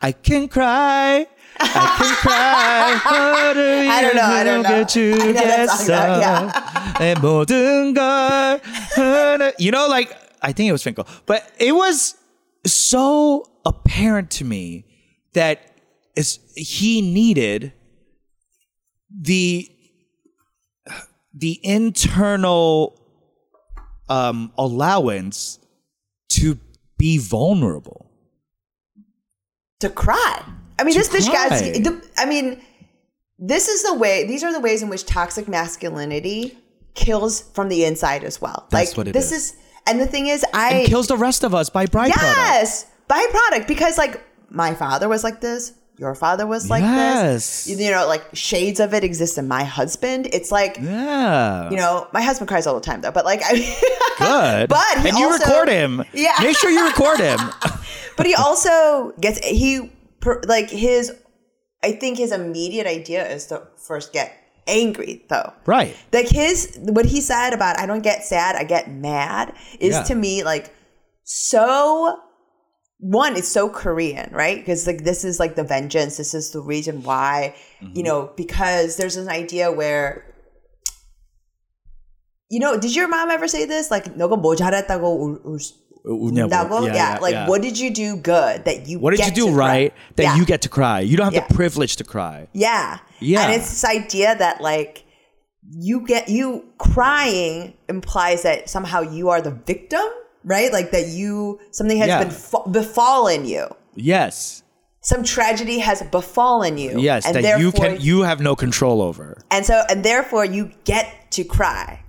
I 0.00 0.12
can 0.12 0.48
cry. 0.48 1.26
I 1.60 1.96
can 1.98 2.16
cry 2.24 3.00
I 3.04 4.00
don't 4.02 4.16
know. 4.16 4.22
I 4.22 4.44
don't 4.44 4.62
know. 4.62 4.84
주겠어. 4.84 5.88
Yeah. 6.20 6.94
내 6.98 7.14
모든 7.20 7.94
You 9.58 9.70
know, 9.70 9.86
like 9.88 10.16
I 10.40 10.52
think 10.52 10.68
it 10.68 10.72
was 10.72 10.82
Finkel, 10.82 11.06
but 11.26 11.44
it 11.58 11.72
was 11.72 12.14
so 12.66 13.44
apparent 13.64 14.30
to 14.30 14.44
me 14.44 14.84
that 15.34 15.58
he 16.56 17.00
needed 17.02 17.72
the 19.10 19.68
the 21.34 21.58
internal 21.62 22.98
um, 24.08 24.52
allowance 24.58 25.58
to 26.30 26.58
be 26.98 27.18
vulnerable. 27.18 28.10
to 29.80 29.88
cry. 29.88 30.42
I 30.78 30.84
mean, 30.84 30.94
To 30.94 31.00
this 31.00 31.08
this 31.08 31.28
cry. 31.28 31.48
guy's. 31.48 31.60
The, 31.60 32.02
I 32.16 32.26
mean, 32.26 32.60
this 33.38 33.68
is 33.68 33.82
the 33.82 33.94
way. 33.94 34.26
These 34.26 34.44
are 34.44 34.52
the 34.52 34.60
ways 34.60 34.82
in 34.82 34.88
which 34.88 35.04
toxic 35.06 35.48
masculinity 35.48 36.56
kills 36.94 37.40
from 37.40 37.68
the 37.68 37.84
inside 37.84 38.22
as 38.24 38.40
well. 38.40 38.66
That's 38.70 38.90
like 38.90 38.96
what 38.96 39.08
it 39.08 39.12
this 39.12 39.32
is. 39.32 39.52
is. 39.52 39.56
And 39.86 40.00
the 40.00 40.06
thing 40.06 40.28
is, 40.28 40.44
I 40.54 40.74
And 40.74 40.88
kills 40.88 41.08
the 41.08 41.16
rest 41.16 41.42
of 41.42 41.54
us 41.54 41.68
by 41.70 41.86
byproduct. 41.86 42.08
yes 42.16 42.86
byproduct 43.08 43.66
because 43.66 43.98
like 43.98 44.22
my 44.48 44.74
father 44.74 45.08
was 45.08 45.24
like 45.24 45.40
this. 45.40 45.72
Your 46.02 46.14
father 46.16 46.46
was 46.48 46.68
like 46.68 46.82
Yes. 46.82 47.64
this. 47.66 47.78
You 47.80 47.90
know, 47.92 48.06
like 48.08 48.24
shades 48.34 48.80
of 48.80 48.92
it 48.92 49.04
exist 49.04 49.38
in 49.38 49.46
my 49.46 49.62
husband. 49.62 50.26
It's 50.32 50.50
like 50.50 50.76
Yeah. 50.82 51.70
you 51.70 51.76
know, 51.76 52.08
my 52.12 52.22
husband 52.22 52.48
cries 52.48 52.66
all 52.66 52.74
the 52.74 52.80
time 52.90 53.00
though. 53.02 53.12
But 53.18 53.24
like, 53.24 53.40
I 53.44 53.52
Good. 54.18 54.68
But 54.68 54.98
he 55.02 55.08
and 55.10 55.18
you 55.18 55.26
also- 55.30 55.44
record 55.46 55.68
him. 55.68 56.02
Yeah. 56.12 56.34
Make 56.42 56.56
sure 56.58 56.70
you 56.70 56.84
record 56.92 57.20
him. 57.20 57.38
but 58.16 58.26
he 58.26 58.34
also 58.34 59.12
gets 59.20 59.38
he 59.46 59.90
like 60.46 60.70
his 60.70 61.12
i 61.82 61.90
think 61.92 62.18
his 62.18 62.30
immediate 62.30 62.86
idea 62.86 63.26
is 63.26 63.46
to 63.46 63.56
first 63.88 64.12
get 64.12 64.28
angry 64.68 65.24
though 65.28 65.52
right. 65.66 65.96
like 66.12 66.28
his 66.28 66.78
what 66.78 67.06
he 67.06 67.20
said 67.20 67.50
about 67.52 67.76
i 67.80 67.86
don't 67.86 68.02
get 68.04 68.22
sad 68.22 68.54
i 68.54 68.62
get 68.62 68.88
mad 68.88 69.52
is 69.80 69.94
Yeah. 69.94 70.02
to 70.04 70.14
me 70.14 70.44
like 70.44 70.70
so 71.24 72.18
one 73.01 73.35
it's 73.37 73.47
so 73.47 73.69
korean 73.69 74.29
right 74.33 74.57
because 74.57 74.87
like 74.87 75.03
this 75.03 75.23
is 75.23 75.39
like 75.39 75.55
the 75.55 75.63
vengeance 75.63 76.17
this 76.17 76.33
is 76.33 76.51
the 76.51 76.59
reason 76.61 77.03
why 77.03 77.53
Mm-hmm. 77.81 77.93
you 77.95 78.01
know 78.03 78.31
because 78.35 78.97
there's 78.97 79.17
an 79.17 79.29
idea 79.29 79.71
where 79.71 80.25
you 82.49 82.59
know 82.59 82.79
did 82.79 82.95
your 82.95 83.07
mom 83.07 83.29
ever 83.29 83.47
say 83.47 83.65
this 83.65 83.91
like 83.91 84.05
너가 84.17 84.35
뭐 84.39 84.55
잘했다고 84.55 85.03
울, 85.03 85.41
울, 85.45 85.59
우냐고. 86.05 86.49
운다고? 86.49 86.85
Yeah, 86.87 86.93
Yeah, 86.93 86.93
yeah, 86.95 87.19
like 87.21 87.33
yeah. 87.33 87.47
what 87.47 87.61
did 87.61 87.77
you 87.77 87.91
do 87.93 88.15
good 88.15 88.63
that 88.65 88.87
you 88.87 88.97
What 88.99 89.11
did 89.11 89.19
you 89.19 89.25
get 89.25 89.35
do 89.35 89.45
to 89.47 89.53
cry? 89.53 89.67
right 89.67 89.93
that 90.15 90.23
yeah. 90.23 90.35
you 90.37 90.45
get 90.45 90.61
to 90.63 90.69
cry? 90.69 91.01
You 91.01 91.17
don't 91.17 91.25
have 91.25 91.33
Yeah. 91.35 91.47
the 91.47 91.53
privilege 91.53 91.97
to 91.97 92.03
cry. 92.03 92.47
yeah 92.53 92.99
Yeah. 93.19 93.43
and 93.45 93.53
it's 93.53 93.69
this 93.69 93.83
idea 93.85 94.35
that 94.37 94.61
like 94.61 95.03
you 95.69 95.99
get 96.07 96.29
you 96.29 96.63
crying 96.79 97.73
implies 97.89 98.41
that 98.43 98.69
somehow 98.69 99.01
you 99.01 99.27
are 99.29 99.41
the 99.41 99.51
victim 99.51 100.07
right 100.44 100.72
like 100.72 100.90
that 100.90 101.06
you 101.08 101.58
something 101.70 101.98
has 101.98 102.08
Yeah. 102.08 102.18
been 102.24 102.30
fa- 102.30 102.68
befallen 102.70 103.44
you 103.44 103.68
Yes. 103.94 104.62
some 105.00 105.22
tragedy 105.24 105.78
has 105.80 106.02
befallen 106.10 106.78
you 106.78 106.98
Yes. 107.00 107.26
and 107.26 107.34
that 107.44 107.58
you 107.60 107.72
can 107.72 108.00
you 108.00 108.22
have 108.22 108.40
no 108.40 108.54
control 108.56 109.02
over. 109.02 109.38
and 109.50 109.64
so 109.66 109.82
and 109.88 110.04
therefore 110.04 110.44
you 110.44 110.70
get 110.84 111.06
to 111.32 111.44
cry 111.44 112.00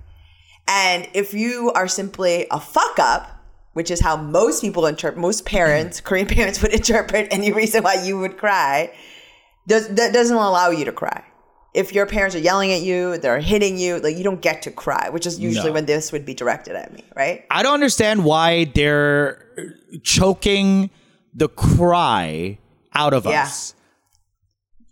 and 0.68 1.06
if 1.14 1.34
you 1.34 1.70
are 1.74 1.88
simply 1.88 2.46
a 2.50 2.60
fuck 2.60 2.98
up 2.98 3.30
which 3.74 3.90
is 3.90 4.00
how 4.00 4.16
most 4.16 4.60
people 4.60 4.86
interpret 4.86 5.20
most 5.20 5.44
parents 5.44 6.00
korean 6.06 6.26
parents 6.26 6.60
would 6.62 6.72
interpret 6.80 7.28
any 7.30 7.52
reason 7.52 7.82
why 7.82 7.94
you 7.94 8.18
would 8.18 8.36
cry 8.38 8.90
does, 9.66 9.88
that 9.88 10.12
doesn't 10.12 10.36
allow 10.36 10.70
you 10.70 10.84
to 10.84 10.92
cry 10.92 11.22
if 11.74 11.92
your 11.92 12.06
parents 12.06 12.34
are 12.36 12.40
yelling 12.40 12.72
at 12.72 12.82
you, 12.82 13.18
they're 13.18 13.40
hitting 13.40 13.76
you, 13.76 13.98
like 13.98 14.16
you 14.16 14.22
don't 14.24 14.40
get 14.40 14.62
to 14.62 14.70
cry, 14.70 15.08
which 15.10 15.26
is 15.26 15.38
usually 15.40 15.66
No. 15.68 15.72
when 15.74 15.86
this 15.86 16.12
would 16.12 16.24
be 16.24 16.32
directed 16.34 16.76
at 16.76 16.92
me, 16.92 17.02
right? 17.16 17.44
I 17.50 17.62
don't 17.64 17.74
understand 17.74 18.24
why 18.24 18.64
they're 18.74 19.44
uh, 19.58 19.62
choking 20.04 20.90
the 21.34 21.48
cry 21.48 22.58
out 22.94 23.12
of 23.12 23.26
Yeah. 23.26 23.42
us. 23.42 23.74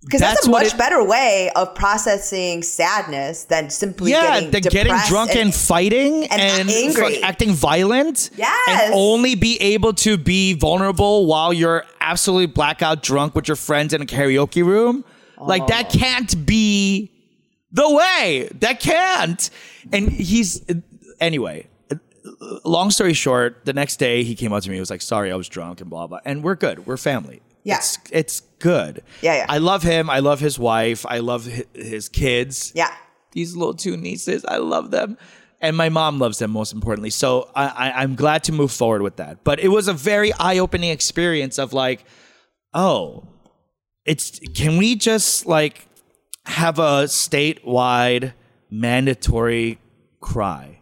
Because 0.05 0.21
that's, 0.21 0.35
That's 0.35 0.47
a 0.49 0.51
much 0.51 0.67
it- 0.75 0.79
better 0.79 1.05
way 1.05 1.53
of 1.55 1.77
processing 1.77 2.65
sadness 2.65 3.45
than 3.45 3.71
simply 3.71 4.11
Yeah, 4.11 4.41
getting 4.41 4.51
they're 4.51 4.61
getting 4.63 4.97
drunk 5.07 5.37
and, 5.37 5.55
fighting 5.55 6.25
and 6.27 6.41
and, 6.43 6.69
angry. 6.69 7.23
acting 7.23 7.53
violent. 7.53 8.31
Yes. 8.37 8.81
And 8.83 8.95
only 8.95 9.37
be 9.37 9.59
able 9.63 9.93
to 9.95 10.17
be 10.19 10.55
vulnerable 10.55 11.27
while 11.27 11.53
you're 11.53 11.85
absolutely 12.01 12.47
blackout 12.47 13.01
drunk 13.05 13.37
with 13.37 13.47
your 13.47 13.57
friends 13.57 13.95
in 13.95 14.03
a 14.03 14.05
karaoke 14.05 14.65
room. 14.67 15.05
Like 15.47 15.67
that 15.69 15.91
can't 15.91 16.47
be 16.47 17.11
the 17.71 17.89
way. 17.91 18.49
That 18.61 18.81
can't. 18.81 19.51
And 19.93 20.09
he's 20.09 20.65
anyway. 21.21 21.69
Long 22.65 22.91
story 22.91 23.15
short, 23.15 23.65
the 23.65 23.73
next 23.73 23.97
day 23.97 24.23
he 24.23 24.35
came 24.35 24.53
up 24.53 24.63
to 24.63 24.71
me. 24.71 24.77
He 24.77 24.81
was 24.81 24.91
like, 24.91 25.03
"Sorry, 25.03 25.33
I 25.33 25.37
was 25.37 25.49
drunk 25.49 25.81
and 25.81 25.91
blah 25.91 26.07
blah." 26.07 26.21
And 26.25 26.45
we're 26.45 26.55
good. 26.55 26.87
We're 26.87 26.97
family. 26.97 27.43
Yeah. 27.65 27.77
It's 27.77 27.99
it's 28.11 28.41
good. 28.59 29.03
Yeah, 29.21 29.37
yeah. 29.37 29.47
I 29.49 29.59
love 29.59 29.83
him. 29.83 30.11
I 30.11 30.21
love 30.21 30.41
his 30.41 30.59
wife. 30.59 31.07
I 31.07 31.19
love 31.19 31.47
his 31.75 32.09
kids 32.09 32.73
yeah. 32.75 32.93
these 33.33 33.57
little 33.57 33.75
two 33.75 33.97
nieces. 33.97 34.45
I 34.45 34.59
love 34.59 34.91
them. 34.91 35.17
And 35.61 35.77
my 35.77 35.89
mom 35.89 36.19
loves 36.19 36.39
them 36.39 36.51
most 36.51 36.73
importantly. 36.73 37.11
So 37.11 37.49
I, 37.55 37.67
I, 37.67 38.03
I'm 38.03 38.17
glad 38.17 38.43
to 38.45 38.53
move 38.53 38.73
forward 38.73 39.03
with 39.03 39.17
that. 39.17 39.45
But 39.45 39.61
it 39.61 39.69
was 39.69 39.87
a 39.87 39.93
very 39.93 40.33
eye 40.33 40.59
opening 40.59 40.91
experience 40.91 41.57
of 41.57 41.73
like, 41.73 42.05
oh, 42.75 43.29
it's 44.05 44.41
can 44.55 44.77
we 44.79 44.97
just 44.97 45.47
like 45.47 45.87
have 46.47 46.79
a 46.79 47.05
statewide 47.05 48.33
mandatory 48.71 49.79
cry? 50.21 50.79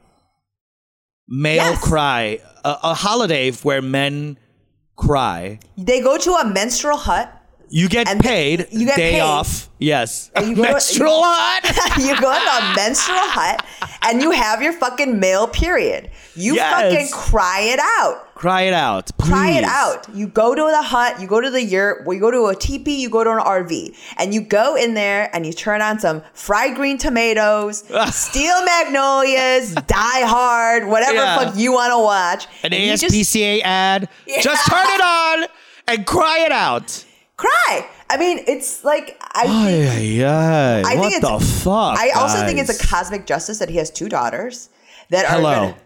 Male 1.29 1.57
Yes. 1.73 1.85
cry, 1.85 2.41
a, 2.65 2.77
a 2.83 2.95
holiday 2.95 3.53
where 3.53 3.81
men 3.83 4.37
cry. 4.97 5.61
They 5.79 6.01
go 6.01 6.19
to 6.19 6.33
a 6.33 6.45
menstrual 6.45 6.97
hut. 6.97 7.37
You 7.73 7.89
get 7.89 8.09
And 8.09 8.21
paid, 8.21 8.67
you 8.73 8.85
get 8.87 8.97
day 8.97 9.13
paid. 9.13 9.21
off. 9.21 9.69
Yes. 9.79 10.33
you 10.41 10.57
go 10.57 10.65
to- 10.65 10.73
menstrual 10.73 11.21
hut. 11.23 11.99
you 11.99 12.21
go 12.21 12.33
to 12.33 12.73
a 12.73 12.75
menstrual 12.75 13.17
hut 13.21 13.65
and 14.03 14.21
you 14.21 14.33
have 14.33 14.61
your 14.61 14.73
fucking 14.73 15.21
male 15.21 15.47
period. 15.47 16.11
You 16.35 16.57
Yes. 16.57 16.73
fucking 16.93 17.09
cry 17.13 17.61
it 17.61 17.79
out. 17.79 18.27
Cry 18.41 18.63
it 18.63 18.73
out. 18.73 19.11
Cry 19.19 19.51
it 19.51 19.65
out. 19.65 20.07
You 20.15 20.27
go 20.27 20.55
to 20.55 20.63
the 20.63 20.83
hut, 20.83 21.21
you 21.21 21.27
go 21.29 21.43
to 21.43 21.51
the 21.51 21.63
yurt, 21.63 22.07
you 22.07 22.19
go 22.19 22.31
to 22.31 22.47
a 22.47 22.55
teepee, 22.57 22.99
you 23.03 23.11
go 23.11 23.23
to 23.23 23.31
an 23.33 23.39
RV, 23.39 23.95
and 24.17 24.33
you 24.33 24.41
go 24.41 24.77
in 24.77 24.95
there 24.95 25.29
and 25.35 25.45
you 25.45 25.53
turn 25.53 25.83
on 25.83 25.99
some 25.99 26.23
fried 26.33 26.75
green 26.75 26.97
tomatoes, 26.97 27.85
steel 28.15 28.65
magnolias, 28.65 29.75
die 29.75 30.25
hard, 30.25 30.87
whatever 30.89 31.17
Yeah. 31.17 31.39
fuck 31.39 31.57
you 31.57 31.73
want 31.73 31.93
to 31.93 31.99
watch. 31.99 32.47
An 32.65 32.73
and 32.73 32.83
you 32.83 32.97
just 32.97 33.15
ASPCA 33.15 33.61
ad. 33.63 34.09
Just 34.41 34.67
turn 34.71 34.87
it 34.89 35.03
on 35.03 35.49
and 35.89 36.07
cry 36.07 36.39
it 36.47 36.53
out. 36.53 37.05
cry. 37.37 37.87
I 38.09 38.17
mean, 38.17 38.41
it's 38.49 38.85
like 38.85 39.21
I 39.35 39.43
think 39.43 40.23
ay, 40.23 40.25
ay. 40.25 40.83
I 40.87 40.97
what 40.97 41.11
think 41.11 41.21
the 41.23 41.29
it's- 41.37 41.63
fuck? 41.63 41.99
I 41.99 42.09
also 42.13 42.39
think 42.47 42.59
it's 42.59 42.83
a 42.83 42.87
cosmic 42.89 43.27
justice 43.27 43.59
that 43.59 43.69
he 43.69 43.77
has 43.77 43.91
two 43.91 44.09
daughters 44.09 44.71
that 45.11 45.27
are 45.27 45.37
hello, 45.37 45.55
gonna, 45.55 45.77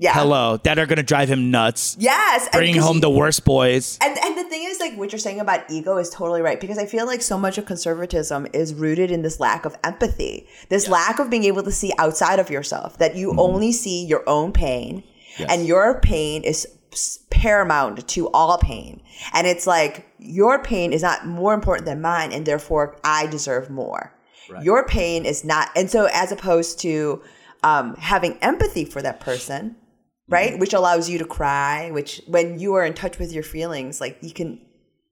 yeah. 0.00 0.14
hello, 0.14 0.56
that 0.64 0.78
are 0.78 0.86
gonna 0.86 1.02
drive 1.02 1.28
him 1.28 1.50
nuts. 1.50 1.94
Yes. 2.00 2.48
Bringing 2.52 2.80
home 2.80 2.96
he- 2.96 3.00
the 3.00 3.10
worst 3.10 3.44
boys. 3.44 3.98
And 4.00 4.18
and 4.18 4.36
the 4.36 4.44
thing 4.44 4.64
is, 4.64 4.80
like 4.80 4.96
what 4.96 5.12
you're 5.12 5.18
saying 5.18 5.40
about 5.40 5.70
ego 5.70 5.98
is 5.98 6.08
totally 6.08 6.40
right 6.40 6.58
because 6.58 6.78
I 6.78 6.86
feel 6.86 7.06
like 7.06 7.20
so 7.20 7.36
much 7.36 7.58
of 7.58 7.66
conservatism 7.66 8.46
is 8.54 8.72
rooted 8.72 9.10
in 9.10 9.20
this 9.20 9.38
lack 9.38 9.66
of 9.66 9.76
empathy, 9.84 10.48
this 10.70 10.88
lack 10.88 11.18
of 11.18 11.28
being 11.28 11.44
able 11.44 11.62
to 11.62 11.70
see 11.70 11.92
outside 11.98 12.38
of 12.38 12.48
yourself, 12.48 12.96
that 12.96 13.14
you 13.14 13.34
only 13.36 13.72
see 13.72 14.04
your 14.06 14.26
own 14.26 14.52
pain, 14.52 15.04
and 15.48 15.66
your 15.66 16.00
pain 16.00 16.42
is 16.44 16.66
paramount 17.28 18.08
to 18.08 18.30
all 18.30 18.56
pain, 18.56 19.02
and 19.34 19.46
it's 19.46 19.66
like 19.66 20.06
your 20.18 20.62
pain 20.62 20.94
is 20.94 21.02
not 21.02 21.26
more 21.26 21.52
important 21.52 21.84
than 21.84 22.00
mine, 22.00 22.32
and 22.32 22.46
therefore 22.46 22.96
I 23.04 23.26
deserve 23.26 23.68
more. 23.68 24.14
Your 24.62 24.84
pain 24.86 25.26
is 25.26 25.44
not, 25.44 25.68
and 25.76 25.90
so 25.90 26.08
as 26.12 26.32
opposed 26.32 26.80
to 26.80 27.22
um, 27.62 27.94
having 27.96 28.36
empathy 28.38 28.84
for 28.84 29.02
that 29.02 29.20
person, 29.20 29.76
right 30.30 30.52
mm-hmm. 30.52 30.60
which 30.60 30.72
allows 30.72 31.08
you 31.10 31.18
to 31.18 31.24
cry 31.24 31.90
which 31.90 32.22
when 32.26 32.58
you 32.58 32.74
are 32.74 32.84
in 32.84 32.94
touch 32.94 33.18
with 33.18 33.32
your 33.32 33.42
feelings 33.42 34.00
like 34.00 34.16
you 34.22 34.32
can 34.32 34.60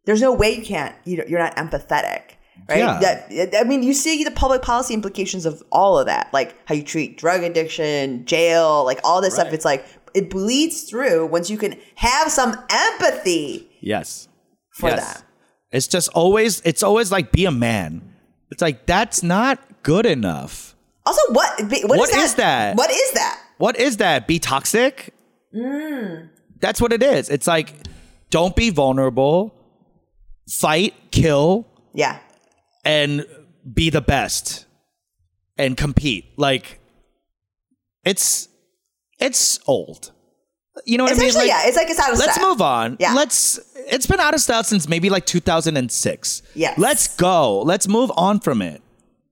there's 0.06 0.22
no 0.22 0.32
way 0.32 0.54
you 0.56 0.64
can't 0.64 0.94
you're 1.04 1.38
not 1.38 1.54
empathetic 1.56 2.22
right 2.68 2.78
Yeah. 2.78 2.98
that 3.00 3.54
i 3.60 3.64
mean 3.64 3.82
you 3.82 3.92
see 3.94 4.24
the 4.24 4.30
public 4.30 4.62
policy 4.62 4.94
implications 4.94 5.44
of 5.46 5.62
all 5.70 5.98
of 5.98 6.06
that 6.06 6.28
like 6.32 6.54
how 6.66 6.74
you 6.74 6.82
treat 6.82 7.18
drug 7.18 7.42
addiction 7.42 8.24
jail 8.24 8.84
like 8.84 9.00
all 9.04 9.20
this 9.20 9.34
stuff 9.34 9.52
it's 9.52 9.64
like 9.64 9.84
it 10.14 10.30
bleeds 10.30 10.84
through 10.84 11.26
once 11.26 11.50
you 11.50 11.58
can 11.58 11.76
have 11.96 12.30
some 12.30 12.56
empathy 12.70 13.68
Yes, 13.80 14.28
for 14.72 14.88
yes. 14.90 15.00
that 15.14 15.24
It's 15.70 15.86
just 15.86 16.08
always. 16.08 16.60
It's 16.64 16.82
always 16.82 17.12
like 17.12 17.30
be 17.30 17.44
a 17.44 17.50
man. 17.52 18.14
It's 18.50 18.62
like 18.62 18.86
that's 18.86 19.22
not 19.22 19.60
good 19.82 20.06
enough. 20.06 20.74
also 21.06 21.20
what 21.32 21.60
what, 21.62 21.98
What 21.98 22.08
is, 22.10 22.16
is 22.16 22.34
that? 22.36 22.76
what 22.76 22.90
is 22.90 23.10
that 23.12 23.40
What 23.59 23.78
is 23.78 23.98
that? 23.98 24.26
Be 24.26 24.38
toxic? 24.38 25.14
Mm. 25.54 26.30
That's 26.61 26.80
what 26.80 26.92
it 26.92 27.02
is. 27.02 27.28
It's 27.28 27.46
like 27.46 27.74
don't 28.30 28.56
be 28.56 28.70
vulnerable. 28.70 29.54
Fight, 30.48 30.94
kill, 31.11 31.66
yeah 31.92 32.20
and 32.88 33.26
be 33.74 33.90
the 33.90 34.00
best 34.00 34.64
and 35.59 35.76
compete. 35.76 36.24
Like 36.36 36.80
it's 38.04 38.48
it's 39.18 39.61
old. 39.66 40.12
You 40.86 40.96
know 40.96 41.04
what 41.04 41.16
I 41.16 41.18
mean? 41.20 41.34
Like, 41.34 41.48
yeah 41.48 41.66
it's 41.66 41.76
like 41.76 41.90
it's 41.90 41.98
out 42.00 42.12
of 42.12 42.16
style. 42.16 42.26
let's 42.28 42.40
move 42.40 42.62
on. 42.62 42.96
Yeah. 42.98 43.12
Let's 43.12 43.61
it's 43.76 44.06
been 44.06 44.20
out 44.20 44.34
of 44.34 44.40
style 44.40 44.64
since 44.64 44.88
maybe 44.88 45.11
like 45.11 45.26
2006. 45.26 46.42
Yeah. 46.54 46.74
Let's 46.78 47.14
go. 47.16 47.61
Let's 47.61 47.86
move 47.86 48.11
on 48.16 48.40
from 48.40 48.62
it. 48.62 48.82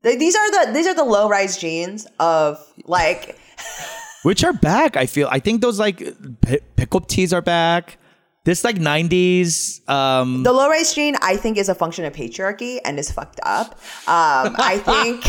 These 0.02 0.36
are 0.36 0.50
the 0.50 0.72
these 0.72 0.86
are 0.86 0.94
the 0.94 1.04
low 1.04 1.28
rise 1.28 1.56
jeans 1.56 2.06
of 2.20 2.62
like 2.84 3.38
Which 4.22 4.42
are 4.44 4.52
back, 4.52 4.96
I 4.96 5.06
feel. 5.06 5.28
I 5.30 5.38
think 5.38 5.60
those 5.60 5.78
like 5.78 5.98
p- 6.42 6.60
pickup 6.76 7.06
tees 7.08 7.32
are 7.32 7.42
back. 7.42 7.98
This 8.44 8.62
like 8.64 8.76
90s 8.76 9.88
um 9.88 10.42
The 10.44 10.52
low 10.52 10.68
rise 10.68 10.94
jean, 10.94 11.16
I 11.22 11.36
think, 11.36 11.58
is 11.58 11.68
a 11.68 11.74
function 11.74 12.04
of 12.04 12.12
patriarchy 12.12 12.78
and 12.84 12.98
is 12.98 13.10
fucked 13.10 13.40
up. 13.42 13.72
Um, 14.08 14.54
I 14.58 14.78
think 14.78 15.24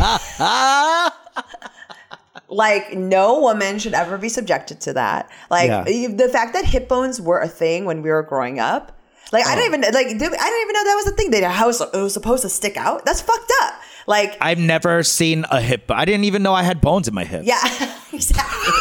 like 2.50 2.94
no 2.96 3.40
woman 3.42 3.80
should 3.80 3.94
ever 3.94 4.18
be 4.18 4.30
subjected 4.30 4.80
to 4.82 4.94
that. 4.94 5.30
Like 5.50 5.68
Yeah. 5.70 5.84
the 6.16 6.30
fact 6.30 6.54
that 6.54 6.66
hip 6.66 6.88
bones 6.88 7.20
were 7.22 7.40
a 7.42 7.48
thing 7.48 7.86
when 7.86 8.02
we 8.02 8.10
were 8.10 8.24
growing 8.24 8.60
up. 8.60 8.94
Like 9.34 9.46
I 9.46 9.54
Oh. 9.54 9.56
didn't 9.58 9.68
even 9.84 9.94
like 9.94 10.08
I 10.08 10.14
didn't 10.14 10.22
even 10.22 10.74
know 10.74 10.84
that 10.84 10.96
was 10.96 11.08
a 11.08 11.16
thing. 11.16 11.32
That 11.32 11.44
how 11.52 11.70
it 11.70 11.80
was 11.94 12.14
supposed 12.14 12.44
to 12.44 12.50
stick 12.50 12.78
out. 12.78 13.04
That's 13.06 13.22
fucked 13.22 13.52
up. 13.64 13.74
Like 14.08 14.38
I've 14.40 14.60
never 14.60 15.04
seen 15.04 15.44
a 15.52 15.60
hip. 15.60 15.92
I 15.92 16.06
didn't 16.06 16.24
even 16.24 16.42
know 16.44 16.54
I 16.54 16.64
had 16.64 16.80
bones 16.80 17.08
in 17.10 17.14
my 17.14 17.26
hips. 17.26 17.46
yeah, 17.46 17.60
exactly. 18.18 18.74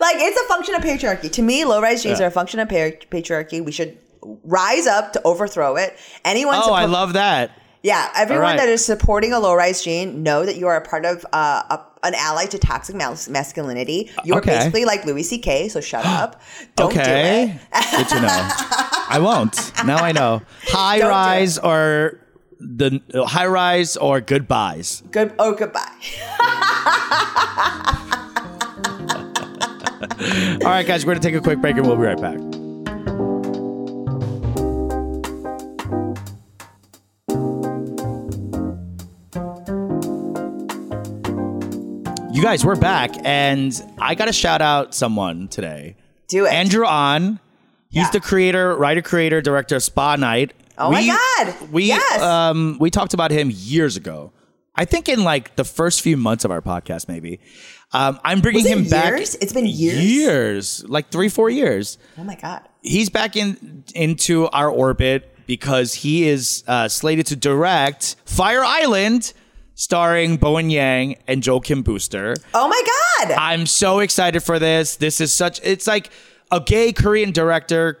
like 0.00 0.16
it's 0.18 0.40
a 0.40 0.44
function 0.44 0.74
of 0.74 0.82
patriarchy. 0.82 1.30
To 1.32 1.42
me, 1.42 1.64
low 1.64 1.80
rise 1.80 2.02
jeans 2.02 2.18
Yeah. 2.20 2.26
are 2.26 2.28
a 2.28 2.32
function 2.32 2.60
of 2.60 2.68
pa- 2.68 2.96
patriarchy. 3.10 3.64
We 3.64 3.72
should 3.72 3.98
rise 4.44 4.86
up 4.86 5.12
to 5.14 5.22
overthrow 5.24 5.76
it. 5.76 5.96
Anyone 6.24 6.56
Oh, 6.56 6.72
I 6.72 6.84
love 6.86 7.12
that. 7.14 7.50
Yeah, 7.82 8.10
everyone 8.16 8.42
right. 8.44 8.56
that 8.58 8.68
is 8.68 8.84
supporting 8.84 9.32
a 9.32 9.38
low 9.38 9.54
rise 9.54 9.82
jean, 9.82 10.22
know 10.24 10.44
that 10.44 10.56
you 10.56 10.66
are 10.66 10.76
a 10.76 10.80
part 10.80 11.04
of 11.04 11.24
uh, 11.32 11.62
a, 11.70 11.80
an 12.06 12.14
ally 12.16 12.46
to 12.46 12.58
toxic 12.58 12.96
mas- 12.96 13.28
masculinity. 13.28 14.10
You 14.24 14.34
are 14.34 14.38
Okay. 14.38 14.50
basically 14.58 14.84
like 14.84 15.04
Louis 15.06 15.22
C.K., 15.22 15.68
so 15.68 15.80
shut 15.80 16.04
up. 16.20 16.40
Don't 16.74 16.90
okay. 16.90 17.46
do 17.46 17.78
it. 17.78 17.86
Good 17.96 18.08
to 18.08 18.20
know. 18.20 18.28
I 19.10 19.18
won't. 19.22 19.72
Now 19.86 19.98
I 19.98 20.10
know. 20.12 20.42
High 20.64 20.98
Don't 21.02 21.08
rise 21.10 21.56
or 21.58 22.18
the 22.58 23.00
uh, 23.14 23.24
high 23.24 23.46
rise 23.46 23.96
or 23.96 24.20
goodbyes. 24.20 25.02
Good. 25.12 25.32
Oh, 25.38 25.52
goodbye. 25.54 25.92
All 30.64 30.72
right, 30.72 30.86
guys, 30.86 31.06
we're 31.06 31.14
gonna 31.14 31.22
take 31.22 31.34
a 31.34 31.40
quick 31.40 31.60
break 31.60 31.76
and 31.76 31.86
we'll 31.86 31.96
be 31.96 32.02
right 32.02 32.20
back. 32.20 32.38
You 42.30 42.42
guys, 42.44 42.64
we're 42.64 42.76
back, 42.76 43.10
and 43.24 43.72
I 43.98 44.14
gotta 44.14 44.32
shout 44.32 44.62
out 44.62 44.94
someone 44.94 45.48
today. 45.48 45.96
Do 46.28 46.46
it. 46.46 46.52
Andrew 46.52 46.84
Ahn. 46.84 47.40
He's 47.90 48.04
Yeah. 48.04 48.10
the 48.10 48.20
creator, 48.20 48.76
writer, 48.76 49.02
creator, 49.02 49.40
director 49.40 49.76
of 49.76 49.82
Spa 49.82 50.14
Night. 50.16 50.52
Oh 50.76 50.92
my 50.92 51.04
God. 51.06 51.54
We 51.72 51.84
Yes. 51.84 52.22
um 52.22 52.76
we 52.78 52.90
talked 52.90 53.14
about 53.14 53.30
him 53.30 53.50
years 53.52 53.96
ago. 53.96 54.30
I 54.78 54.84
think 54.84 55.08
in 55.08 55.24
like 55.24 55.56
the 55.56 55.64
first 55.64 56.02
few 56.02 56.16
months 56.16 56.44
of 56.44 56.52
our 56.52 56.62
podcast, 56.62 57.08
maybe. 57.08 57.40
Um, 57.92 58.20
I'm 58.22 58.40
bringing 58.40 58.64
him 58.64 58.84
back. 58.84 59.10
years? 59.16 59.34
It's 59.36 59.52
been 59.52 59.66
years? 59.66 60.04
Years, 60.04 60.84
like 60.88 61.10
three, 61.10 61.28
four 61.28 61.50
years. 61.50 61.98
Oh 62.16 62.22
my 62.22 62.36
god. 62.36 62.62
He's 62.82 63.10
back 63.10 63.34
in 63.34 63.84
into 63.94 64.46
our 64.48 64.70
orbit 64.70 65.34
because 65.46 65.94
he 65.94 66.28
is 66.28 66.62
uh, 66.68 66.86
slated 66.86 67.26
to 67.26 67.36
direct 67.36 68.14
Fire 68.24 68.62
Island, 68.62 69.32
starring 69.74 70.36
Bowen 70.36 70.70
Yang 70.70 71.16
and 71.26 71.42
Joel 71.42 71.60
Kim 71.60 71.82
Booster. 71.82 72.34
Oh 72.54 72.68
my 72.68 73.26
god! 73.26 73.32
I'm 73.36 73.66
so 73.66 73.98
excited 73.98 74.44
for 74.44 74.60
this. 74.60 74.94
This 74.94 75.20
is 75.20 75.32
such. 75.32 75.60
It's 75.64 75.88
like 75.88 76.10
a 76.52 76.60
gay 76.60 76.92
Korean 76.92 77.32
director, 77.32 78.00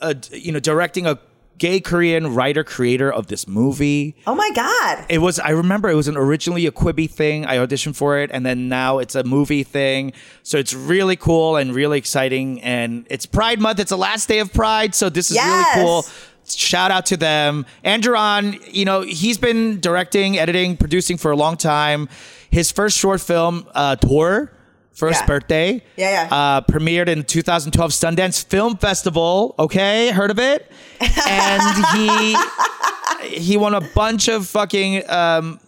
uh, 0.00 0.14
you 0.30 0.52
know, 0.52 0.60
directing 0.60 1.06
a 1.06 1.18
gay 1.58 1.80
Korean 1.80 2.34
writer 2.34 2.64
creator 2.64 3.12
of 3.12 3.28
this 3.28 3.46
movie. 3.46 4.16
oh 4.26 4.34
my 4.34 4.50
god! 4.54 5.06
It 5.08 5.18
was. 5.18 5.38
I 5.38 5.50
remember 5.50 5.88
it 5.88 5.94
was 5.94 6.08
an 6.08 6.16
originally 6.16 6.66
a 6.66 6.72
Quibi 6.72 7.08
thing. 7.08 7.46
I 7.46 7.56
auditioned 7.56 7.96
for 7.96 8.18
it, 8.18 8.30
and 8.32 8.44
then 8.44 8.68
now 8.68 8.98
it's 8.98 9.14
a 9.14 9.24
movie 9.24 9.62
thing. 9.62 10.12
So 10.42 10.58
it's 10.58 10.74
really 10.74 11.16
cool 11.16 11.56
and 11.56 11.74
really 11.74 11.98
exciting. 11.98 12.60
And 12.62 13.06
it's 13.10 13.26
Pride 13.26 13.60
Month. 13.60 13.78
It's 13.80 13.90
the 13.90 13.96
last 13.98 14.28
day 14.28 14.38
of 14.40 14.52
Pride, 14.52 14.94
so 14.94 15.08
this 15.08 15.30
is 15.30 15.36
Yes. 15.36 15.76
really 15.76 15.86
cool. 15.86 16.04
Shout 16.48 16.90
out 16.90 17.06
to 17.06 17.16
them. 17.16 17.64
Andrew 17.84 18.16
you 18.70 18.84
know, 18.84 19.02
he's 19.02 19.38
been 19.38 19.78
directing, 19.80 20.38
editing, 20.38 20.76
producing 20.76 21.16
for 21.16 21.30
a 21.30 21.36
long 21.36 21.56
time. 21.56 22.08
His 22.50 22.72
first 22.72 22.98
short 22.98 23.20
film, 23.20 23.66
uh, 23.74 23.94
Dol, 23.94 24.48
First 24.94 25.20
Yeah. 25.22 25.26
Birthday, 25.26 25.82
Yeah, 25.96 26.26
yeah. 26.28 26.34
Uh, 26.34 26.60
premiered 26.60 27.08
in 27.08 27.24
2012 27.24 27.90
Sundance 27.92 28.44
Film 28.44 28.76
Festival. 28.76 29.54
Okay, 29.58 30.10
heard 30.10 30.30
of 30.30 30.38
it? 30.38 30.70
And 31.28 31.62
he 31.96 32.36
he 33.40 33.56
won 33.56 33.74
a 33.74 33.80
bunch 33.80 34.28
of 34.28 34.46
fucking 34.46 35.08
um, 35.10 35.60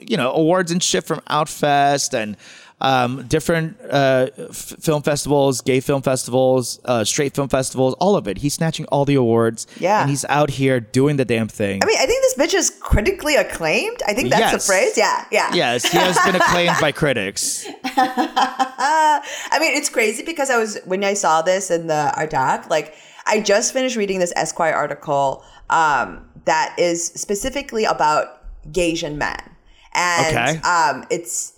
you 0.00 0.16
know 0.16 0.32
awards 0.32 0.72
and 0.72 0.82
shit 0.82 1.04
from 1.04 1.20
Outfest 1.30 2.12
and 2.14 2.36
um, 2.80 3.26
different 3.26 3.78
uh, 3.90 4.26
f- 4.50 4.74
film 4.80 5.02
festivals, 5.02 5.62
gay 5.62 5.80
film 5.80 6.02
festivals, 6.02 6.78
uh, 6.84 7.04
straight 7.04 7.34
film 7.34 7.48
festivals, 7.48 7.94
all 7.94 8.16
of 8.16 8.28
it. 8.28 8.38
He's 8.38 8.52
snatching 8.54 8.84
all 8.86 9.04
the 9.06 9.14
awards. 9.14 9.66
Yeah. 9.80 10.02
and 10.02 10.10
he's 10.10 10.26
out 10.26 10.50
here 10.50 10.78
doing 10.80 11.16
the 11.16 11.24
damn 11.24 11.48
thing. 11.48 11.82
I 11.82 11.86
mean, 11.86 11.96
I 11.98 12.04
think 12.06 12.22
this 12.22 12.34
bitch 12.36 12.54
is 12.54 12.70
critically 12.80 13.34
acclaimed. 13.36 14.02
I 14.06 14.12
think 14.12 14.28
that's 14.28 14.52
Yes. 14.52 14.66
the 14.66 14.72
phrase. 14.72 14.96
Yeah, 14.98 15.24
yeah. 15.32 15.54
yes, 15.54 15.90
he 15.90 15.96
has 15.96 16.18
been 16.24 16.36
acclaimed 16.36 16.76
by 16.80 16.92
critics. 16.92 17.66
I 17.84 19.58
mean, 19.60 19.74
it's 19.76 19.88
crazy 19.88 20.22
because 20.22 20.50
I 20.50 20.58
was 20.58 20.78
when 20.84 21.02
I 21.04 21.14
saw 21.14 21.42
this 21.42 21.70
in 21.70 21.86
the 21.86 22.12
our 22.16 22.26
doc, 22.26 22.68
like 22.70 22.94
I 23.26 23.40
just 23.40 23.72
finished 23.72 23.96
reading 23.96 24.18
this 24.18 24.32
Esquire 24.36 24.74
article 24.74 25.42
um, 25.70 26.28
that 26.44 26.74
is 26.78 27.06
specifically 27.06 27.84
about 27.84 28.42
Gaysian 28.70 29.16
men, 29.16 29.40
and 29.94 30.36
Okay. 30.36 30.60
um, 30.68 31.04
it's 31.10 31.54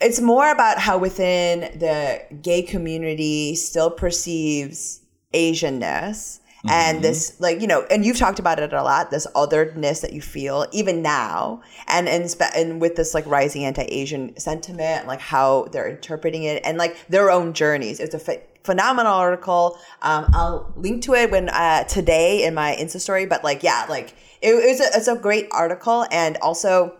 it's 0.00 0.20
more 0.20 0.50
about 0.50 0.78
how 0.78 0.98
within 0.98 1.78
the 1.78 2.22
gay 2.42 2.62
community 2.62 3.54
still 3.54 3.90
perceives 3.90 5.00
Asianness. 5.34 6.40
And 6.68 7.02
this, 7.02 7.40
like 7.40 7.62
you 7.62 7.66
know, 7.66 7.86
and 7.90 8.04
you've 8.04 8.18
talked 8.18 8.38
about 8.38 8.58
it 8.60 8.74
a 8.74 8.82
lot. 8.82 9.10
This 9.10 9.26
otherness 9.34 10.00
that 10.00 10.12
you 10.12 10.20
feel 10.20 10.66
even 10.72 11.00
now, 11.00 11.62
and 11.86 12.06
and 12.06 12.36
and 12.54 12.80
with 12.82 12.96
this 12.96 13.14
like 13.14 13.24
rising 13.26 13.64
anti-Asian 13.64 14.38
sentiment, 14.38 15.06
like 15.06 15.20
how 15.20 15.68
they're 15.72 15.88
interpreting 15.88 16.42
it, 16.42 16.60
and 16.62 16.76
like 16.76 16.98
their 17.08 17.30
own 17.30 17.54
journeys. 17.54 17.98
It's 17.98 18.14
a 18.14 18.18
ph- 18.18 18.42
phenomenal 18.62 19.14
article. 19.14 19.78
Um, 20.02 20.26
I'll 20.34 20.70
link 20.76 21.02
to 21.04 21.14
it 21.14 21.30
when 21.30 21.48
uh, 21.48 21.84
today 21.84 22.44
in 22.44 22.52
my 22.52 22.76
Insta 22.78 23.00
story. 23.00 23.24
But 23.24 23.42
like, 23.42 23.62
yeah, 23.62 23.86
like 23.88 24.12
it, 24.42 24.54
was 24.54 24.80
a 24.80 24.98
it's 24.98 25.08
a 25.08 25.16
great 25.16 25.48
article, 25.52 26.06
and 26.10 26.36
also 26.42 26.94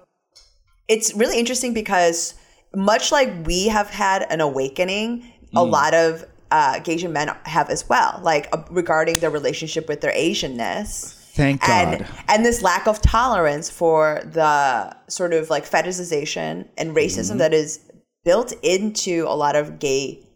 it's 0.89 1.13
really 1.15 1.39
interesting 1.39 1.75
because 1.75 2.33
much 2.75 3.11
like 3.13 3.47
we 3.47 3.69
have 3.69 3.89
had 3.91 4.27
an 4.31 4.41
awakening, 4.41 5.31
a 5.55 5.65
lot 5.65 5.95
of 5.95 6.25
uh, 6.51 6.81
Asian 6.87 7.13
men 7.13 7.29
have 7.45 7.71
as 7.71 7.89
well, 7.89 8.21
like 8.23 8.49
uh, 8.53 8.63
regarding 8.71 9.19
their 9.21 9.31
relationship 9.31 9.89
with 9.89 10.01
their 10.01 10.13
Asianness. 10.13 11.15
Thank 11.35 11.67
And, 11.69 12.01
God. 12.01 12.09
and 12.29 12.45
this 12.45 12.61
lack 12.63 12.87
of 12.89 13.01
tolerance 13.01 13.71
for 13.71 14.21
the 14.25 14.95
sort 15.09 15.33
of 15.33 15.49
like 15.49 15.65
fetishization 15.65 16.69
and 16.77 16.95
racism 16.95 17.39
that 17.39 17.55
is 17.55 17.81
built 18.25 18.53
into 18.63 19.25
a 19.29 19.35
lot 19.35 19.55
of 19.57 19.79
gay 19.79 20.27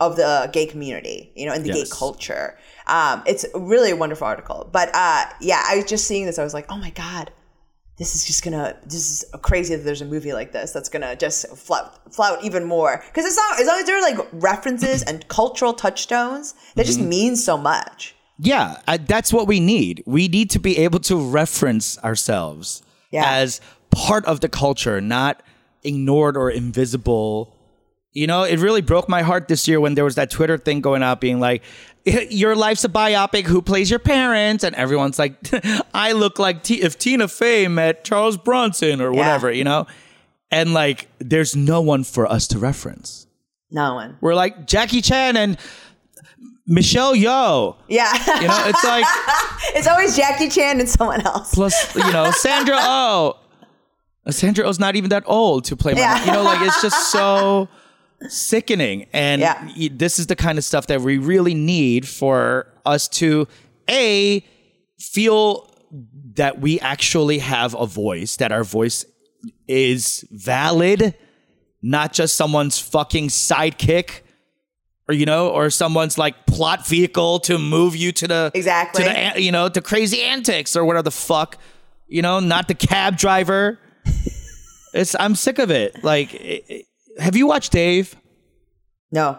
of 0.00 0.16
the 0.16 0.50
gay 0.52 0.66
community, 0.66 1.32
you 1.34 1.46
know, 1.46 1.54
in 1.54 1.62
the 1.62 1.68
Yes. 1.68 1.84
gay 1.84 1.88
culture. 1.90 2.58
Um, 2.86 3.22
it's 3.26 3.46
really 3.54 3.90
a 3.90 3.96
wonderful 3.96 4.26
article. 4.26 4.68
But 4.70 4.90
uh, 4.94 5.24
yeah, 5.40 5.62
I 5.66 5.76
was 5.76 5.86
just 5.86 6.06
seeing 6.06 6.26
this. 6.26 6.38
I 6.38 6.44
was 6.44 6.52
like, 6.52 6.66
oh 6.68 6.76
my 6.76 6.90
God, 6.90 7.30
this 7.96 8.14
is 8.14 8.24
just 8.24 8.42
gonna, 8.42 8.76
this 8.84 9.10
is 9.10 9.24
crazy 9.42 9.76
that 9.76 9.84
there's 9.84 10.02
a 10.02 10.06
movie 10.06 10.32
like 10.32 10.52
this 10.52 10.72
that's 10.72 10.88
gonna 10.88 11.14
just 11.14 11.46
flout, 11.56 12.12
flout 12.12 12.42
even 12.42 12.64
more. 12.64 13.02
Because 13.06 13.24
it's 13.24 13.36
not, 13.36 13.60
as 13.60 13.66
long 13.66 13.78
as 13.78 13.86
there 13.86 13.96
are 13.98 14.02
like 14.02 14.28
references 14.32 15.02
and 15.02 15.26
cultural 15.28 15.72
touchstones, 15.72 16.54
that 16.74 16.86
just 16.86 16.98
mm-hmm. 16.98 17.08
means 17.08 17.44
so 17.44 17.56
much. 17.56 18.14
Yeah, 18.38 18.80
I, 18.88 18.96
that's 18.96 19.32
what 19.32 19.46
we 19.46 19.60
need. 19.60 20.02
We 20.06 20.26
need 20.26 20.50
to 20.50 20.58
be 20.58 20.78
able 20.78 20.98
to 21.00 21.16
reference 21.16 21.98
ourselves 22.02 22.82
Yeah. 23.10 23.24
as 23.26 23.60
part 23.90 24.24
of 24.24 24.40
the 24.40 24.48
culture, 24.48 25.00
not 25.00 25.42
ignored 25.84 26.36
or 26.36 26.50
invisible. 26.50 27.53
You 28.14 28.26
know, 28.28 28.44
it 28.44 28.60
really 28.60 28.80
broke 28.80 29.08
my 29.08 29.22
heart 29.22 29.48
this 29.48 29.66
year 29.66 29.80
when 29.80 29.94
there 29.96 30.04
was 30.04 30.14
that 30.14 30.30
Twitter 30.30 30.56
thing 30.56 30.80
going 30.80 31.02
out 31.02 31.20
being 31.20 31.40
like, 31.40 31.62
your 32.04 32.54
life's 32.54 32.84
a 32.84 32.88
biopic, 32.88 33.44
who 33.44 33.60
plays 33.60 33.90
your 33.90 33.98
parents? 33.98 34.62
And 34.62 34.74
everyone's 34.76 35.18
like, 35.18 35.34
I 35.94 36.12
look 36.12 36.38
like 36.38 36.62
T- 36.62 36.80
if 36.80 36.96
Tina 36.98 37.26
Fey 37.28 37.66
met 37.66 38.04
Charles 38.04 38.36
Bronson 38.36 39.00
or 39.00 39.10
whatever, 39.12 39.50
you 39.50 39.64
know? 39.64 39.86
And 40.52 40.72
like, 40.72 41.08
there's 41.18 41.56
no 41.56 41.80
one 41.80 42.04
for 42.04 42.26
us 42.30 42.46
to 42.48 42.58
reference. 42.58 43.26
No 43.72 43.94
one. 43.94 44.16
We're 44.20 44.36
like 44.36 44.66
Jackie 44.66 45.00
Chan 45.00 45.36
and 45.36 45.58
Michelle 46.66 47.14
Yeoh. 47.16 47.76
Yeah. 47.88 48.12
You 48.40 48.46
know, 48.46 48.62
it's 48.66 48.84
like, 48.84 49.04
it's 49.74 49.88
always 49.88 50.16
Jackie 50.16 50.48
Chan 50.48 50.78
and 50.78 50.88
someone 50.88 51.20
else. 51.22 51.52
plus 51.54 51.94
you 51.96 52.12
know 52.12 52.30
Sandra 52.30 52.76
Oh. 52.78 53.38
Sandra 54.30 54.64
Oh's 54.66 54.78
not 54.78 54.94
even 54.96 55.10
that 55.10 55.24
old 55.26 55.64
to 55.64 55.76
play 55.76 55.94
my 55.94 56.00
Yeah. 56.00 56.14
mom. 56.18 56.26
You 56.26 56.32
know, 56.34 56.42
like 56.44 56.60
it's 56.62 56.80
just 56.80 57.10
so 57.10 57.68
sickening. 58.28 59.06
And 59.12 59.40
Yeah. 59.42 59.68
this 59.92 60.18
is 60.18 60.26
the 60.26 60.36
kind 60.36 60.58
of 60.58 60.64
stuff 60.64 60.86
that 60.88 61.00
we 61.00 61.18
really 61.18 61.54
need 61.54 62.06
for 62.08 62.66
us 62.86 63.08
to 63.08 63.46
a 63.90 64.44
feel 64.98 65.70
that 66.34 66.60
we 66.60 66.80
actually 66.80 67.38
have 67.38 67.74
a 67.74 67.86
voice, 67.86 68.36
that 68.36 68.50
our 68.52 68.64
voice 68.64 69.04
is 69.68 70.24
valid, 70.30 71.14
not 71.82 72.12
just 72.12 72.36
someone's 72.36 72.78
fucking 72.78 73.28
sidekick. 73.28 74.20
Or 75.06 75.14
you 75.14 75.26
know, 75.26 75.50
or 75.50 75.68
someone's 75.68 76.16
like 76.16 76.46
plot 76.46 76.86
vehicle 76.86 77.38
to 77.40 77.58
move 77.58 77.94
you 77.94 78.10
to 78.12 78.26
the 78.26 78.50
Exactly. 78.54 79.04
to 79.04 79.32
the 79.34 79.42
you 79.42 79.52
know 79.52 79.68
to 79.68 79.82
crazy 79.82 80.22
antics 80.22 80.74
or 80.74 80.84
whatever 80.86 81.02
the 81.02 81.10
fuck 81.10 81.58
you 82.08 82.22
know, 82.22 82.40
not 82.40 82.68
the 82.68 82.74
cab 82.74 83.16
driver. 83.18 83.78
it's 84.94 85.14
I'm 85.20 85.34
sick 85.34 85.58
of 85.58 85.70
it. 85.70 86.02
Like, 86.04 86.32
it- 86.34 86.64
it- 86.68 86.86
have 87.18 87.36
you 87.36 87.46
watched 87.46 87.72
Dave? 87.72 88.16
No. 89.10 89.38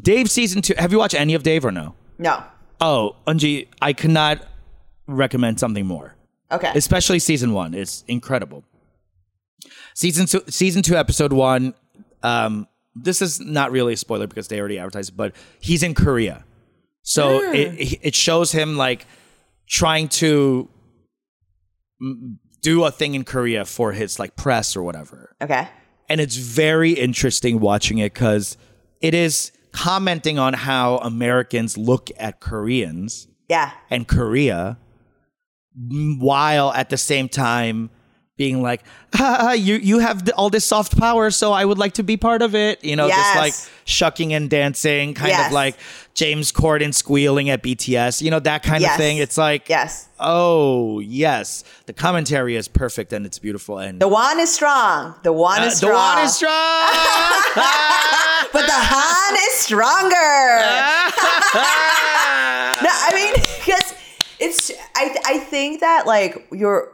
Dave 0.00 0.30
season 0.30 0.62
two. 0.62 0.74
Have 0.78 0.92
you 0.92 0.98
watched 0.98 1.14
any 1.14 1.34
of 1.34 1.42
Dave 1.42 1.64
or 1.64 1.70
no? 1.70 1.94
No. 2.18 2.42
Oh, 2.80 3.16
Eunji, 3.26 3.68
I 3.80 3.92
cannot 3.92 4.44
recommend 5.06 5.60
something 5.60 5.86
more. 5.86 6.16
Okay. 6.50 6.72
Especially 6.74 7.18
season 7.18 7.52
one. 7.52 7.74
It's 7.74 8.04
incredible. 8.08 8.64
Season 9.94 10.26
two, 10.26 10.42
season 10.48 10.82
two, 10.82 10.96
episode 10.96 11.32
one. 11.32 11.74
Um, 12.22 12.66
this 12.94 13.22
is 13.22 13.40
not 13.40 13.70
really 13.70 13.94
a 13.94 13.96
spoiler 13.96 14.26
because 14.26 14.48
they 14.48 14.58
already 14.58 14.78
advertised 14.78 15.10
it, 15.10 15.16
but 15.16 15.34
he's 15.60 15.82
in 15.82 15.94
Korea. 15.94 16.44
So 17.02 17.52
it 17.52 17.98
it 18.02 18.14
shows 18.14 18.50
him 18.52 18.76
like 18.76 19.06
trying 19.68 20.08
to 20.08 20.68
do 22.62 22.84
a 22.84 22.90
thing 22.90 23.14
in 23.14 23.24
Korea 23.24 23.64
for 23.64 23.92
his 23.92 24.18
like 24.18 24.36
press 24.36 24.76
or 24.76 24.82
whatever. 24.82 25.34
okay. 25.42 25.68
And 26.08 26.20
it's 26.20 26.36
very 26.36 26.92
interesting 26.92 27.60
watching 27.60 27.98
it 27.98 28.12
because 28.14 28.56
it 29.00 29.14
is 29.14 29.52
commenting 29.72 30.38
on 30.38 30.52
how 30.54 30.98
Americans 30.98 31.76
look 31.76 32.10
at 32.18 32.40
Koreans 32.40 33.26
Yeah. 33.48 33.72
and 33.90 34.06
Korea, 34.06 34.78
while 36.18 36.72
at 36.72 36.90
the 36.90 36.96
same 36.96 37.28
time 37.28 37.90
being 38.36 38.62
like, 38.62 38.82
ah, 39.18 39.52
you 39.52 39.76
you 39.76 40.00
have 40.00 40.28
all 40.36 40.50
this 40.50 40.64
soft 40.64 40.98
power, 40.98 41.30
so 41.30 41.52
I 41.52 41.64
would 41.64 41.78
like 41.78 41.92
to 41.94 42.02
be 42.02 42.16
part 42.16 42.42
of 42.42 42.54
it. 42.54 42.82
You 42.84 42.96
know, 42.96 43.06
Yes. 43.06 43.16
just 43.18 43.36
like 43.36 43.54
shucking 43.84 44.34
and 44.34 44.50
dancing, 44.50 45.14
kind 45.14 45.30
Yes. 45.30 45.46
of 45.46 45.52
like 45.52 45.76
James 46.14 46.50
Corden 46.50 46.92
squealing 46.92 47.48
at 47.50 47.62
BTS. 47.62 48.20
You 48.22 48.30
know 48.32 48.40
that 48.40 48.62
kind 48.64 48.82
Yes. 48.82 48.94
of 48.94 48.98
thing. 48.98 49.18
It's 49.18 49.38
like, 49.38 49.68
Yes. 49.68 50.08
oh 50.18 50.98
yes, 51.00 51.62
the 51.86 51.92
commentary 51.92 52.56
is 52.56 52.66
perfect 52.66 53.12
and 53.12 53.24
it's 53.24 53.38
beautiful 53.38 53.78
and. 53.78 54.00
The 54.00 54.08
one 54.08 54.40
is 54.40 54.52
strong. 54.52 55.14
The 55.22 55.32
one 55.32 55.62
Uh, 55.62 55.66
is 55.66 55.76
strong. 55.76 55.92
the 55.92 55.96
one 55.96 56.18
is 56.24 56.34
strong. 56.34 56.52
But 58.52 58.66
the 58.66 58.72
Han 58.72 59.36
is 59.48 59.54
stronger. 59.58 60.14
no, 62.84 62.90
I 62.90 63.10
mean, 63.12 63.32
because 63.58 63.94
it's, 64.38 64.70
I, 64.94 65.16
I 65.26 65.38
think 65.38 65.80
that 65.80 66.06
like 66.06 66.46
you're 66.52 66.92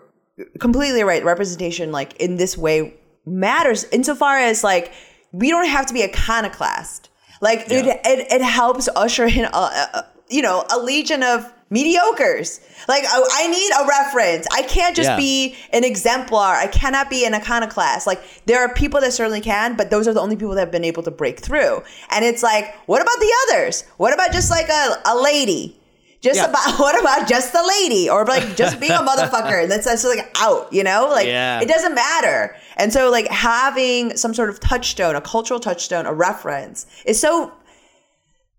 completely 0.59 1.03
right. 1.03 1.25
Representation, 1.25 1.93
like 1.93 2.17
in 2.17 2.37
this 2.37 2.57
way, 2.59 2.95
matters 3.27 3.85
insofar 3.85 4.39
as 4.39 4.65
like 4.65 4.93
we 5.33 5.51
don't 5.51 5.69
have 5.69 5.87
to 5.87 5.95
be 5.95 6.03
iconoclast. 6.05 7.09
Like 7.41 7.71
it, 7.71 7.85
Yeah. 7.87 8.01
it, 8.05 8.33
it 8.33 8.43
helps 8.43 8.89
usher 8.97 9.27
in, 9.27 9.45
a, 9.45 9.49
a, 9.49 9.89
a- 9.95 10.07
you 10.29 10.43
know, 10.43 10.65
a 10.71 10.79
legion 10.79 11.23
of 11.23 11.51
mediocres. 11.73 12.61
Like 12.89 13.05
I, 13.05 13.23
I 13.33 13.47
need 13.49 13.71
a 13.81 13.87
reference. 13.87 14.47
I 14.53 14.63
can't 14.63 14.95
just 14.97 15.09
Yeah. 15.11 15.17
be 15.17 15.57
an 15.73 15.85
exemplar. 15.85 16.55
I 16.57 16.67
cannot 16.67 17.09
be 17.11 17.25
an 17.25 17.35
iconoclast. 17.35 18.07
Like 18.07 18.21
there 18.47 18.61
are 18.61 18.73
people 18.75 19.01
that 19.01 19.13
certainly 19.13 19.41
can, 19.41 19.77
but 19.77 19.91
those 19.91 20.07
are 20.09 20.13
the 20.13 20.21
only 20.21 20.37
people 20.37 20.55
that 20.55 20.61
have 20.61 20.71
been 20.73 20.85
able 20.85 21.03
to 21.05 21.11
break 21.11 21.39
through. 21.41 21.83
And 22.11 22.25
it's 22.25 22.43
like, 22.43 22.75
what 22.87 23.01
about 23.03 23.19
the 23.19 23.33
others? 23.49 23.85
What 23.97 24.13
about 24.13 24.33
just 24.33 24.51
like 24.51 24.69
a, 24.69 25.01
a 25.07 25.17
lady? 25.21 25.80
Just 26.23 26.37
Yeah. 26.37 26.47
about 26.51 26.79
what 26.79 26.99
about 27.01 27.27
just 27.29 27.53
the 27.53 27.63
lady 27.63 28.09
or 28.11 28.25
like 28.27 28.57
just 28.57 28.79
being 28.81 28.93
a 28.93 28.97
motherfucker 29.11 29.63
and 29.63 29.71
that's 29.71 29.87
just 29.87 30.05
like 30.05 30.31
out, 30.39 30.73
you 30.73 30.85
know? 30.85 31.09
Like 31.11 31.27
Yeah. 31.27 31.61
it 31.61 31.69
doesn't 31.69 31.95
matter. 31.95 32.55
And 32.77 32.93
so 32.93 33.11
like 33.11 33.27
having 33.29 34.17
some 34.17 34.35
sort 34.35 34.51
of 34.51 34.61
touchstone, 34.61 35.17
a 35.17 35.21
cultural 35.21 35.61
touchstone, 35.61 36.07
a 36.07 36.13
reference 36.13 36.87
is 37.07 37.19
so 37.21 37.53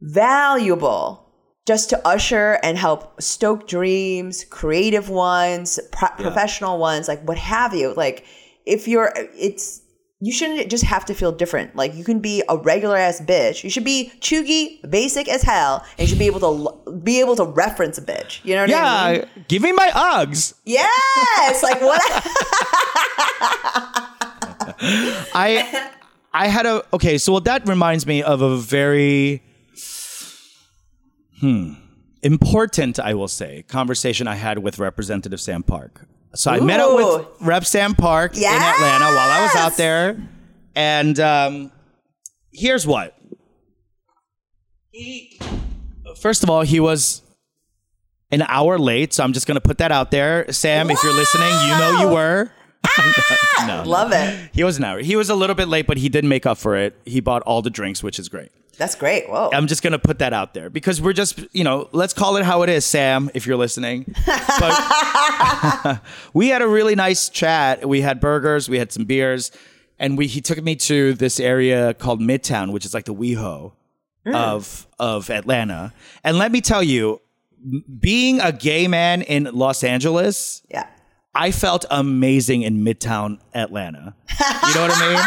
valuable 0.01 1.28
just 1.68 1.89
to 1.91 2.07
usher 2.07 2.57
and 2.64 2.78
help 2.78 3.22
stoke 3.22 3.68
dreams, 3.68 4.43
creative 4.49 5.09
ones, 5.09 5.80
pro- 5.91 6.09
professional 6.18 6.80
ones, 6.80 7.07
like 7.07 7.22
what 7.28 7.38
have 7.38 7.74
you. 7.76 7.93
Like 7.93 8.26
if 8.66 8.88
you're, 8.88 9.14
it's, 9.16 9.82
you 10.24 10.32
shouldn't 10.32 10.69
just 10.69 10.84
have 10.84 11.03
to 11.05 11.15
feel 11.15 11.32
different. 11.32 11.76
Like 11.76 11.95
you 11.95 12.03
can 12.03 12.19
be 12.19 12.43
a 12.47 12.55
regular 12.55 12.95
ass 12.95 13.19
bitch. 13.19 13.63
You 13.63 13.72
should 13.72 13.84
be 13.84 14.11
chuggy, 14.19 14.88
basic 14.89 15.28
as 15.28 15.41
hell, 15.41 15.84
and 15.97 15.99
you 15.99 16.07
should 16.07 16.19
be 16.19 16.28
able 16.28 16.39
to 16.39 16.91
be 16.99 17.19
able 17.19 17.36
to 17.38 17.43
reference 17.43 17.97
a 17.97 18.03
bitch. 18.03 18.39
You 18.45 18.53
know 18.53 18.61
what 18.61 18.74
I 18.76 19.13
mean? 19.13 19.22
Yeah, 19.22 19.43
give 19.47 19.63
me 19.63 19.72
my 19.72 19.89
Uggs. 19.89 20.53
Yes. 20.63 21.63
Like 21.63 21.82
what? 21.82 22.01
I 25.34 25.89
I 26.34 26.47
had 26.47 26.67
a 26.67 26.84
okay, 26.93 27.17
so 27.17 27.34
well, 27.34 27.41
that 27.41 27.67
reminds 27.67 28.05
me 28.05 28.22
of 28.22 28.41
a 28.41 28.57
very 28.57 29.41
hmm 31.39 31.74
important, 32.24 32.99
I 32.99 33.15
will 33.15 33.28
say, 33.28 33.63
conversation 33.63 34.28
I 34.28 34.36
had 34.36 34.59
with 34.59 34.78
Representative 34.78 35.41
Sam 35.41 35.63
Park. 35.63 36.05
So 36.34 36.50
I 36.52 36.60
met 36.60 36.80
up 36.80 36.96
with 36.96 37.06
Ooh. 37.06 37.28
Rep 37.46 37.66
Sam 37.66 37.94
Park 37.94 38.38
in 38.38 38.44
Atlanta 38.44 39.06
while 39.06 39.30
I 39.30 39.42
was 39.42 39.56
out 39.56 39.76
there, 39.78 40.18
and 40.76 41.20
um, 41.20 41.72
here's 42.52 42.88
what. 42.88 43.18
He, 44.92 45.40
first 46.20 46.44
of 46.44 46.50
all, 46.50 46.62
he 46.62 46.80
was 46.80 47.22
an 48.32 48.44
hour 48.44 48.78
late, 48.80 49.14
so 49.14 49.24
I'm 49.24 49.34
just 49.34 49.46
gonna 49.46 49.62
put 49.62 49.80
that 49.80 49.92
out 49.92 50.12
there. 50.12 50.50
Sam, 50.52 50.90
if 50.90 51.04
you're 51.04 51.14
listening, 51.14 51.50
you 51.50 51.78
know 51.78 52.02
you 52.02 52.08
were. 52.10 52.52
no, 53.68 53.84
Love 53.86 54.12
it. 54.12 54.50
he 54.54 54.64
was 54.64 54.78
an 54.78 54.84
hour. 54.86 55.00
He 55.00 55.16
was 55.16 55.30
a 55.30 55.36
little 55.36 55.56
bit 55.56 55.68
late, 55.68 55.86
but 55.86 55.98
he 55.98 56.10
did 56.10 56.26
make 56.26 56.46
up 56.46 56.58
for 56.58 56.76
it. 56.78 56.98
He 57.06 57.20
bought 57.20 57.42
all 57.44 57.62
the 57.62 57.70
drinks, 57.70 58.02
which 58.02 58.18
is 58.20 58.28
great. 58.30 58.52
That's 58.82 58.96
great. 58.96 59.30
Whoa. 59.30 59.52
I'm 59.54 59.68
just 59.68 59.84
gonna 59.84 60.00
put 60.00 60.18
that 60.20 60.34
out 60.34 60.56
there 60.56 60.72
because 60.72 61.00
we're 61.00 61.14
just, 61.14 61.40
you 61.54 61.64
know, 61.64 61.88
let's 61.92 62.14
call 62.14 62.38
it 62.38 62.44
how 62.44 62.64
it 62.64 62.70
is, 62.70 62.84
Sam, 62.84 63.30
if 63.36 63.46
you're 63.46 63.56
listening. 63.56 64.12
But 64.26 66.02
we 66.34 66.48
had 66.48 66.64
a 66.64 66.68
really 66.68 66.96
nice 66.96 67.30
chat. 67.30 67.88
We 67.88 68.02
had 68.02 68.20
burgers, 68.20 68.68
we 68.68 68.80
had 68.80 68.92
some 68.92 69.06
beers, 69.06 69.52
and 70.00 70.18
we 70.18 70.26
he 70.26 70.42
took 70.42 70.64
me 70.64 70.76
to 70.78 71.14
this 71.14 71.40
area 71.40 71.94
called 71.94 72.22
Midtown, 72.22 72.72
which 72.72 72.84
is 72.84 72.96
like 72.96 73.06
the 73.06 73.14
WeHo 73.14 73.74
mm. 74.26 74.34
of 74.34 74.88
of 74.98 75.30
Atlanta. 75.30 75.94
And 76.24 76.40
let 76.40 76.52
me 76.52 76.60
tell 76.60 76.82
you, 76.82 77.22
being 78.00 78.42
a 78.42 78.52
gay 78.52 78.88
man 78.88 79.22
in 79.22 79.44
Los 79.44 79.84
Angeles, 79.84 80.64
yeah. 80.70 80.88
I 81.34 81.52
felt 81.52 81.86
amazing 81.90 82.64
in 82.64 82.84
Midtown 82.84 83.40
Atlanta. 83.54 84.14
You 84.30 84.76
know 84.76 84.82
what 84.82 84.92
I 84.94 85.10
mean? 85.10 85.20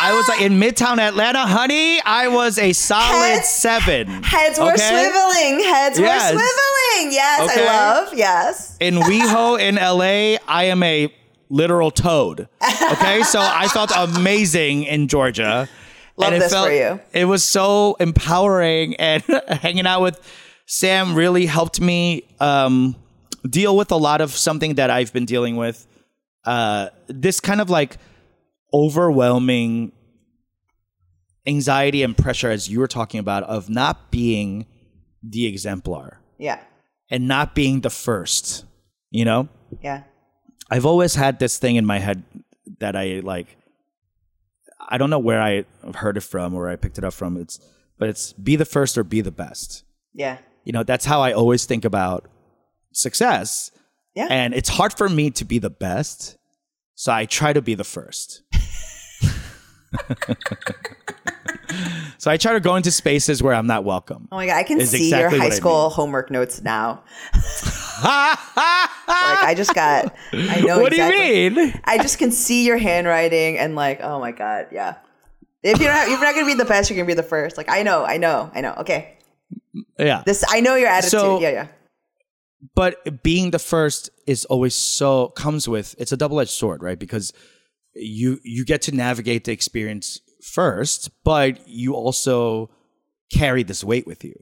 I 0.00 0.12
was 0.14 0.28
like 0.28 0.40
in 0.42 0.54
Midtown 0.60 0.98
Atlanta, 0.98 1.46
honey. 1.46 2.00
I 2.02 2.28
was 2.28 2.58
a 2.58 2.72
solid 2.74 3.36
Heads- 3.36 3.48
seven. 3.48 4.22
Heads 4.24 4.58
were 4.58 4.72
swiveling. 4.72 5.62
Heads 5.64 5.98
Yes. 5.98 6.34
were 6.34 6.40
swiveling. 6.40 7.12
Yes, 7.12 7.50
Okay. 7.50 7.66
I 7.66 7.94
love. 7.94 8.14
Yes. 8.14 8.76
In 8.80 8.96
WeHo 8.96 9.58
in 9.58 9.76
LA, 9.76 10.36
I 10.46 10.64
am 10.64 10.82
a 10.82 11.12
literal 11.48 11.90
toad. 11.90 12.48
Okay, 12.92 13.22
so 13.22 13.40
I 13.40 13.68
felt 13.68 13.92
amazing 13.96 14.84
in 14.84 15.08
Georgia. 15.08 15.68
Love 16.16 16.26
and 16.26 16.36
it 16.36 16.40
this 16.40 16.52
felt, 16.52 16.66
for 16.68 16.74
you. 16.74 17.00
It 17.14 17.24
was 17.24 17.42
so 17.42 17.96
empowering, 18.00 18.96
and 18.96 19.22
hanging 19.48 19.86
out 19.86 20.02
with 20.02 20.20
Sam 20.66 21.14
really 21.14 21.46
helped 21.46 21.80
me 21.80 22.24
um, 22.40 22.96
deal 23.48 23.76
with 23.76 23.90
a 23.90 23.96
lot 23.96 24.20
of 24.20 24.30
something 24.32 24.74
that 24.76 24.90
I've 24.90 25.12
been 25.12 25.24
dealing 25.26 25.56
with. 25.56 25.86
Uh, 26.44 26.88
this 27.08 27.40
kind 27.40 27.60
of 27.60 27.70
like 27.70 27.98
overwhelming 28.72 29.92
anxiety 31.46 32.02
and 32.02 32.16
pressure, 32.16 32.50
as 32.50 32.68
you 32.68 32.78
were 32.80 32.86
talking 32.88 33.20
about, 33.20 33.42
of 33.44 33.68
not 33.68 34.10
being 34.10 34.66
the 35.22 35.46
exemplar 35.46 36.20
Yeah. 36.38 36.60
and 37.10 37.26
not 37.28 37.54
being 37.54 37.80
the 37.80 37.90
first. 37.90 38.64
You 39.10 39.24
know, 39.24 39.48
Yeah. 39.82 40.04
I've 40.70 40.86
always 40.86 41.14
had 41.16 41.38
this 41.38 41.58
thing 41.58 41.76
in 41.76 41.84
my 41.84 41.98
head 41.98 42.22
that 42.78 42.96
I 42.96 43.20
like. 43.22 43.56
I 44.88 44.96
don't 44.98 45.10
know 45.10 45.18
where 45.18 45.40
I 45.40 45.64
heard 45.94 46.16
it 46.16 46.22
from 46.22 46.54
or 46.54 46.68
I 46.68 46.76
picked 46.76 46.96
it 46.98 47.04
up 47.04 47.12
from. 47.12 47.36
It's 47.36 47.60
but 47.98 48.08
it's 48.08 48.32
be 48.32 48.56
the 48.56 48.64
first 48.64 48.96
or 48.98 49.04
be 49.04 49.20
the 49.20 49.30
best. 49.30 49.84
Yeah. 50.14 50.38
You 50.64 50.72
know, 50.72 50.82
that's 50.82 51.04
how 51.04 51.20
I 51.20 51.32
always 51.32 51.66
think 51.66 51.84
about 51.84 52.28
success. 52.92 53.70
Yeah. 54.14 54.26
And 54.30 54.54
it's 54.54 54.68
hard 54.68 54.92
for 54.92 55.08
me 55.08 55.30
to 55.30 55.44
be 55.44 55.58
the 55.58 55.70
best, 55.70 56.36
so 56.94 57.12
I 57.12 57.24
try 57.26 57.52
to 57.52 57.62
be 57.62 57.74
the 57.74 57.84
first. 57.84 58.42
so 62.18 62.30
I 62.30 62.36
try 62.36 62.52
to 62.52 62.60
go 62.60 62.76
into 62.76 62.90
spaces 62.90 63.42
where 63.42 63.54
I'm 63.54 63.66
not 63.66 63.84
welcome. 63.84 64.28
Oh 64.30 64.36
my 64.36 64.46
god, 64.46 64.56
I 64.56 64.62
can 64.64 64.78
see 64.84 65.06
exactly 65.08 65.20
your 65.20 65.30
high 65.30 65.46
what 65.48 65.52
I 65.52 65.56
school 65.56 65.82
mean. 65.88 65.90
homework 65.92 66.30
notes 66.30 66.62
now. 66.62 67.02
Like 68.02 69.44
I 69.44 69.54
just 69.56 69.74
got 69.74 70.12
I 70.32 70.60
know 70.62 70.80
what 70.80 70.92
exactly. 70.92 71.18
do 71.20 71.24
you 71.26 71.50
mean? 71.68 71.80
I 71.84 71.98
just 71.98 72.18
can 72.18 72.32
see 72.32 72.64
your 72.66 72.76
handwriting 72.76 73.56
and 73.58 73.76
like, 73.76 74.00
oh 74.02 74.18
my 74.18 74.32
god, 74.32 74.68
yeah. 74.72 74.96
If 75.62 75.78
you're 75.80 75.92
not, 75.92 76.04
if 76.08 76.10
you're 76.10 76.20
not 76.20 76.34
gonna 76.34 76.46
be 76.46 76.54
the 76.54 76.64
best, 76.64 76.90
you're 76.90 76.96
gonna 76.96 77.06
be 77.06 77.14
the 77.14 77.22
first. 77.22 77.56
Like 77.56 77.68
I 77.68 77.84
know, 77.84 78.04
I 78.04 78.16
know, 78.16 78.50
I 78.52 78.60
know. 78.60 78.74
Okay, 78.78 79.18
Yeah. 79.98 80.24
this 80.26 80.42
I 80.48 80.60
know 80.60 80.74
your 80.74 80.88
attitude. 80.88 81.10
So- 81.10 81.40
yeah, 81.40 81.50
yeah, 81.50 81.66
but 82.74 83.22
being 83.22 83.50
the 83.50 83.58
first 83.58 84.10
is 84.26 84.44
always 84.46 84.74
so 84.74 85.28
comes 85.30 85.68
with 85.68 85.94
it's 85.98 86.12
a 86.12 86.16
double-edged 86.16 86.50
sword 86.50 86.82
right 86.82 86.98
because 86.98 87.32
you 87.94 88.38
you 88.44 88.64
get 88.64 88.82
to 88.82 88.92
navigate 88.94 89.44
the 89.44 89.52
experience 89.52 90.20
first 90.42 91.10
but 91.24 91.66
you 91.68 91.94
also 91.94 92.70
carry 93.32 93.62
this 93.62 93.82
weight 93.82 94.06
with 94.06 94.24
you 94.24 94.34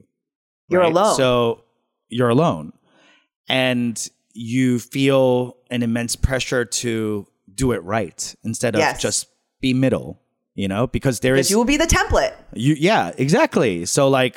you're 0.69 0.81
right? 0.81 0.91
alone. 0.91 1.15
so 1.15 1.63
you're 2.09 2.29
alone 2.29 2.73
and 3.49 4.09
you 4.33 4.79
feel 4.79 5.57
an 5.69 5.83
immense 5.83 6.15
pressure 6.15 6.63
to 6.65 7.25
do 7.53 7.71
it 7.71 7.83
right 7.83 8.35
instead 8.43 8.75
of 8.75 8.79
Yes. 8.79 9.01
just 9.01 9.27
be 9.61 9.73
middle 9.73 10.19
you 10.55 10.67
know 10.67 10.87
because 10.87 11.19
there 11.21 11.35
is 11.35 11.49
you 11.49 11.57
will 11.57 11.65
be 11.65 11.77
the 11.77 11.85
template. 11.87 12.33
you 12.53 12.75
yeah, 12.77 13.11
exactly. 13.17 13.85
So 13.85 14.09
like 14.09 14.35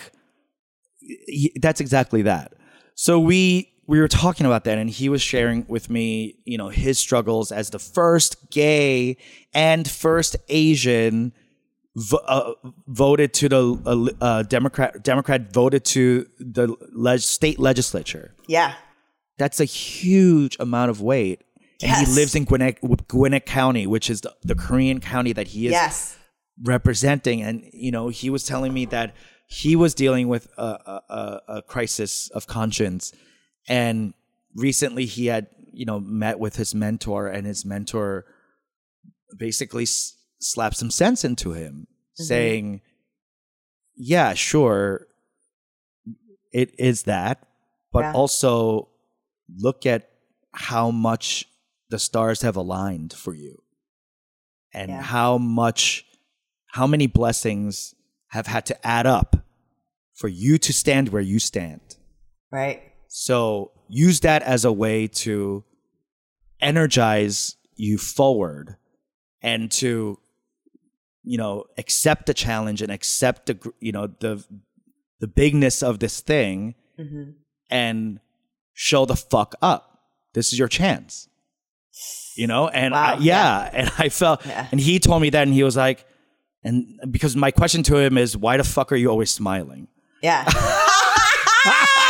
that's 1.60 1.80
exactly 1.80 2.22
that. 2.22 2.52
So 2.94 3.18
we 3.18 3.72
we 3.86 4.00
were 4.00 4.08
talking 4.08 4.46
about 4.46 4.64
that 4.64 4.78
and 4.78 4.88
he 4.88 5.08
was 5.08 5.20
sharing 5.22 5.64
with 5.68 5.90
me, 5.90 6.36
you 6.44 6.56
know, 6.58 6.68
his 6.68 6.98
struggles 6.98 7.52
as 7.52 7.70
the 7.70 7.78
first 7.78 8.50
gay 8.50 9.16
and 9.52 9.88
first 9.90 10.36
Asian 10.48 11.32
uh, 12.26 12.52
voted 12.88 13.32
to 13.34 13.48
the 13.48 14.12
uh, 14.20 14.24
uh, 14.24 14.42
Democrat 14.42 15.02
Democrat 15.04 15.52
voted 15.52 15.84
to 15.84 16.26
the 16.40 16.74
leg- 16.92 17.20
state 17.20 17.58
legislature. 17.58 18.34
Yeah, 18.48 18.74
That's 19.38 19.60
a 19.60 19.64
huge 19.64 20.56
amount 20.58 20.90
of 20.90 21.00
weight. 21.00 21.42
And 21.82 21.90
Yes. 21.90 22.08
he 22.08 22.14
lives 22.14 22.34
in 22.34 22.44
Gwinnett, 22.44 22.78
Gwinnett 23.08 23.46
County, 23.46 23.86
which 23.86 24.08
is 24.08 24.22
the, 24.22 24.34
the 24.42 24.54
Korean 24.54 25.00
county 25.00 25.32
that 25.34 25.48
he 25.48 25.66
is 25.66 25.72
yes, 25.72 26.16
representing 26.62 27.42
and 27.42 27.68
you 27.72 27.90
know 27.90 28.08
he 28.08 28.30
was 28.30 28.44
telling 28.44 28.72
me 28.72 28.86
that 28.86 29.14
he 29.48 29.76
was 29.76 29.92
dealing 29.94 30.28
with 30.28 30.48
a, 30.56 30.62
a, 31.08 31.40
a 31.48 31.62
crisis 31.62 32.30
of 32.30 32.46
conscience 32.46 33.12
and 33.68 34.14
recently 34.54 35.06
he 35.06 35.26
had 35.26 35.46
you 35.72 35.84
know 35.84 36.00
met 36.00 36.38
with 36.38 36.56
his 36.56 36.74
mentor 36.74 37.26
and 37.28 37.46
his 37.46 37.64
mentor 37.64 38.24
basically 39.36 39.82
s- 39.84 40.16
slapped 40.40 40.76
some 40.76 40.90
sense 40.90 41.24
into 41.24 41.52
him 41.52 41.86
mm-hmm. 41.88 42.22
saying 42.24 42.80
yeah 43.96 44.34
sure 44.34 45.06
it 46.52 46.74
is 46.78 47.04
that 47.04 47.46
but 47.92 48.00
Yeah. 48.00 48.12
also 48.12 48.88
look 49.56 49.86
at 49.86 50.10
how 50.52 50.90
much 50.90 51.46
the 51.90 51.98
stars 51.98 52.42
have 52.42 52.56
aligned 52.56 53.12
for 53.12 53.34
you 53.34 53.62
and 54.72 54.90
Yeah. 54.90 55.02
how 55.02 55.38
much 55.38 56.04
how 56.72 56.86
many 56.86 57.06
blessings 57.06 57.94
have 58.28 58.46
had 58.48 58.66
to 58.66 58.86
add 58.86 59.06
up 59.06 59.36
for 60.14 60.28
you 60.28 60.58
to 60.58 60.72
stand 60.72 61.08
where 61.08 61.22
you 61.22 61.38
stand 61.40 61.96
right. 62.52 62.82
So 63.16 63.70
use 63.88 64.18
that 64.20 64.42
as 64.42 64.64
a 64.64 64.72
way 64.72 65.06
to 65.06 65.62
energize 66.60 67.56
you 67.76 67.96
forward 67.96 68.76
and 69.40 69.70
to 69.70 70.18
you 71.22 71.38
know 71.38 71.64
accept 71.78 72.26
the 72.26 72.34
challenge 72.34 72.82
and 72.82 72.90
accept 72.90 73.46
the 73.46 73.72
you 73.78 73.92
know 73.92 74.08
the 74.18 74.44
the 75.20 75.28
bigness 75.28 75.80
of 75.82 75.98
this 76.00 76.20
thing 76.20 76.74
Mm-hmm. 76.98 77.30
and 77.70 78.20
show 78.72 79.04
the 79.04 79.16
fuck 79.16 79.56
up. 79.60 79.98
This 80.32 80.52
is 80.52 80.58
your 80.60 80.68
chance. 80.68 81.28
You 82.36 82.46
know, 82.46 82.68
and 82.68 82.92
Wow, 82.94 83.14
I, 83.14 83.18
yeah, 83.18 83.68
and 83.72 83.90
I 83.98 84.08
felt, 84.10 84.46
Yeah. 84.46 84.68
and 84.70 84.80
he 84.80 85.00
told 85.00 85.20
me 85.22 85.30
that, 85.30 85.42
and 85.42 85.52
he 85.52 85.64
was 85.64 85.76
like, 85.76 86.04
and 86.62 87.00
because 87.10 87.34
my 87.34 87.50
question 87.50 87.82
to 87.84 87.96
him 87.96 88.16
is, 88.16 88.36
why 88.36 88.56
the 88.58 88.62
fuck 88.64 88.92
are 88.92 88.96
you 88.96 89.08
always 89.10 89.32
smiling? 89.32 89.88
Yeah. 90.22 90.44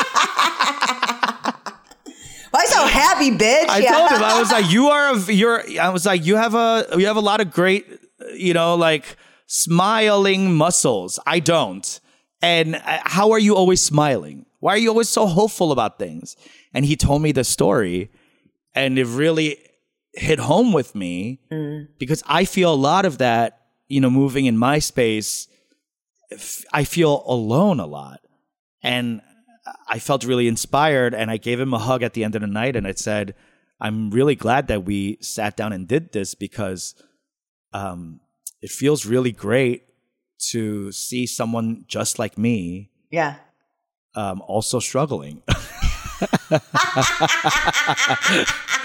Why 2.55 2.67
so 2.67 2.87
happy, 2.87 3.33
bitch? 3.33 3.69
I 3.69 3.79
yeah. 3.79 3.91
told 3.91 4.11
him 4.13 4.23
I 4.23 4.39
was 4.39 4.53
like, 4.53 4.71
you 4.71 4.87
are 4.87 5.13
a, 5.13 5.33
you're. 5.33 5.65
I 5.81 5.89
was 5.89 6.07
like, 6.07 6.25
you 6.25 6.37
have 6.37 6.55
a 6.55 6.87
you 6.97 7.07
have 7.07 7.17
a 7.17 7.21
lot 7.21 7.41
of 7.41 7.51
great, 7.51 7.85
you 8.33 8.55
know, 8.55 8.77
like 8.77 9.17
smiling 9.49 10.55
muscles. 10.55 11.19
I 11.27 11.41
don't. 11.41 11.99
And 12.43 12.77
uh, 12.77 13.01
how 13.03 13.33
are 13.33 13.41
you 13.41 13.57
always 13.57 13.81
smiling? 13.81 14.47
Why 14.61 14.75
are 14.75 14.79
you 14.79 14.91
always 14.91 15.09
so 15.09 15.27
hopeful 15.27 15.73
about 15.73 15.99
things? 15.99 16.37
And 16.73 16.85
he 16.85 16.95
told 16.95 17.23
me 17.23 17.33
the 17.33 17.43
story, 17.43 18.13
and 18.73 19.01
it 19.01 19.07
really 19.07 19.59
hit 20.13 20.39
home 20.39 20.73
with 20.73 20.95
me 20.95 21.41
because 21.99 22.23
I 22.25 22.45
feel 22.45 22.73
a 22.73 22.77
lot 22.77 23.05
of 23.05 23.19
that. 23.19 23.63
You 23.89 24.01
know, 24.01 24.11
moving 24.11 24.47
in 24.47 24.57
my 24.57 24.79
space, 24.79 25.49
I 26.73 26.85
feel 26.85 27.25
alone 27.27 27.81
a 27.81 27.87
lot, 27.87 28.21
and 28.81 29.23
I 29.88 30.00
felt 30.00 30.24
really 30.24 30.48
inspired 30.48 31.14
and 31.14 31.30
I 31.30 31.38
gave 31.38 31.60
him 31.60 31.74
a 31.74 31.80
hug 31.80 32.02
at 32.02 32.14
the 32.14 32.24
end 32.24 32.36
of 32.36 32.42
the 32.42 32.48
night 32.48 32.76
and 32.76 32.88
I 32.88 32.94
said, 32.94 33.36
I'm 33.80 34.10
really 34.10 34.36
glad 34.36 34.68
that 34.68 34.84
we 34.86 35.18
sat 35.22 35.56
down 35.56 35.74
and 35.74 35.88
did 35.88 36.12
this 36.12 36.36
because 36.36 36.96
um, 37.74 38.20
it 38.62 38.72
feels 38.72 39.06
really 39.06 39.32
great 39.32 39.84
to 40.50 40.92
see 40.92 41.26
someone 41.26 41.86
just 41.88 42.18
like 42.20 42.38
me 42.38 42.90
yeah. 43.12 43.36
um, 44.16 44.42
also 44.48 44.80
struggling. 44.80 45.44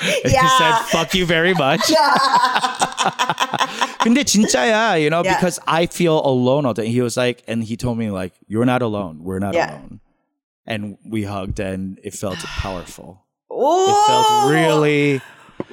Yeah. 0.04 0.42
he 0.42 0.48
said, 0.58 0.74
fuck 0.90 1.14
you 1.14 1.24
very 1.26 1.54
much. 1.54 1.80
근데 4.00 4.22
진짜야, 4.24 5.00
you 5.00 5.08
know, 5.10 5.22
Yeah. 5.24 5.34
because 5.36 5.58
I 5.66 5.86
feel 5.86 6.20
alone 6.24 6.66
all 6.66 6.74
day. 6.74 6.88
He 6.88 7.00
was 7.00 7.16
like, 7.16 7.42
and 7.48 7.64
he 7.64 7.76
told 7.76 7.96
me 7.98 8.10
like, 8.10 8.34
you're 8.46 8.66
not 8.66 8.82
alone. 8.82 9.24
We're 9.24 9.38
not 9.38 9.54
Yeah. 9.54 9.70
alone. 9.78 10.00
And 10.69 10.97
we 11.05 11.23
hugged 11.23 11.59
and 11.59 11.99
it 12.03 12.13
felt 12.13 12.37
powerful. 12.63 13.25
It 13.51 14.05
felt 14.07 14.51
really. 14.51 15.21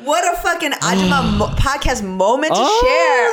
What 0.02 0.24
a 0.24 0.36
fucking 0.38 0.72
Ajumma 0.72 1.38
mo- 1.38 1.46
podcast 1.56 2.02
moment 2.02 2.52
to 2.54 2.60
Oh, 2.60 2.80
share. 2.82 3.30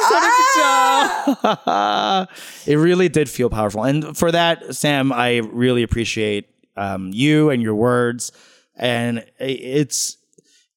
Ah! 1.65 2.27
it 2.67 2.75
really 2.75 3.09
did 3.09 3.29
feel 3.29 3.49
powerful. 3.49 3.83
And 3.83 4.15
for 4.17 4.31
that, 4.31 4.75
Sam, 4.75 5.11
I 5.11 5.37
really 5.37 5.81
appreciate 5.83 6.45
um, 6.77 7.09
you 7.13 7.49
and 7.49 7.61
your 7.61 7.75
words. 7.75 8.31
And 8.75 9.25
it's 9.39 10.17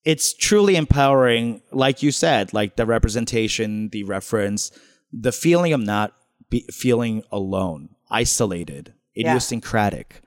it's 0.04 0.32
truly 0.34 0.76
empowering, 0.76 1.62
like 1.72 2.02
you 2.02 2.12
said, 2.12 2.54
like 2.54 2.76
the 2.76 2.86
representation, 2.86 3.88
the 3.90 4.04
reference, 4.04 4.70
the 5.12 5.32
feeling 5.32 5.72
of 5.72 5.80
not 5.80 6.12
be, 6.48 6.64
feeling 6.70 7.22
alone, 7.32 7.88
isolated, 8.10 8.94
idiosyncratic 9.18 10.20
Yeah. 10.22 10.25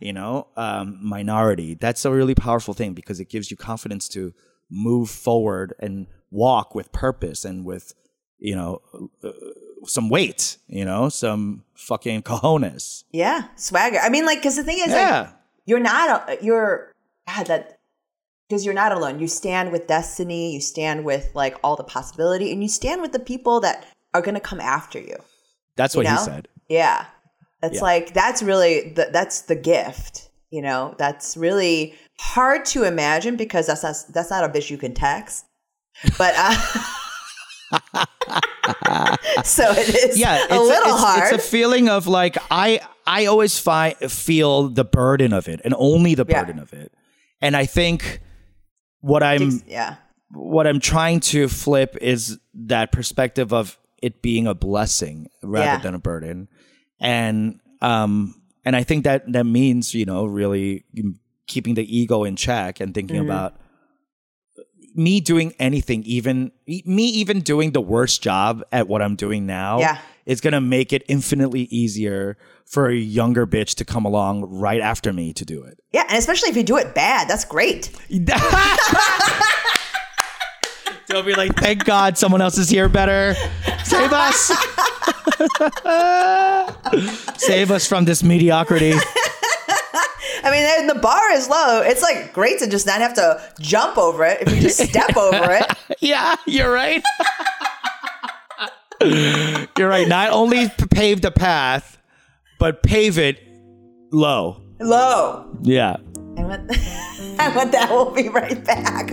You 0.00 0.12
know, 0.12 0.48
um, 0.56 0.98
minority. 1.02 1.74
That's 1.74 2.04
a 2.04 2.10
really 2.10 2.34
powerful 2.34 2.74
thing 2.74 2.94
because 2.94 3.20
it 3.20 3.28
gives 3.28 3.50
you 3.50 3.56
confidence 3.56 4.08
to 4.10 4.32
move 4.70 5.10
forward 5.10 5.74
and 5.78 6.06
walk 6.30 6.74
with 6.74 6.92
purpose 6.92 7.44
and 7.44 7.64
with, 7.64 7.94
you 8.38 8.54
know, 8.54 8.80
uh, 9.22 9.30
some 9.84 10.08
weight, 10.08 10.56
you 10.66 10.84
know, 10.84 11.08
some 11.08 11.64
fucking 11.74 12.22
cojones. 12.22 13.04
Yeah. 13.12 13.48
Swagger. 13.56 13.98
I 13.98 14.08
mean, 14.08 14.26
like, 14.26 14.38
because 14.38 14.56
the 14.56 14.64
thing 14.64 14.78
is, 14.78 14.88
Yeah. 14.88 15.20
like, 15.20 15.30
you're 15.66 15.80
not, 15.80 16.42
you're, 16.42 16.92
God, 17.28 17.46
that, 17.46 17.78
because 18.48 18.64
you're 18.64 18.74
not 18.74 18.92
alone. 18.92 19.18
You 19.20 19.28
stand 19.28 19.72
with 19.72 19.86
destiny, 19.86 20.54
you 20.54 20.60
stand 20.60 21.04
with, 21.04 21.30
like, 21.34 21.56
all 21.62 21.76
the 21.76 21.84
possibility, 21.84 22.52
and 22.52 22.62
you 22.62 22.68
stand 22.68 23.02
with 23.02 23.12
the 23.12 23.18
people 23.18 23.60
that 23.60 23.86
are 24.14 24.22
going 24.22 24.34
to 24.34 24.40
come 24.40 24.60
after 24.60 24.98
you. 24.98 25.16
That's 25.76 25.94
what 25.96 26.06
you 26.06 26.12
he 26.12 26.18
said. 26.18 26.48
Yeah. 26.68 27.06
It's 27.62 27.76
Yeah. 27.76 27.82
like 27.82 28.14
that's 28.14 28.42
really 28.42 28.90
the, 28.90 29.08
that's 29.12 29.42
the 29.42 29.56
gift. 29.56 30.30
You 30.50 30.62
know, 30.62 30.94
that's 30.98 31.36
really 31.36 31.94
hard 32.18 32.64
to 32.66 32.84
imagine 32.84 33.36
because 33.36 33.66
that's 33.66 33.82
not, 33.82 33.96
that's 34.14 34.30
not 34.30 34.44
a 34.44 34.48
bitch 34.48 34.70
you 34.70 34.78
can 34.78 34.94
text. 34.94 35.44
But 36.18 36.34
uh, 36.36 36.54
so 39.44 39.64
it 39.70 40.10
is 40.10 40.18
Yeah, 40.18 40.42
it's 40.44 40.52
a 40.52 40.58
little 40.60 40.92
it's, 40.94 41.00
hard. 41.02 41.34
It's 41.34 41.44
a 41.44 41.48
feeling 41.48 41.88
of 41.88 42.06
like 42.06 42.36
I 42.50 42.80
I 43.06 43.26
always 43.26 43.58
fi- 43.58 43.94
feel 43.94 44.68
the 44.68 44.84
burden 44.84 45.32
of 45.32 45.48
it 45.48 45.60
and 45.64 45.74
only 45.78 46.14
the 46.14 46.24
Yeah. 46.28 46.44
burden 46.44 46.58
of 46.58 46.72
it. 46.72 46.92
And 47.40 47.56
I 47.56 47.66
think 47.66 48.20
what 49.00 49.22
I'm 49.22 49.62
yeah. 49.66 49.96
what 50.30 50.66
I'm 50.66 50.80
trying 50.80 51.20
to 51.20 51.48
flip 51.48 51.96
is 52.00 52.38
that 52.54 52.92
perspective 52.92 53.52
of 53.52 53.78
it 54.02 54.22
being 54.22 54.46
a 54.46 54.54
blessing 54.54 55.28
rather 55.42 55.64
Yeah. 55.66 55.78
than 55.78 55.94
a 55.94 55.98
burden. 55.98 56.48
And 57.00 57.60
um 57.80 58.34
and 58.64 58.74
I 58.76 58.82
think 58.82 59.04
that 59.04 59.30
that 59.32 59.44
means, 59.46 59.94
you 59.94 60.04
know, 60.06 60.24
really 60.24 60.84
keeping 61.46 61.74
the 61.74 61.84
ego 61.98 62.24
in 62.24 62.36
check 62.36 62.80
and 62.80 62.92
thinking 62.94 63.16
Mm-hmm. 63.16 63.26
about 63.30 63.54
me 64.94 65.20
doing 65.20 65.52
anything 65.58 66.02
even 66.04 66.50
me 66.66 67.04
even 67.06 67.40
doing 67.40 67.72
the 67.72 67.80
worst 67.82 68.22
job 68.22 68.64
at 68.72 68.88
what 68.88 69.02
I'm 69.02 69.14
doing 69.14 69.44
now 69.44 69.78
Yeah. 69.78 69.98
is 70.24 70.40
going 70.40 70.54
to 70.54 70.60
make 70.62 70.90
it 70.94 71.02
infinitely 71.06 71.62
easier 71.64 72.38
for 72.64 72.88
a 72.88 72.94
younger 72.96 73.46
bitch 73.46 73.74
to 73.76 73.84
come 73.84 74.06
along 74.06 74.46
right 74.58 74.80
after 74.80 75.12
me 75.12 75.32
to 75.34 75.44
do 75.44 75.62
it. 75.62 75.78
Yeah, 75.92 76.04
and 76.08 76.16
especially 76.16 76.48
if 76.48 76.56
you 76.56 76.62
do 76.64 76.78
it 76.78 76.94
bad, 76.94 77.28
that's 77.28 77.44
great. 77.44 77.90
They'll 81.08 81.22
be 81.22 81.34
like, 81.34 81.54
thank 81.56 81.84
God 81.84 82.18
someone 82.18 82.40
else 82.40 82.58
is 82.58 82.68
here 82.68 82.88
better. 82.88 83.34
Save 83.84 84.12
us. 84.12 84.50
Save 87.38 87.70
us 87.70 87.86
from 87.86 88.04
this 88.04 88.22
mediocrity. 88.22 88.92
I 90.42 90.50
mean, 90.50 90.86
the 90.86 90.94
bar 90.94 91.32
is 91.32 91.48
low. 91.48 91.82
It's 91.82 92.02
like 92.02 92.32
great 92.32 92.58
to 92.60 92.68
just 92.68 92.86
not 92.86 93.00
have 93.00 93.14
to 93.14 93.42
jump 93.60 93.98
over 93.98 94.24
it 94.24 94.42
if 94.42 94.54
you 94.54 94.60
just 94.60 94.78
step 94.78 95.16
over 95.16 95.52
it. 95.52 95.66
Yeah, 96.00 96.36
you're 96.46 96.72
right. 96.72 97.02
you're 99.76 99.88
right. 99.88 100.08
Not 100.08 100.30
only 100.30 100.68
pave 100.90 101.22
the 101.22 101.30
path, 101.32 101.98
but 102.58 102.82
pave 102.82 103.18
it 103.18 103.38
low. 104.12 104.62
Low. 104.80 105.46
Yeah. 105.62 105.96
And 106.36 106.48
with, 106.48 106.60
and 107.40 107.54
with 107.56 107.72
that, 107.72 107.88
we'll 107.90 108.10
be 108.12 108.28
right 108.28 108.62
back. 108.64 109.10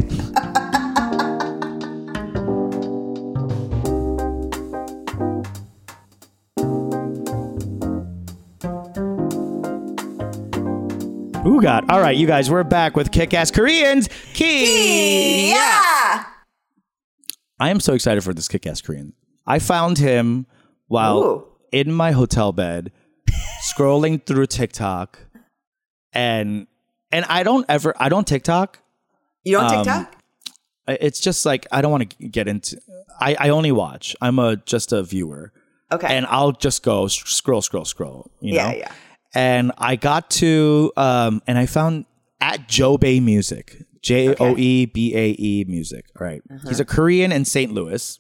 Ooh, 11.46 11.62
God. 11.62 11.89
All 11.89 12.00
right, 12.00 12.16
you 12.16 12.26
guys, 12.26 12.50
we're 12.50 12.64
back 12.64 12.96
with 12.96 13.12
Kick 13.12 13.34
Ass 13.34 13.52
Koreans. 13.52 14.08
Key. 14.34 15.52
I 15.54 16.26
am 17.70 17.80
so 17.82 17.94
excited 17.94 18.24
for 18.24 18.34
this 18.34 18.48
kick 18.48 18.66
ass 18.66 18.82
Korean. 18.82 19.14
I 19.46 19.60
found 19.60 19.98
him 19.98 20.46
while 20.88 21.18
Ooh. 21.24 21.48
in 21.72 21.91
my 21.94 22.12
hotel 22.12 22.52
bed, 22.52 22.91
scrolling 23.76 24.26
through 24.26 24.48
TikTok, 24.48 25.20
and 26.14 26.68
and 27.12 27.26
I 27.26 27.44
don't 27.44 27.66
ever 27.70 27.94
I 27.98 28.10
don't 28.10 28.28
TikTok. 28.28 28.80
You 29.44 29.58
don't 29.58 29.66
Um, 29.66 29.84
TikTok? 29.86 30.16
It's 30.88 31.20
just 31.22 31.46
like 31.46 31.68
I 31.72 31.82
don't 31.82 31.91
want 31.91 32.10
to 32.18 32.28
get 32.28 32.48
into. 32.48 32.80
I 33.20 33.36
I 33.39 33.50
only 33.50 33.72
watch. 33.72 34.16
I'm 34.22 34.39
a 34.39 34.58
just 34.58 34.91
a 34.91 35.04
viewer, 35.04 35.52
Okay. 35.91 36.08
and 36.16 36.26
I'll 36.26 36.52
just 36.54 36.84
go 36.84 37.06
s- 37.06 37.14
scroll, 37.26 37.62
scroll, 37.62 37.86
scroll. 37.86 38.30
You 38.41 38.56
Yeah, 38.56 38.72
know? 38.72 38.78
yeah. 38.78 38.91
And 39.36 39.72
I 39.78 39.96
got 39.96 40.30
to 40.32 40.92
um, 40.96 41.42
and 41.48 41.58
I 41.58 41.66
found 41.66 42.06
at 42.40 42.68
Joe 42.68 42.98
Bae 42.98 43.20
Music, 43.20 43.84
J 44.02 44.36
O 44.36 44.56
E 44.58 44.86
B 44.86 45.16
A 45.16 45.36
E 45.40 45.66
Music. 45.68 46.06
All 46.20 46.28
right. 46.28 46.42
Uh-huh. 46.50 46.68
he's 46.68 46.80
a 46.80 46.86
Korean 46.86 47.32
in 47.32 47.46
St. 47.46 47.72
Louis. 47.72 48.20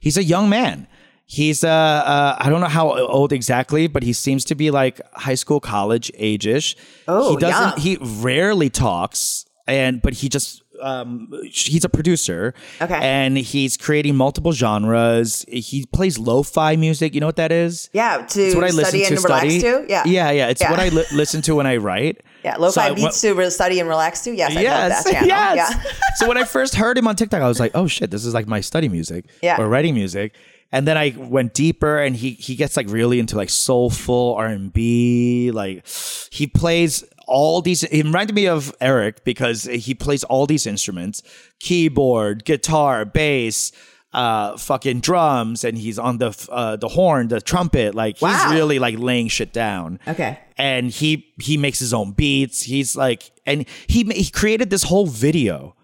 He's 0.00 0.16
a 0.16 0.24
young 0.24 0.48
man. 0.48 0.88
He's 1.26 1.62
uh, 1.62 1.68
uh 1.68 2.36
I 2.40 2.50
don't 2.50 2.60
know 2.60 2.66
how 2.66 2.92
old 3.06 3.32
exactly, 3.32 3.86
but 3.86 4.02
he 4.02 4.12
seems 4.12 4.44
to 4.46 4.54
be 4.54 4.70
like 4.70 5.00
high 5.12 5.36
school, 5.36 5.60
college 5.60 6.10
age-ish. 6.16 6.76
Oh, 7.06 7.30
he 7.30 7.36
doesn't. 7.36 7.78
young. 7.78 7.78
He 7.78 7.98
rarely 8.20 8.70
talks, 8.70 9.44
and 9.68 10.02
but 10.02 10.14
he 10.14 10.28
just 10.28 10.62
um 10.80 11.32
he's 11.52 11.84
a 11.84 11.88
producer. 11.88 12.54
Okay. 12.80 12.98
and 13.00 13.36
he's 13.38 13.76
creating 13.76 14.16
multiple 14.16 14.52
genres. 14.52 15.44
He 15.48 15.86
plays 15.92 16.18
lo-fi 16.18 16.76
music. 16.76 17.14
You 17.14 17.20
know 17.20 17.26
what 17.26 17.36
that 17.36 17.52
is? 17.52 17.90
yeah, 17.92 18.24
to 18.28 18.42
It's 18.42 18.54
what 18.54 18.64
I 18.64 18.68
listen 18.70 19.00
study 19.00 19.04
to 19.16 19.22
relax 19.22 19.40
study. 19.54 19.60
to. 19.60 19.86
Yeah. 19.88 20.02
yeah, 20.06 20.30
yeah. 20.30 20.48
It's 20.48 20.60
Yeah. 20.60 20.70
what 20.70 20.80
I 20.80 20.88
li- 20.88 21.04
listen 21.12 21.42
to 21.42 21.54
when 21.54 21.66
I 21.66 21.76
write. 21.76 22.20
Yeah, 22.42 22.56
lo-fi 22.56 22.72
So 22.72 22.80
I 22.80 22.94
beats 22.94 23.20
to 23.20 23.50
study 23.50 23.80
and 23.80 23.88
relax 23.88 24.22
to. 24.24 24.34
Yes, 24.34 24.56
I 24.56 24.60
yes, 24.62 24.72
love 24.72 25.04
that 25.04 25.12
channel. 25.12 25.28
yes. 25.28 25.74
Yeah. 25.84 25.92
so 26.16 26.26
when 26.26 26.38
I 26.38 26.44
first 26.44 26.74
heard 26.74 26.96
him 26.96 27.06
on 27.06 27.14
TikTok, 27.14 27.42
I 27.42 27.46
was 27.48 27.60
like, 27.60 27.72
"Oh 27.74 27.86
shit, 27.86 28.10
this 28.10 28.24
is 28.24 28.32
like 28.32 28.46
my 28.46 28.62
study 28.62 28.88
music 28.88 29.26
Yeah. 29.42 29.60
or 29.60 29.68
writing 29.68 29.92
music." 29.94 30.32
And 30.72 30.88
then 30.88 30.96
I 30.96 31.12
went 31.18 31.52
deeper, 31.52 31.98
and 31.98 32.16
he 32.16 32.30
he 32.30 32.54
gets 32.54 32.78
like 32.78 32.88
really 32.88 33.18
into 33.20 33.36
like 33.36 33.50
soulful 33.50 34.36
R 34.38 34.46
and 34.46 34.72
B. 34.72 35.50
Like 35.50 35.84
he 36.32 36.46
plays 36.46 37.04
all 37.30 37.62
these. 37.62 37.82
It 37.84 38.04
reminded 38.04 38.34
me 38.34 38.46
of 38.48 38.74
Eric 38.80 39.24
because 39.24 39.64
he 39.64 39.94
plays 39.94 40.24
all 40.24 40.46
these 40.46 40.66
instruments: 40.66 41.22
keyboard, 41.60 42.44
guitar, 42.44 43.04
bass, 43.04 43.72
uh, 44.12 44.56
fucking 44.56 45.00
drums, 45.00 45.64
and 45.64 45.78
he's 45.78 45.98
on 45.98 46.18
the 46.18 46.30
uh, 46.50 46.76
the 46.76 46.88
horn, 46.88 47.28
the 47.28 47.40
trumpet. 47.40 47.94
Like 47.94 48.20
Wow. 48.20 48.32
he's 48.32 48.52
really 48.58 48.78
like 48.78 48.98
laying 48.98 49.28
shit 49.28 49.52
down. 49.52 49.98
Okay. 50.06 50.38
and 50.58 50.90
he 50.90 51.32
he 51.40 51.56
makes 51.56 51.78
his 51.78 51.94
own 51.94 52.12
beats. 52.12 52.62
He's 52.62 52.96
like, 52.96 53.30
and 53.46 53.64
he 53.86 54.02
he 54.04 54.30
created 54.30 54.68
this 54.70 54.82
whole 54.82 55.06
video, 55.06 55.74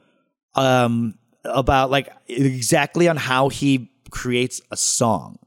um, 0.54 1.14
about 1.44 1.90
like 1.90 2.08
exactly 2.28 3.08
on 3.08 3.16
how 3.16 3.48
he 3.48 3.90
creates 4.10 4.60
a 4.70 4.76
song, 4.76 5.38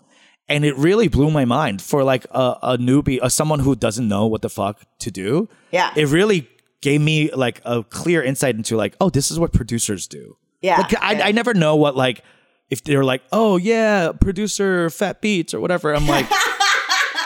and 0.49 0.65
it 0.65 0.75
really 0.77 1.07
blew 1.07 1.31
my 1.31 1.45
mind 1.45 1.81
for 1.81 2.03
like 2.03 2.25
a, 2.31 2.57
a 2.61 2.77
newbie, 2.77 3.19
uh, 3.21 3.29
someone 3.29 3.59
who 3.59 3.75
doesn't 3.75 4.07
know 4.07 4.25
what 4.27 4.41
the 4.41 4.49
fuck 4.49 4.81
to 4.99 5.11
do. 5.11 5.47
Yeah. 5.71 5.93
it 5.95 6.07
really 6.07 6.49
gave 6.81 7.01
me 7.01 7.31
like 7.31 7.61
a 7.65 7.83
clear 7.83 8.23
insight 8.23 8.55
into 8.55 8.75
like, 8.75 8.95
oh, 8.99 9.09
this 9.09 9.31
is 9.31 9.39
what 9.39 9.53
producers 9.53 10.07
do. 10.07 10.37
Yeah, 10.61 10.77
like 10.77 11.01
I, 11.01 11.13
yeah. 11.13 11.25
I 11.27 11.31
never 11.31 11.53
know 11.53 11.77
what 11.77 11.95
like 11.95 12.21
if 12.69 12.83
they're 12.83 13.05
like, 13.05 13.21
oh 13.31 13.55
yeah, 13.55 14.11
producer 14.19 14.89
Fat 14.89 15.21
Beats 15.21 15.53
or 15.53 15.61
whatever. 15.61 15.95
I'm 15.95 16.07
like. 16.07 16.27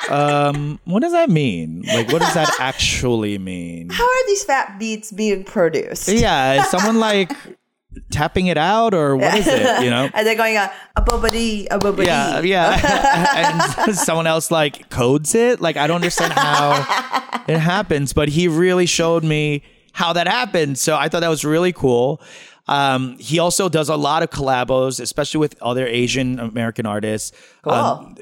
Um, 0.09 0.81
what 0.83 0.99
does 1.01 1.13
that 1.13 1.29
mean? 1.29 1.83
Like, 1.87 2.11
what 2.11 2.21
does 2.21 2.33
that 2.33 2.53
actually 2.59 3.37
mean? 3.37 3.89
How 3.89 4.03
are 4.03 4.27
these 4.27 4.43
fat 4.43 4.77
beats 4.77 5.13
being 5.13 5.45
produced? 5.45 6.09
Yeah, 6.09 6.61
is 6.61 6.69
someone 6.69 6.99
like 6.99 7.31
tapping 8.11 8.47
it 8.47 8.57
out 8.57 8.93
or 8.93 9.15
what 9.15 9.35
is 9.35 9.47
it? 9.47 9.83
You 9.83 9.89
know? 9.89 10.09
Are 10.13 10.23
they're 10.23 10.35
going 10.35 10.57
uh, 10.57 10.71
a 10.95 11.01
bobbity 11.01 11.67
a 11.69 11.79
bobbity? 11.79 12.05
Yeah, 12.05 12.39
yeah. 12.41 13.65
and 13.85 13.95
someone 13.95 14.27
else 14.27 14.51
like 14.51 14.89
codes 14.89 15.35
it. 15.35 15.61
Like, 15.61 15.77
I 15.77 15.87
don't 15.87 15.95
understand 15.95 16.33
how 16.33 17.43
it 17.47 17.59
happens, 17.59 18.13
but 18.13 18.29
he 18.29 18.47
really 18.47 18.85
showed 18.85 19.23
me 19.23 19.63
how 19.93 20.13
that 20.13 20.27
happened. 20.27 20.77
So 20.77 20.95
I 20.95 21.09
thought 21.09 21.21
that 21.21 21.29
was 21.29 21.45
really 21.45 21.73
cool. 21.73 22.21
Um, 22.65 23.17
he 23.19 23.39
also 23.39 23.67
does 23.67 23.89
a 23.89 23.97
lot 23.97 24.23
of 24.23 24.29
collabos, 24.29 25.01
especially 25.01 25.39
with 25.39 25.61
other 25.61 25.85
Asian 25.85 26.39
American 26.39 26.85
artists. 26.85 27.33
Cool. 27.61 27.73
Um, 27.73 28.15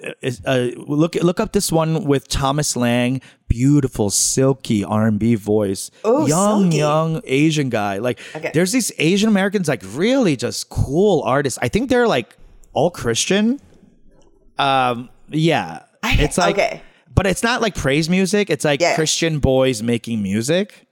uh, 0.45 0.69
look 0.77 1.13
look 1.15 1.39
up 1.39 1.51
this 1.53 1.71
one 1.71 2.05
with 2.05 2.27
Thomas 2.27 2.75
Lang, 2.75 3.21
beautiful 3.47 4.09
silky 4.09 4.83
R 4.83 5.05
and 5.05 5.19
B 5.19 5.35
voice, 5.35 5.91
Ooh, 6.07 6.27
young 6.27 6.63
silky. 6.63 6.77
young 6.77 7.21
Asian 7.25 7.69
guy. 7.69 7.99
Like 7.99 8.19
Okay. 8.35 8.49
there's 8.53 8.71
these 8.71 8.91
Asian 8.97 9.29
Americans 9.29 9.67
like 9.67 9.83
really 9.93 10.35
just 10.35 10.69
cool 10.69 11.21
artists. 11.21 11.59
I 11.61 11.67
think 11.67 11.89
they're 11.91 12.07
like 12.07 12.35
all 12.73 12.89
Christian. 12.89 13.59
Um, 14.57 15.09
yeah, 15.29 15.83
I- 16.03 16.17
it's 16.19 16.37
like, 16.37 16.55
okay. 16.55 16.81
but 17.13 17.27
it's 17.27 17.43
not 17.43 17.61
like 17.61 17.75
praise 17.75 18.09
music. 18.09 18.49
It's 18.49 18.65
like 18.65 18.81
Yeah. 18.81 18.95
Christian 18.95 19.37
boys 19.39 19.83
making 19.83 20.21
music. 20.23 20.87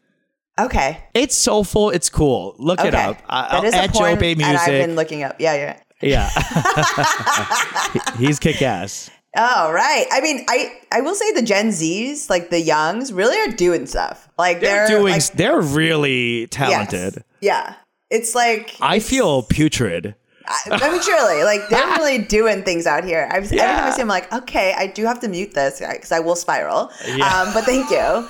Okay. 0.59 0.97
It's 1.13 1.35
soulful. 1.35 1.89
It's 1.89 2.09
cool. 2.09 2.55
Look 2.57 2.79
Okay. 2.79 2.89
it 2.89 2.95
up. 2.95 3.17
I, 3.27 3.61
that 3.61 3.63
is 3.63 3.73
at 3.73 3.89
a 3.89 3.91
porn, 3.91 4.15
Joe 4.15 4.19
Bae 4.19 4.31
and 4.31 4.43
I've 4.43 4.67
been 4.67 4.95
looking 4.95 5.23
up. 5.23 5.35
Yeah, 5.39 5.53
yeah. 5.53 5.79
yeah, 6.01 6.29
he's 8.17 8.39
kick 8.39 8.61
ass. 8.61 9.09
Oh 9.35 9.71
right. 9.71 10.05
I 10.11 10.21
mean, 10.21 10.45
I 10.49 10.77
I 10.91 11.01
will 11.01 11.15
say 11.15 11.31
the 11.33 11.41
Gen 11.41 11.69
Zs, 11.69 12.29
like 12.29 12.49
the 12.49 12.59
youngs, 12.59 13.13
really 13.13 13.37
are 13.37 13.53
doing 13.55 13.85
stuff. 13.85 14.27
Like 14.37 14.59
They're, 14.59 14.87
they're, 14.87 14.99
doing. 14.99 15.13
like, 15.13 15.31
they're 15.33 15.61
really 15.61 16.41
yes. 16.41 16.49
talented. 16.51 17.23
Yeah. 17.41 17.75
It's 18.09 18.33
like 18.33 18.75
I 18.81 18.99
feel 18.99 19.43
putrid. 19.43 20.15
I, 20.47 20.59
I 20.71 20.91
mean, 20.91 21.01
truly, 21.01 21.43
like 21.43 21.69
they're 21.69 21.85
really 21.97 22.17
doing 22.17 22.63
things 22.63 22.87
out 22.87 23.03
here. 23.03 23.29
I've, 23.31 23.43
Every 23.43 23.57
time 23.57 23.85
I 23.85 23.91
see, 23.91 23.97
them, 23.97 24.05
I'm 24.05 24.07
like, 24.07 24.33
okay, 24.33 24.73
I 24.75 24.87
do 24.87 25.05
have 25.05 25.19
to 25.19 25.27
mute 25.27 25.53
this 25.53 25.79
because 25.79 26.11
I 26.11 26.19
will 26.19 26.35
spiral. 26.35 26.91
Yeah. 27.05 27.27
Um, 27.27 27.53
but 27.53 27.65
thank 27.65 27.91
you. 27.91 28.27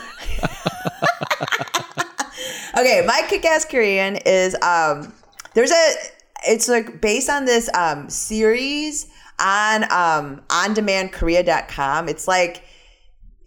Okay, 2.80 3.04
my 3.06 3.26
kick-ass 3.30 3.66
Korean 3.66 4.18
is 4.26 4.56
um, 4.62 5.14
there's 5.54 5.72
a 5.72 5.92
it's 6.48 6.68
like 6.68 7.02
based 7.02 7.30
on 7.30 7.46
this 7.46 7.70
um 7.74 8.10
series 8.10 9.08
on 9.40 9.84
um 9.92 10.42
ondemandkorea.com. 10.48 12.10
It's 12.10 12.28
like 12.28 12.64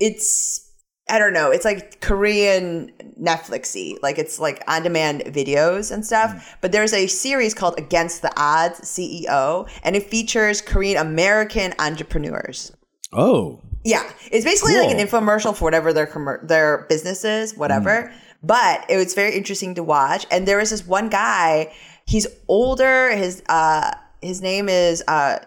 it's 0.01 0.68
I 1.09 1.18
don't 1.18 1.33
know. 1.33 1.51
It's 1.51 1.64
like 1.64 2.01
Korean 2.01 2.93
Netflixy. 3.20 3.99
Like 4.03 4.18
it's 4.18 4.39
like 4.39 4.62
on 4.68 4.83
demand 4.83 5.22
videos 5.26 5.91
and 5.91 6.05
stuff. 6.05 6.57
But 6.61 6.72
there's 6.72 6.93
a 6.93 7.07
series 7.07 7.55
called 7.55 7.78
Against 7.78 8.22
the 8.22 8.33
Odds 8.37 8.80
CEO, 8.80 9.68
and 9.83 9.97
it 9.97 10.09
features 10.09 10.61
Korean 10.61 10.99
American 10.99 11.74
entrepreneurs. 11.78 12.72
Oh, 13.12 13.61
Yeah, 13.85 14.09
it's 14.30 14.45
basically 14.45 14.76
like 14.76 14.91
an 14.91 15.07
infomercial 15.07 15.55
for 15.55 15.64
whatever 15.64 15.93
their 15.93 16.07
commer- 16.07 16.47
their 16.47 16.87
business 16.89 17.24
is, 17.24 17.57
whatever. 17.57 18.12
But 18.43 18.84
it 18.88 18.97
was 18.97 19.14
very 19.14 19.36
interesting 19.36 19.74
to 19.76 19.82
watch. 19.82 20.26
And 20.30 20.47
there 20.47 20.59
was 20.59 20.70
this 20.70 20.86
one 20.86 21.09
guy. 21.09 21.72
He's 22.07 22.26
older. 22.49 23.14
His 23.14 23.43
uh 23.49 23.93
his 24.20 24.43
name 24.43 24.68
is 24.68 25.03
uh 25.07 25.38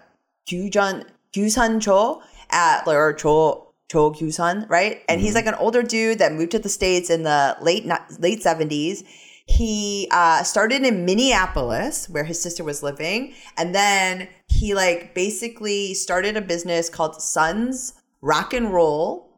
Gyujun 0.50 1.06
Kyusun 1.36 1.82
Choe 1.82 2.22
at 2.50 2.88
or 2.88 3.14
Choe 3.14 3.74
Choe 3.92 4.12
Kyusun, 4.12 4.70
right? 4.70 5.02
And 5.10 5.20
he's 5.20 5.36
like 5.36 5.46
an 5.46 5.56
older 5.56 5.84
dude 5.84 6.20
that 6.20 6.34
moved 6.34 6.52
to 6.52 6.60
the 6.60 6.70
states 6.70 7.10
in 7.10 7.24
the 7.24 7.58
late 7.62 7.86
late 8.20 8.42
seventies. 8.42 9.04
He 9.48 10.08
uh, 10.10 10.42
started 10.42 10.82
in 10.82 11.06
Minneapolis, 11.06 12.10
where 12.10 12.24
his 12.24 12.42
sister 12.42 12.64
was 12.64 12.82
living, 12.82 13.36
and 13.58 13.76
then 13.76 14.28
he 14.48 14.74
like 14.74 15.14
basically 15.14 15.94
started 15.94 16.36
a 16.36 16.42
business 16.42 16.90
called 16.90 17.22
Sons 17.22 17.94
Rock 18.22 18.56
and 18.56 18.74
Roll, 18.74 19.38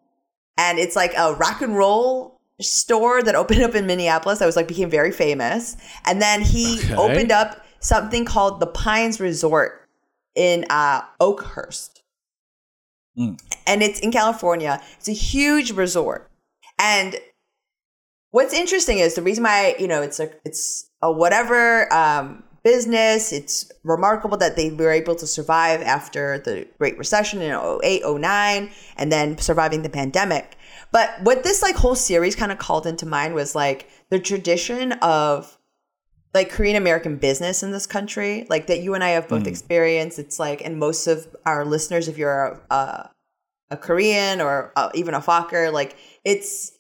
and 0.57 0.79
it's 0.79 0.95
like 0.95 1.13
a 1.17 1.33
rock 1.33 1.61
and 1.61 1.75
roll 1.75 2.36
store 2.63 3.21
that 3.23 3.35
opened 3.35 3.61
up 3.63 3.75
in 3.75 3.85
Minneapolis 3.85 4.39
that 4.39 4.45
was 4.45 4.55
like 4.55 4.67
became 4.67 4.89
very 4.89 5.11
famous. 5.11 5.77
And 6.05 6.21
then 6.21 6.41
he 6.41 6.79
Okay. 6.79 6.95
opened 6.95 7.31
up 7.31 7.63
something 7.79 8.25
called 8.25 8.59
the 8.59 8.67
Pines 8.67 9.19
Resort 9.19 9.87
in 10.35 10.65
uh, 10.69 11.01
Oakhurst, 11.19 12.01
and 13.15 13.81
it's 13.83 13.99
in 13.99 14.11
California. 14.11 14.81
It's 14.97 15.07
a 15.09 15.13
huge 15.13 15.71
resort, 15.71 16.29
and 16.79 17.15
what's 18.31 18.53
interesting 18.53 18.99
is 18.99 19.15
the 19.15 19.21
reason 19.23 19.43
why 19.43 19.75
you 19.79 19.87
know 19.87 20.01
it's 20.01 20.19
a 20.19 20.29
it's 20.45 20.89
a 21.01 21.11
whatever 21.11 21.91
um, 21.93 22.43
business. 22.63 23.31
It's 23.31 23.71
remarkable 23.83 24.37
that 24.37 24.55
they 24.55 24.69
were 24.71 24.91
able 24.91 25.15
to 25.15 25.25
survive 25.25 25.81
after 25.81 26.37
the 26.39 26.67
Great 26.77 26.97
Recession 26.97 27.41
in 27.41 27.51
08, 27.83 28.03
09, 28.05 28.69
and 28.97 29.11
then 29.11 29.37
surviving 29.39 29.81
the 29.81 29.89
pandemic. 29.89 30.55
But 30.91 31.21
what 31.21 31.43
this 31.43 31.61
like 31.61 31.75
whole 31.75 31.95
series 31.95 32.35
kind 32.35 32.51
of 32.51 32.57
called 32.57 32.87
into 32.87 33.05
mind 33.05 33.33
was 33.33 33.55
like 33.55 33.89
the 34.09 34.19
tradition 34.19 34.93
of 34.93 35.57
like 36.33 36.49
Korean 36.49 36.75
American 36.75 37.17
business 37.17 37.63
in 37.63 37.71
this 37.71 37.87
country, 37.87 38.45
like 38.49 38.67
that 38.67 38.81
you 38.81 38.93
and 38.93 39.03
I 39.03 39.09
have 39.09 39.27
both 39.27 39.43
mm. 39.43 39.47
experienced. 39.47 40.19
It's 40.19 40.39
like, 40.39 40.63
and 40.63 40.77
most 40.77 41.07
of 41.07 41.27
our 41.45 41.65
listeners, 41.65 42.07
if 42.07 42.17
you're 42.17 42.61
a, 42.69 42.73
a, 42.73 43.11
a 43.71 43.77
Korean 43.77 44.39
or 44.41 44.71
uh, 44.75 44.89
even 44.93 45.13
a 45.13 45.19
Fokker, 45.19 45.71
like 45.71 45.95
it's 46.23 46.73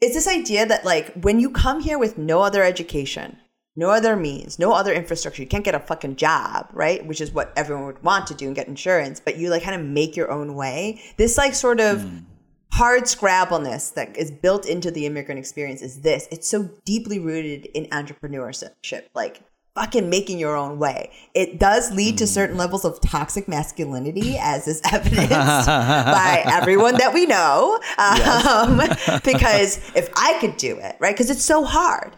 it's 0.00 0.14
this 0.14 0.28
idea 0.28 0.64
that 0.66 0.84
like 0.84 1.12
when 1.14 1.40
you 1.40 1.50
come 1.50 1.80
here 1.80 1.98
with 1.98 2.16
no 2.16 2.40
other 2.40 2.62
education, 2.62 3.36
no 3.76 3.90
other 3.90 4.16
means, 4.16 4.58
no 4.58 4.72
other 4.72 4.92
infrastructure, 4.92 5.42
you 5.42 5.48
can't 5.48 5.64
get 5.64 5.74
a 5.74 5.80
fucking 5.80 6.16
job, 6.16 6.68
right? 6.72 7.04
Which 7.06 7.20
is 7.20 7.32
what 7.32 7.52
everyone 7.56 7.86
would 7.86 8.02
want 8.02 8.26
to 8.28 8.34
do 8.34 8.46
and 8.46 8.54
get 8.54 8.68
insurance, 8.68 9.20
but 9.20 9.36
you 9.36 9.50
like 9.50 9.62
kind 9.62 9.80
of 9.80 9.86
make 9.86 10.16
your 10.16 10.30
own 10.30 10.54
way. 10.54 11.00
This 11.16 11.36
like 11.36 11.54
sort 11.54 11.80
of 11.80 11.98
mm. 11.98 12.24
Hard 12.72 13.04
scrabbleness 13.04 13.94
that 13.94 14.16
is 14.16 14.30
built 14.30 14.66
into 14.66 14.90
the 14.90 15.06
immigrant 15.06 15.38
experience 15.38 15.82
is 15.82 16.00
this. 16.00 16.28
It's 16.30 16.48
so 16.48 16.70
deeply 16.84 17.18
rooted 17.18 17.66
in 17.66 17.86
entrepreneurship, 17.86 19.04
like 19.14 19.42
fucking 19.74 20.10
making 20.10 20.38
your 20.38 20.56
own 20.56 20.78
way. 20.78 21.10
It 21.34 21.58
does 21.58 21.92
lead 21.92 22.18
to 22.18 22.26
certain 22.26 22.56
levels 22.56 22.84
of 22.84 23.00
toxic 23.00 23.48
masculinity, 23.48 24.36
as 24.38 24.66
is 24.68 24.80
evidenced 24.92 25.30
by 25.30 26.42
everyone 26.46 26.94
that 26.98 27.14
we 27.14 27.26
know. 27.26 27.78
Um, 27.98 28.76
because 29.24 29.78
if 29.94 30.10
I 30.16 30.38
could 30.40 30.56
do 30.56 30.78
it, 30.78 30.96
right? 31.00 31.14
Because 31.14 31.30
it's 31.30 31.44
so 31.44 31.64
hard. 31.64 32.16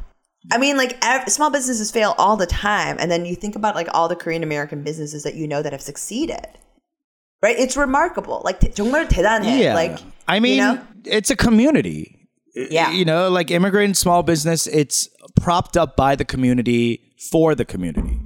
I 0.51 0.59
mean, 0.59 0.77
like 0.77 0.99
ev- 1.05 1.29
small 1.29 1.51
businesses 1.51 1.91
fail 1.93 2.15
all 2.19 2.37
the 2.37 2.47
time, 2.47 2.97
and 2.99 3.11
then 3.11 3.25
you 3.25 3.37
think 3.37 3.55
about 3.55 3.77
like 3.77 3.89
all 3.95 4.09
the 4.09 4.17
Korean 4.17 4.43
American 4.43 4.83
businesses 4.83 5.23
that 5.23 5.35
you 5.35 5.47
know 5.47 5.63
that 5.63 5.73
have 5.73 5.81
succeeded, 5.81 6.49
right? 7.42 7.58
It's 7.58 7.78
remarkable. 7.78 8.42
Like 8.44 8.60
정말 8.74 9.08
대단해. 9.08 9.60
yeah. 9.60 9.74
Like 9.74 9.98
I 10.28 10.40
mean, 10.40 10.58
you 10.58 10.64
know? 10.64 10.82
it's 11.06 11.30
a 11.30 11.36
community. 11.36 12.14
Yeah. 12.56 12.92
you 12.92 13.06
know, 13.06 13.30
like 13.30 13.52
immigrant 13.52 13.98
small 13.98 14.24
business. 14.24 14.66
It's 14.68 15.10
propped 15.40 15.78
up 15.78 15.96
by 15.96 16.16
the 16.16 16.26
community 16.26 17.14
for 17.32 17.54
the 17.54 17.66
community, 17.66 18.20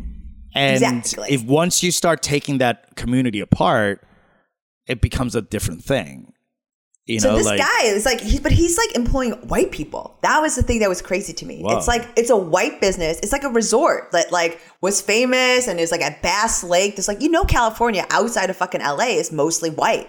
and 0.55 0.75
Exactly. 0.81 1.27
if 1.29 1.43
once 1.43 1.83
you 1.83 1.91
start 1.91 2.21
taking 2.21 2.57
that 2.59 2.95
community 2.95 3.41
apart, 3.41 4.05
it 4.87 5.01
becomes 5.01 5.35
a 5.35 5.41
different 5.41 5.83
thing. 5.83 6.31
You 7.06 7.20
So 7.20 7.30
know, 7.30 7.36
this 7.38 7.46
like 7.46 7.60
guy 7.60 7.84
is 7.84 8.04
like, 8.04 8.20
he, 8.20 8.40
but 8.40 8.50
he's 8.52 8.76
like 8.76 8.96
employing 8.96 9.32
white 9.48 9.70
people. 9.70 10.18
That 10.22 10.40
was 10.40 10.56
the 10.56 10.62
thing 10.62 10.80
that 10.80 10.88
was 10.88 11.00
crazy 11.00 11.32
to 11.34 11.46
me. 11.46 11.62
Wow. 11.62 11.76
It's 11.78 11.86
like 11.86 12.08
it's 12.16 12.30
a 12.30 12.36
white 12.36 12.80
business. 12.80 13.18
It's 13.20 13.30
like 13.32 13.44
a 13.44 13.48
resort 13.48 14.10
that 14.12 14.32
like 14.32 14.60
was 14.80 15.00
famous 15.00 15.68
and 15.68 15.78
is 15.78 15.92
like 15.92 16.00
at 16.02 16.20
Bass 16.22 16.64
Lake. 16.64 16.96
There's 16.96 17.06
like 17.08 17.22
you 17.22 17.30
know 17.30 17.44
California 17.44 18.04
outside 18.10 18.50
of 18.50 18.56
fucking 18.56 18.80
LA 18.80 19.18
is 19.22 19.30
mostly 19.30 19.70
white, 19.70 20.08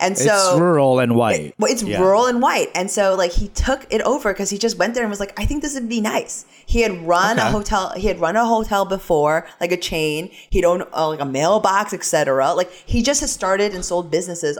And 0.00 0.18
so 0.18 0.24
it's 0.52 0.60
rural 0.60 0.98
and 1.00 1.16
white. 1.16 1.54
well, 1.58 1.72
it's 1.72 1.82
Yeah. 1.82 1.98
rural 1.98 2.26
and 2.26 2.42
white. 2.42 2.68
And 2.74 2.90
so 2.90 3.14
like 3.16 3.32
he 3.32 3.48
took 3.48 3.86
it 3.90 4.02
over 4.02 4.30
because 4.34 4.50
he 4.50 4.58
just 4.58 4.76
went 4.76 4.92
there 4.92 5.04
and 5.04 5.10
was 5.10 5.20
like, 5.20 5.32
I 5.40 5.46
think 5.46 5.62
this 5.62 5.72
would 5.74 5.88
be 5.88 6.02
nice. 6.02 6.44
He 6.66 6.82
had 6.82 7.06
run 7.06 7.38
a 7.38 7.50
hotel. 7.50 7.94
He 7.96 8.06
had 8.08 8.20
run 8.20 8.36
a 8.36 8.44
hotel 8.44 8.84
before, 8.84 9.46
like 9.62 9.72
a 9.72 9.78
chain. 9.78 10.28
He'd 10.50 10.66
owned 10.66 10.84
uh, 10.94 11.08
like 11.08 11.20
a 11.20 11.24
mailbox, 11.24 11.94
etc. 11.94 12.52
Like 12.52 12.70
he 12.70 13.02
just 13.02 13.22
has 13.22 13.32
started 13.32 13.72
and 13.74 13.82
sold 13.82 14.10
businesses 14.10 14.58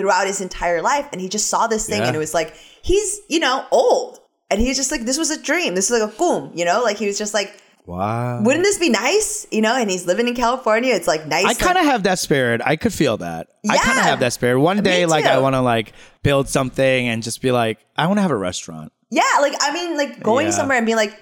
throughout 0.00 0.26
his 0.26 0.40
entire 0.40 0.80
life. 0.82 1.06
And 1.12 1.20
he 1.20 1.28
just 1.28 1.48
saw 1.48 1.66
this 1.66 1.86
thing 1.86 2.00
Yeah. 2.00 2.06
and 2.08 2.16
it 2.16 2.18
was 2.18 2.32
like, 2.34 2.54
he's, 2.82 3.20
you 3.28 3.38
know, 3.40 3.66
old. 3.70 4.18
And 4.50 4.60
he's 4.60 4.76
just 4.76 4.90
like, 4.90 5.02
this 5.02 5.18
was 5.18 5.30
a 5.30 5.40
dream. 5.40 5.74
This 5.74 5.90
is 5.90 6.00
like 6.00 6.10
a 6.10 6.16
boom, 6.16 6.50
you 6.54 6.64
know? 6.64 6.82
Like 6.82 6.96
he 6.96 7.06
was 7.06 7.18
just 7.18 7.34
like, 7.34 7.60
Wow. 7.86 8.42
wouldn't 8.42 8.64
this 8.64 8.78
be 8.78 8.88
nice? 8.88 9.46
You 9.50 9.60
know, 9.62 9.74
and 9.76 9.90
he's 9.90 10.06
living 10.06 10.28
in 10.28 10.34
California. 10.34 10.94
It's 10.94 11.06
like 11.08 11.26
nice. 11.26 11.44
I 11.46 11.54
kind 11.54 11.76
of 11.78 11.84
have 11.84 12.02
that 12.04 12.18
spirit. 12.18 12.60
I 12.64 12.76
could 12.76 12.92
feel 12.92 13.16
that. 13.18 13.48
I 13.68 13.76
kind 13.78 13.98
of 13.98 14.04
have 14.04 14.20
that 14.20 14.32
spirit. 14.32 14.58
One 14.60 14.82
day, 14.82 15.06
like 15.06 15.24
I 15.24 15.38
want 15.38 15.54
to 15.54 15.60
like 15.60 15.92
build 16.22 16.48
something 16.48 17.08
and 17.08 17.22
just 17.22 17.42
be 17.42 17.50
like, 17.52 17.78
I 17.96 18.06
want 18.06 18.18
to 18.18 18.22
have 18.22 18.30
a 18.30 18.36
restaurant. 18.36 18.92
Yeah, 19.10 19.22
like 19.40 19.54
I 19.60 19.72
mean, 19.72 19.96
like 19.96 20.22
going 20.22 20.46
Yeah. 20.46 20.52
somewhere 20.52 20.76
and 20.78 20.86
being 20.86 20.96
like, 20.96 21.18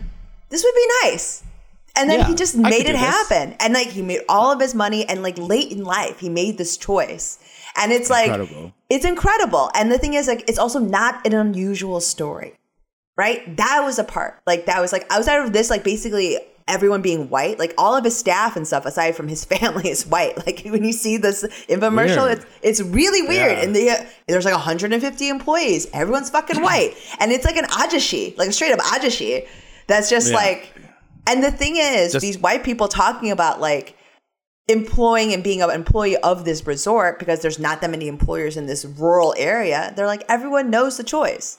this 0.51 0.63
would 0.63 0.75
be 0.75 0.87
nice. 1.05 1.43
And 1.97 2.09
then 2.11 2.21
Yeah, 2.21 2.27
he 2.29 2.35
just 2.35 2.57
made 2.57 2.83
it 2.83 2.87
do 2.87 2.93
this. 2.93 3.01
happen. 3.01 3.57
And 3.61 3.73
like 3.75 3.89
he 3.89 4.03
made 4.03 4.21
all 4.29 4.53
of 4.53 4.61
his 4.61 4.75
money 4.75 5.09
and 5.09 5.23
like 5.23 5.37
late 5.39 5.73
in 5.73 5.85
life, 5.85 6.21
he 6.21 6.29
made 6.29 6.59
this 6.59 6.77
choice. 6.77 7.39
And 7.79 7.93
it's 7.93 8.11
like 8.11 8.31
it's 8.91 9.05
incredible. 9.05 9.71
And 9.75 9.91
the 9.91 9.99
thing 9.99 10.15
is 10.15 10.27
like 10.29 10.45
it's 10.49 10.59
also 10.59 10.79
not 10.79 11.27
an 11.27 11.33
unusual 11.35 12.01
story. 12.01 12.55
Right? 13.17 13.57
That 13.57 13.83
was 13.85 13.99
a 13.99 14.05
part. 14.05 14.41
Like 14.47 14.67
that 14.67 14.81
was 14.81 14.93
like 14.93 15.05
outside 15.11 15.41
of 15.45 15.53
this, 15.53 15.71
like 15.71 15.83
basically 15.83 16.39
everyone 16.69 17.01
being 17.03 17.31
white, 17.31 17.59
like 17.59 17.73
all 17.79 17.97
of 17.97 18.05
his 18.05 18.17
staff 18.17 18.55
and 18.57 18.65
stuff, 18.67 18.85
aside 18.87 19.17
from 19.17 19.27
his 19.27 19.45
family, 19.53 19.89
is 19.91 20.07
white. 20.07 20.37
Like 20.47 20.63
when 20.67 20.85
you 20.85 20.93
see 20.93 21.17
this 21.17 21.43
infomercial, 21.69 22.25
Weird. 22.27 22.39
it's 22.39 22.47
it's 22.63 22.81
really 22.81 23.23
weird. 23.27 23.59
Yeah. 23.59 23.65
And 23.65 23.75
the, 23.75 24.07
there's 24.29 24.45
like 24.45 24.55
150 24.55 25.29
employees. 25.29 25.89
Everyone's 25.93 26.31
fucking 26.31 26.61
white. 26.63 26.95
And 27.19 27.33
it's 27.33 27.45
like 27.45 27.57
an 27.57 27.65
ajashi, 27.65 28.37
like 28.39 28.51
a 28.51 28.53
straight 28.53 28.73
up 28.73 28.79
ajashi. 28.81 29.49
That's 29.89 30.09
just 30.11 30.29
Yeah. 30.31 30.37
like, 30.37 30.73
and 31.27 31.43
the 31.43 31.51
thing 31.51 31.77
is, 31.77 32.13
Just- 32.13 32.23
these 32.23 32.39
white 32.39 32.63
people 32.63 32.87
talking 32.87 33.33
about 33.33 33.61
like 33.61 33.97
employing 34.69 35.33
and 35.33 35.43
being 35.43 35.63
an 35.63 35.71
employee 35.71 36.17
of 36.19 36.45
this 36.45 36.67
resort 36.67 37.19
because 37.19 37.41
there's 37.41 37.59
not 37.59 37.81
that 37.81 37.91
many 37.91 38.07
employers 38.07 38.57
in 38.57 38.67
this 38.67 38.85
rural 38.85 39.35
area. 39.37 39.93
They're 39.97 40.07
like, 40.07 40.25
everyone 40.29 40.71
knows 40.71 40.97
the 40.99 41.05
Choes. 41.05 41.59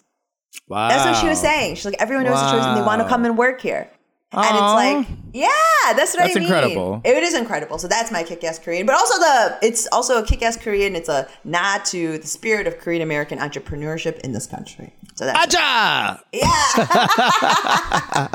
Wow. 0.68 0.88
That's 0.89 1.05
what 1.05 1.22
she 1.22 1.28
was 1.28 1.41
saying. 1.41 1.76
She's 1.76 1.86
like, 1.86 1.99
everyone 1.99 2.26
knows 2.26 2.39
the 2.39 2.51
Choes 2.51 2.66
and 2.66 2.78
they 2.78 2.82
want 2.82 3.01
to 3.01 3.07
come 3.07 3.26
and 3.26 3.38
work 3.38 3.62
here. 3.62 3.91
And 4.32 4.43
it's 4.43 5.07
like, 5.07 5.07
yeah, 5.34 5.47
that's 5.95 6.13
what 6.13 6.19
That's 6.19 6.36
I 6.36 6.39
mean. 6.39 6.43
incredible. 6.43 7.01
It 7.03 7.23
is 7.23 7.34
incredible. 7.34 7.80
So 7.80 7.88
that's 7.88 8.11
my 8.11 8.21
kick-ass 8.21 8.59
Korean, 8.59 8.86
but 8.86 8.93
also 8.95 9.17
the 9.19 9.57
it's 9.63 9.88
also 9.91 10.21
a 10.21 10.25
kick-ass 10.25 10.57
Korean. 10.57 10.95
It's 10.95 11.09
a 11.09 11.27
nod 11.43 11.84
to 11.86 12.19
the 12.19 12.27
spirit 12.27 12.67
of 12.67 12.77
Korean 12.77 13.01
American 13.01 13.39
entrepreneurship 13.39 14.19
in 14.19 14.32
this 14.34 14.45
country. 14.45 14.93
So 15.15 15.25
that's 15.25 15.55
Aja! 15.55 16.19
yeah. 16.32 18.27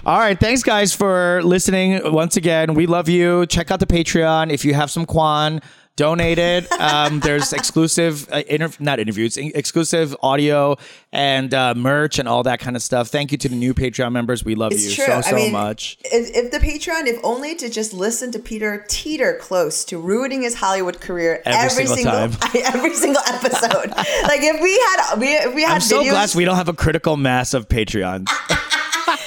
All 0.06 0.18
right. 0.18 0.38
Thanks, 0.38 0.62
guys, 0.62 0.92
for 0.94 1.42
listening 1.42 2.00
once 2.12 2.36
again. 2.36 2.74
We 2.74 2.86
love 2.86 3.08
you. 3.08 3.46
Check 3.46 3.70
out 3.70 3.80
the 3.80 3.86
Patreon. 3.86 4.52
If 4.52 4.64
you 4.66 4.74
have 4.74 4.90
some 4.90 5.06
Quan, 5.06 5.60
donate 5.96 6.38
it. 6.38 6.70
Um, 6.72 7.20
there's 7.20 7.52
exclusive, 7.52 8.28
uh, 8.32 8.42
inter- 8.48 8.70
not 8.80 8.98
interviews, 8.98 9.36
in- 9.36 9.52
exclusive 9.54 10.16
audio 10.22 10.76
and 11.12 11.54
uh, 11.54 11.74
merch 11.74 12.18
and 12.18 12.28
all 12.28 12.42
that 12.42 12.58
kind 12.58 12.74
of 12.76 12.82
stuff. 12.82 13.08
Thank 13.08 13.30
you 13.32 13.38
to 13.38 13.48
the 13.48 13.54
new 13.54 13.74
Patreon 13.74 14.12
members. 14.12 14.44
We 14.44 14.54
love 14.54 14.72
It's 14.72 14.84
you 14.88 14.94
true. 14.96 15.06
so, 15.06 15.12
I 15.18 15.20
so 15.20 15.36
mean, 15.36 15.52
much. 15.52 15.98
If, 16.04 16.34
if 16.34 16.50
the 16.50 16.58
Patreon, 16.58 17.06
if 17.06 17.20
only 17.22 17.54
to 17.56 17.68
just 17.68 17.92
listen 17.92 18.32
to 18.32 18.38
Peter 18.38 18.84
teeter 18.88 19.38
close 19.40 19.84
to 19.86 19.98
ruining 19.98 20.42
his 20.42 20.56
Hollywood 20.56 21.00
career 21.00 21.42
Every 21.44 21.86
single 21.86 22.12
time. 22.12 22.32
every 22.54 22.94
single 22.94 23.22
episode. 23.28 23.90
like 24.22 24.40
if 24.42 24.60
we 24.60 24.72
had, 24.78 25.18
we 25.18 25.28
if 25.28 25.54
we 25.54 25.62
had 25.62 25.74
I'm 25.76 25.80
so 25.80 26.02
videos, 26.02 26.10
glad 26.10 26.34
we 26.34 26.44
don't 26.44 26.56
have 26.56 26.68
a 26.68 26.74
critical 26.74 27.16
mass 27.16 27.54
of 27.54 27.68
Patreons. 27.68 28.28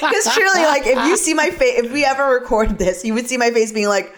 Because 0.00 0.32
truly, 0.32 0.62
like, 0.62 0.82
if 0.86 0.96
you 1.06 1.16
see 1.16 1.34
my 1.34 1.50
face, 1.50 1.80
if 1.82 1.92
we 1.92 2.04
ever 2.04 2.24
record 2.32 2.78
this, 2.78 3.04
you 3.04 3.14
would 3.14 3.26
see 3.26 3.36
my 3.36 3.50
face 3.50 3.72
being 3.72 3.88
like, 3.88 4.14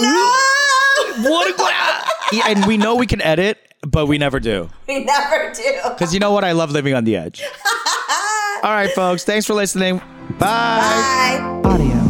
no, 0.00 1.30
what? 1.30 1.58
what- 1.58 1.74
and 2.46 2.64
we 2.66 2.76
know 2.76 2.96
we 2.96 3.06
can 3.06 3.20
edit, 3.22 3.58
but 3.86 4.06
we 4.06 4.18
never 4.18 4.40
do. 4.40 4.68
we 4.88 5.04
never 5.04 5.52
do. 5.52 5.80
Because 5.90 6.12
you 6.12 6.20
know 6.20 6.32
what? 6.32 6.42
I 6.44 6.52
love 6.52 6.70
living 6.70 6.94
on 6.94 7.04
the 7.04 7.16
edge. 7.16 7.42
All 8.62 8.70
right, 8.72 8.90
folks. 8.90 9.24
Thanks 9.24 9.46
for 9.46 9.54
listening. 9.54 9.98
Bye. 10.38 11.38
Bye. 11.62 11.70
Audio 11.70 12.03